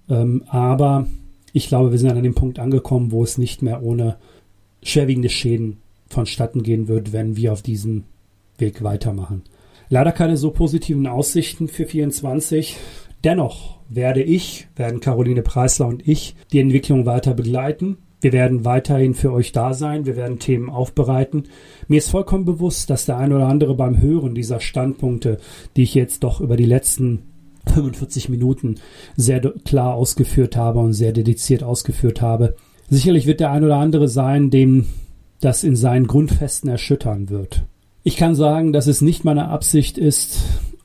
Ähm, 0.10 0.44
aber 0.48 1.06
ich 1.54 1.68
glaube, 1.68 1.92
wir 1.92 2.00
sind 2.00 2.10
an 2.10 2.24
dem 2.24 2.36
Punkt 2.36 2.58
angekommen, 2.58 3.12
wo 3.12 3.24
es 3.24 3.38
nicht 3.38 3.62
mehr 3.62 3.84
ohne 3.84 4.18
schwerwiegende 4.82 5.30
Schäden 5.30 5.78
vonstatten 6.08 6.64
gehen 6.64 6.88
wird, 6.88 7.14
wenn 7.14 7.36
wir 7.36 7.54
auf 7.54 7.62
diesem 7.62 8.06
Weg 8.58 8.84
weitermachen. 8.84 9.44
Leider 9.90 10.12
keine 10.12 10.38
so 10.38 10.52
positiven 10.52 11.08
Aussichten 11.08 11.68
für 11.68 11.86
24. 11.86 12.78
Dennoch 13.24 13.78
werde 13.90 14.24
ich, 14.24 14.68
werden 14.76 15.00
Caroline 15.00 15.42
Preisler 15.42 15.88
und 15.88 16.08
ich 16.08 16.36
die 16.52 16.60
Entwicklung 16.60 17.06
weiter 17.06 17.34
begleiten. 17.34 17.98
Wir 18.20 18.34
werden 18.34 18.66
weiterhin 18.66 19.14
für 19.14 19.32
euch 19.32 19.52
da 19.52 19.74
sein. 19.74 20.06
Wir 20.06 20.16
werden 20.16 20.40
Themen 20.40 20.70
aufbereiten. 20.70 21.44
Mir 21.88 21.98
ist 21.98 22.10
vollkommen 22.10 22.46
bewusst, 22.46 22.90
dass 22.90 23.06
der 23.06 23.18
ein 23.18 23.32
oder 23.32 23.48
andere 23.48 23.76
beim 23.76 24.02
Hören 24.02 24.34
dieser 24.34 24.60
Standpunkte, 24.60 25.38
die 25.76 25.84
ich 25.84 25.94
jetzt 25.94 26.24
doch 26.24 26.42
über 26.42 26.58
die 26.58 26.66
letzten 26.66 27.24
45 27.74 28.30
Minuten 28.30 28.76
sehr 29.16 29.42
klar 29.66 29.94
ausgeführt 29.94 30.56
habe 30.56 30.80
und 30.80 30.94
sehr 30.94 31.12
dediziert 31.12 31.64
ausgeführt 31.64 32.22
habe, 32.22 32.56
sicherlich 32.90 33.28
wird 33.28 33.40
der 33.40 33.52
ein 33.52 33.64
oder 33.64 33.78
andere 33.78 34.08
sein, 34.08 34.50
dem 34.50 34.88
das 35.40 35.64
in 35.64 35.76
seinen 35.76 36.08
Grundfesten 36.08 36.70
erschüttern 36.70 37.30
wird. 37.30 37.64
Ich 38.04 38.18
kann 38.18 38.36
sagen, 38.36 38.74
dass 38.74 38.88
es 38.88 39.02
nicht 39.02 39.26
meine 39.26 39.50
Absicht 39.50 39.98
ist, 39.98 40.40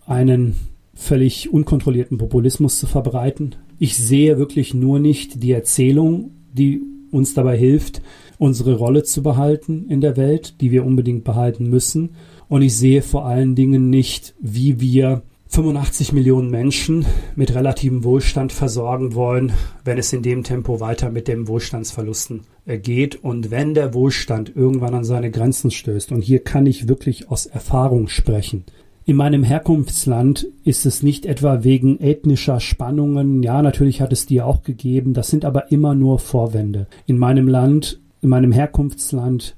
einen 0.07 0.57
völlig 0.95 1.53
unkontrollierten 1.53 2.19
Populismus 2.19 2.79
zu 2.79 2.87
verbreiten. 2.87 3.55
Ich 3.79 3.97
sehe 3.97 4.39
wirklich 4.39 4.75
nur 4.75 4.99
nicht 4.99 5.43
die 5.43 5.53
Erzählung, 5.53 6.33
die 6.53 6.83
uns 7.13 7.35
dabei 7.35 7.57
hilft, 7.57 8.03
unsere 8.39 8.75
Rolle 8.75 9.05
zu 9.05 9.23
behalten 9.23 9.87
in 9.89 10.01
der 10.01 10.17
Welt, 10.17 10.61
die 10.61 10.71
wir 10.71 10.85
unbedingt 10.85 11.23
behalten 11.23 11.71
müssen. 11.71 12.17
Und 12.49 12.63
ich 12.63 12.77
sehe 12.77 13.03
vor 13.03 13.27
allen 13.27 13.55
Dingen 13.55 13.91
nicht, 13.91 14.35
wie 14.41 14.81
wir 14.81 15.23
85 15.53 16.15
Millionen 16.15 16.51
Menschen 16.51 17.05
mit 17.37 17.55
relativem 17.55 18.05
Wohlstand 18.05 18.53
versorgen 18.53 19.15
wollen, 19.15 19.53
wenn 19.85 19.99
es 19.99 20.11
in 20.13 20.23
dem 20.23 20.45
Tempo 20.45 20.81
weiter 20.81 21.11
mit 21.11 21.29
den 21.29 21.47
Wohlstandsverlusten 21.47 22.41
äh, 22.65 22.79
geht 22.79 23.23
und 23.23 23.51
wenn 23.51 23.75
der 23.75 23.93
Wohlstand 23.93 24.57
irgendwann 24.57 24.95
an 24.95 25.05
seine 25.05 25.31
Grenzen 25.31 25.71
stößt. 25.71 26.11
Und 26.11 26.23
hier 26.23 26.43
kann 26.43 26.65
ich 26.65 26.89
wirklich 26.89 27.31
aus 27.31 27.45
Erfahrung 27.45 28.09
sprechen. 28.09 28.65
In 29.05 29.17
meinem 29.17 29.43
Herkunftsland 29.43 30.47
ist 30.65 30.87
es 30.87 31.03
nicht 31.03 31.27
etwa 31.27 31.65
wegen 31.65 31.99
ethnischer 31.99 32.61
Spannungen, 32.61 33.43
ja, 33.43 33.61
natürlich 33.61 34.01
hat 34.01 34.13
es 34.13 34.27
die 34.27 34.41
auch 34.41 34.63
gegeben, 34.63 35.13
das 35.13 35.29
sind 35.29 35.45
aber 35.45 35.73
immer 35.73 35.97
nur 35.97 36.21
Vorwände. 36.21 36.87
In 37.07 37.19
meinem 37.19 37.49
Land, 37.49 38.01
in 38.21 38.29
meinem 38.29 38.53
Herkunftsland 38.53 39.57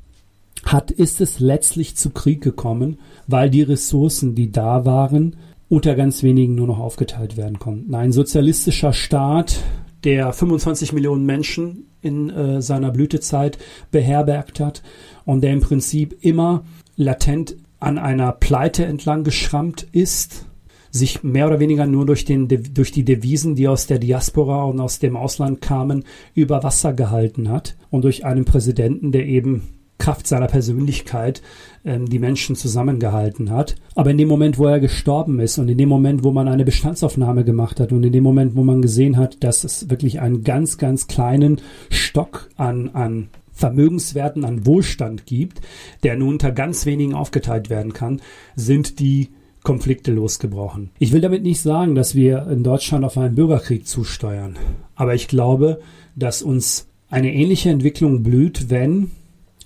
hat, 0.65 0.91
ist 0.91 1.21
es 1.21 1.41
letztlich 1.41 1.95
zu 1.95 2.11
Krieg 2.11 2.41
gekommen, 2.41 2.99
weil 3.27 3.51
die 3.51 3.63
Ressourcen, 3.63 4.35
die 4.35 4.51
da 4.51 4.87
waren, 4.87 5.37
unter 5.69 5.95
ganz 5.95 6.23
wenigen 6.23 6.55
nur 6.55 6.67
noch 6.67 6.79
aufgeteilt 6.79 7.37
werden 7.37 7.59
konnten. 7.59 7.95
Ein 7.95 8.13
sozialistischer 8.13 8.95
Staat, 8.95 9.61
der 10.05 10.33
25 10.33 10.95
Millionen 10.95 11.27
Menschen 11.27 11.87
in 12.01 12.31
äh, 12.31 12.63
seiner 12.63 12.91
Blütezeit 12.91 13.59
beherbergt 13.91 14.61
hat 14.61 14.83
und 15.27 15.43
der 15.43 15.53
im 15.53 15.61
Prinzip 15.61 16.17
immer 16.23 16.65
latent 16.97 17.57
an 17.81 17.99
einer 17.99 18.33
Pleite 18.33 18.85
entlang 18.85 19.25
geschrammt 19.25 19.87
ist, 19.93 20.47
sich 20.91 21.25
mehr 21.25 21.49
oder 21.49 21.59
weniger 21.59 21.87
nur 21.87 22.07
durch, 22.07 22.25
den, 22.25 22.47
durch 22.49 22.93
die 22.93 23.05
Devisen, 23.05 23.57
die 23.57 23.67
aus 23.67 23.89
der 23.89 23.99
Diaspora 23.99 24.63
und 24.65 24.79
aus 24.79 25.01
dem 25.01 25.17
Ausland 25.17 25.61
kamen, 25.61 26.05
über 26.35 26.63
Wasser 26.63 26.93
gehalten 26.93 27.51
hat 27.51 27.77
und 27.91 28.05
durch 28.05 28.25
einen 28.25 28.45
Präsidenten, 28.45 29.11
der 29.11 29.27
eben 29.27 29.63
Kraft 29.99 30.27
seiner 30.27 30.47
Persönlichkeit 30.47 31.43
ähm, 31.85 32.07
die 32.07 32.19
Menschen 32.19 32.57
zusammengehalten 32.57 33.51
hat. 33.51 33.77
Aber 33.95 34.11
in 34.11 34.19
dem 34.19 34.29
Moment, 34.29 34.59
wo 34.59 34.67
er 34.67 34.81
gestorben 34.81 35.41
ist 35.41 35.59
und 35.59 35.69
in 35.69 35.79
dem 35.79 35.89
Moment, 35.89 36.25
wo 36.25 36.31
man 36.31 36.49
eine 36.49 36.65
Bestandsaufnahme 36.65 37.45
gemacht 37.45 37.81
hat 37.81 37.93
und 37.93 38.05
in 38.05 38.13
dem 38.13 38.23
Moment, 38.23 38.55
wo 38.57 38.65
man 38.65 38.83
gesehen 38.83 39.17
hat, 39.17 39.43
dass 39.43 39.65
es 39.65 39.91
wirklich 39.91 40.21
einen 40.21 40.45
ganz, 40.45 40.79
ganz 40.79 41.07
kleinen 41.07 41.61
Stock 41.91 42.51
an, 42.57 42.91
an 42.91 43.29
Vermögenswerten, 43.55 44.45
an 44.45 44.67
Wohlstand 44.67 45.27
gibt, 45.27 45.61
der 46.03 46.17
nur 46.17 46.29
unter 46.29 46.53
ganz 46.53 46.85
wenigen 46.87 47.15
aufgeteilt 47.15 47.71
werden 47.71 47.93
kann, 47.93 48.21
sind 48.57 48.99
die 48.99 49.31
Konflikte 49.63 50.13
losgebrochen. 50.13 50.91
Ich 50.99 51.13
will 51.13 51.23
damit 51.23 51.43
nicht 51.43 51.63
sagen, 51.63 51.95
dass 51.95 52.15
wir 52.15 52.47
in 52.49 52.63
Deutschland 52.63 53.05
auf 53.05 53.17
einen 53.17 53.35
Bürgerkrieg 53.35 53.87
zusteuern, 53.87 54.57
aber 54.95 55.15
ich 55.15 55.29
glaube, 55.29 55.81
dass 56.17 56.43
uns 56.43 56.89
eine 57.09 57.33
ähnliche 57.33 57.71
Entwicklung 57.71 58.23
blüht, 58.23 58.71
wenn 58.71 59.11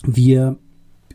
wir 0.05 0.56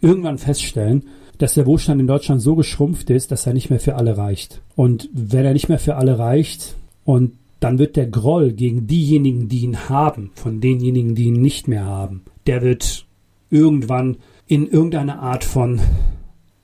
irgendwann 0.01 0.37
feststellen, 0.37 1.03
dass 1.37 1.53
der 1.53 1.65
Wohlstand 1.65 2.01
in 2.01 2.07
Deutschland 2.07 2.41
so 2.41 2.55
geschrumpft 2.55 3.09
ist, 3.09 3.31
dass 3.31 3.47
er 3.47 3.53
nicht 3.53 3.69
mehr 3.69 3.79
für 3.79 3.95
alle 3.95 4.17
reicht. 4.17 4.61
Und 4.75 5.09
wenn 5.13 5.45
er 5.45 5.53
nicht 5.53 5.69
mehr 5.69 5.79
für 5.79 5.95
alle 5.95 6.19
reicht 6.19 6.75
und 7.05 7.33
dann 7.63 7.79
wird 7.79 7.95
der 7.95 8.07
Groll 8.07 8.51
gegen 8.51 8.87
diejenigen, 8.87 9.47
die 9.47 9.61
ihn 9.61 9.87
haben, 9.87 10.31
von 10.35 10.59
denjenigen, 10.59 11.15
die 11.15 11.25
ihn 11.25 11.41
nicht 11.41 11.69
mehr 11.69 11.85
haben, 11.85 12.23
der 12.45 12.61
wird 12.61 13.05
irgendwann 13.49 14.17
in 14.47 14.67
irgendeine 14.67 15.19
Art 15.19 15.45
von 15.45 15.79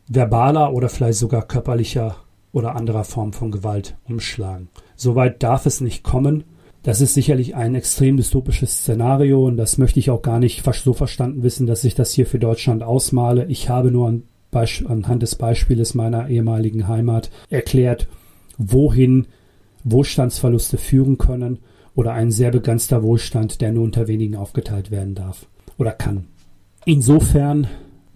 verbaler 0.09 0.73
oder 0.73 0.89
vielleicht 0.89 1.19
sogar 1.19 1.47
körperlicher 1.47 2.17
oder 2.51 2.75
anderer 2.75 3.05
Form 3.05 3.31
von 3.31 3.49
Gewalt 3.49 3.95
umschlagen. 4.09 4.67
Soweit 4.97 5.41
darf 5.41 5.65
es 5.65 5.79
nicht 5.79 6.03
kommen. 6.03 6.43
Das 6.83 6.99
ist 6.99 7.13
sicherlich 7.13 7.55
ein 7.55 7.75
extrem 7.75 8.17
dystopisches 8.17 8.79
Szenario 8.79 9.45
und 9.45 9.55
das 9.55 9.77
möchte 9.77 9.99
ich 9.99 10.09
auch 10.09 10.21
gar 10.21 10.39
nicht 10.39 10.65
so 10.65 10.93
verstanden 10.93 11.43
wissen, 11.43 11.65
dass 11.65 11.85
ich 11.85 11.95
das 11.95 12.11
hier 12.11 12.25
für 12.25 12.39
Deutschland 12.39 12.83
ausmale. 12.83 13.45
Ich 13.45 13.69
habe 13.69 13.91
nur 13.91 14.07
an 14.07 14.23
anhand 14.87 15.21
des 15.21 15.35
Beispieles 15.35 15.93
meiner 15.93 16.27
ehemaligen 16.27 16.87
Heimat 16.87 17.29
erklärt, 17.49 18.07
wohin 18.57 19.27
Wohlstandsverluste 19.83 20.77
führen 20.77 21.17
können 21.17 21.59
oder 21.95 22.13
ein 22.13 22.31
sehr 22.31 22.51
begrenzter 22.51 23.03
Wohlstand, 23.03 23.61
der 23.61 23.71
nur 23.71 23.83
unter 23.83 24.07
wenigen 24.07 24.35
aufgeteilt 24.35 24.91
werden 24.91 25.15
darf 25.15 25.47
oder 25.77 25.91
kann. 25.91 26.25
Insofern 26.85 27.67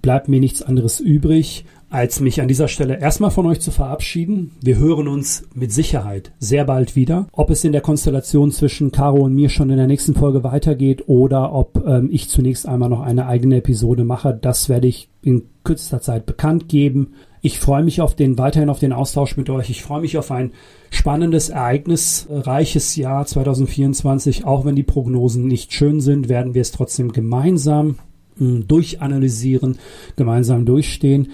bleibt 0.02 0.27
mir 0.27 0.40
nichts 0.40 0.61
anderes 0.61 0.99
übrig, 0.99 1.65
als 1.90 2.19
mich 2.19 2.41
an 2.41 2.48
dieser 2.48 2.68
Stelle 2.68 2.99
erstmal 2.99 3.30
von 3.30 3.45
euch 3.45 3.60
zu 3.60 3.69
verabschieden. 3.69 4.52
Wir 4.61 4.77
hören 4.80 5.07
uns 5.07 5.48
mit 5.53 5.72
Sicherheit 5.72 6.31
sehr 6.40 6.65
bald 6.65 6.95
wieder. 6.95 7.27
Ob 7.31 7.52
es 7.52 7.64
in 7.64 7.72
der 7.72 7.81
Konstellation 7.81 8.52
zwischen 8.52 8.91
Caro 8.91 9.22
und 9.22 9.35
mir 9.35 9.49
schon 9.49 9.69
in 9.69 9.77
der 9.77 9.85
nächsten 9.85 10.15
Folge 10.15 10.44
weitergeht 10.44 11.03
oder 11.07 11.53
ob 11.53 11.85
ähm, 11.85 12.10
ich 12.11 12.30
zunächst 12.30 12.68
einmal 12.68 12.90
noch 12.90 13.02
eine 13.02 13.27
eigene 13.27 13.57
Episode 13.57 14.06
mache, 14.06 14.38
das 14.40 14.69
werde 14.69 14.88
ich 14.88 15.10
in 15.22 15.44
kürzester 15.64 16.02
Zeit 16.02 16.26
bekannt 16.26 16.68
geben. 16.68 17.14
Ich 17.41 17.60
freue 17.60 17.84
mich 17.84 18.02
auf 18.02 18.15
den 18.15 18.40
weiterhin 18.40 18.69
auf 18.69 18.80
den 18.80 18.94
Austausch 18.94 19.38
mit 19.38 19.49
euch. 19.52 19.69
Ich 19.69 19.84
freue 19.84 20.02
mich 20.02 20.18
auf 20.18 20.31
ein 20.31 20.52
spannendes, 20.93 21.49
ereignisreiches 21.49 22.95
Jahr 22.95 23.25
2024. 23.25 24.45
Auch 24.45 24.65
wenn 24.65 24.75
die 24.75 24.83
Prognosen 24.83 25.47
nicht 25.47 25.73
schön 25.73 26.01
sind, 26.01 26.29
werden 26.29 26.53
wir 26.53 26.61
es 26.61 26.71
trotzdem 26.71 27.11
gemeinsam 27.11 27.97
hm, 28.37 28.67
durchanalysieren, 28.67 29.77
gemeinsam 30.15 30.65
durchstehen. 30.65 31.29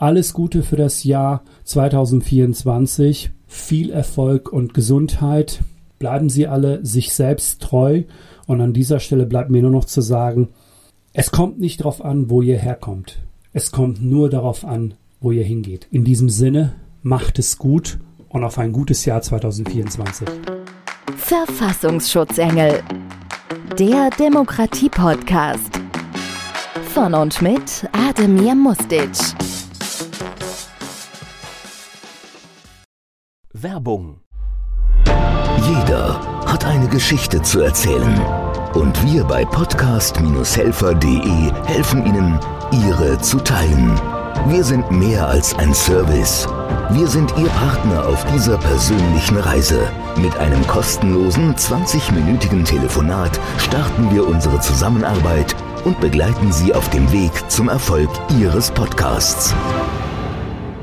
alles 0.00 0.32
Gute 0.32 0.62
für 0.62 0.76
das 0.76 1.04
Jahr 1.04 1.42
2024, 1.64 3.32
viel 3.46 3.90
Erfolg 3.90 4.50
und 4.50 4.72
Gesundheit. 4.72 5.60
Bleiben 5.98 6.30
Sie 6.30 6.46
alle 6.46 6.84
sich 6.84 7.12
selbst 7.12 7.60
treu 7.60 8.04
und 8.46 8.62
an 8.62 8.72
dieser 8.72 8.98
Stelle 8.98 9.26
bleibt 9.26 9.50
mir 9.50 9.60
nur 9.60 9.70
noch 9.70 9.84
zu 9.84 10.00
sagen, 10.00 10.48
es 11.12 11.30
kommt 11.30 11.60
nicht 11.60 11.80
darauf 11.80 12.02
an, 12.02 12.30
wo 12.30 12.40
ihr 12.40 12.56
herkommt. 12.56 13.18
Es 13.52 13.72
kommt 13.72 14.02
nur 14.02 14.30
darauf 14.30 14.64
an, 14.64 14.94
wo 15.20 15.32
ihr 15.32 15.44
hingeht. 15.44 15.86
In 15.90 16.04
diesem 16.04 16.30
Sinne, 16.30 16.72
macht 17.02 17.38
es 17.38 17.58
gut 17.58 17.98
und 18.30 18.42
auf 18.42 18.58
ein 18.58 18.72
gutes 18.72 19.04
Jahr 19.04 19.20
2024. 19.20 20.26
Verfassungsschutzengel. 21.16 22.82
Der 23.78 24.10
Demokratie-Podcast. 24.18 25.78
Von 26.94 27.12
und 27.12 27.42
mit 27.42 27.86
Ademir 27.92 28.54
Mustic. 28.54 29.10
Werbung. 33.62 34.20
Jeder 35.66 36.20
hat 36.46 36.64
eine 36.64 36.88
Geschichte 36.88 37.42
zu 37.42 37.60
erzählen. 37.60 38.18
Und 38.74 39.04
wir 39.04 39.24
bei 39.24 39.44
podcast-helfer.de 39.44 41.52
helfen 41.66 42.06
Ihnen, 42.06 42.38
ihre 42.70 43.18
zu 43.18 43.36
teilen. 43.38 44.00
Wir 44.46 44.62
sind 44.64 44.90
mehr 44.90 45.26
als 45.26 45.54
ein 45.56 45.74
Service. 45.74 46.48
Wir 46.90 47.06
sind 47.06 47.34
Ihr 47.36 47.48
Partner 47.48 48.06
auf 48.06 48.24
dieser 48.32 48.56
persönlichen 48.58 49.36
Reise. 49.36 49.82
Mit 50.16 50.34
einem 50.38 50.66
kostenlosen 50.66 51.54
20-minütigen 51.54 52.64
Telefonat 52.64 53.38
starten 53.58 54.10
wir 54.14 54.26
unsere 54.26 54.58
Zusammenarbeit 54.60 55.54
und 55.84 56.00
begleiten 56.00 56.50
Sie 56.52 56.72
auf 56.72 56.88
dem 56.90 57.12
Weg 57.12 57.32
zum 57.48 57.68
Erfolg 57.68 58.08
Ihres 58.38 58.70
Podcasts. 58.70 59.54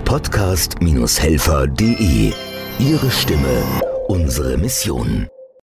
Podcast-helfer.de 0.05 2.46
Ihre 2.79 3.09
Stimme, 3.09 3.63
unsere 4.07 4.55
Mission. 4.55 5.27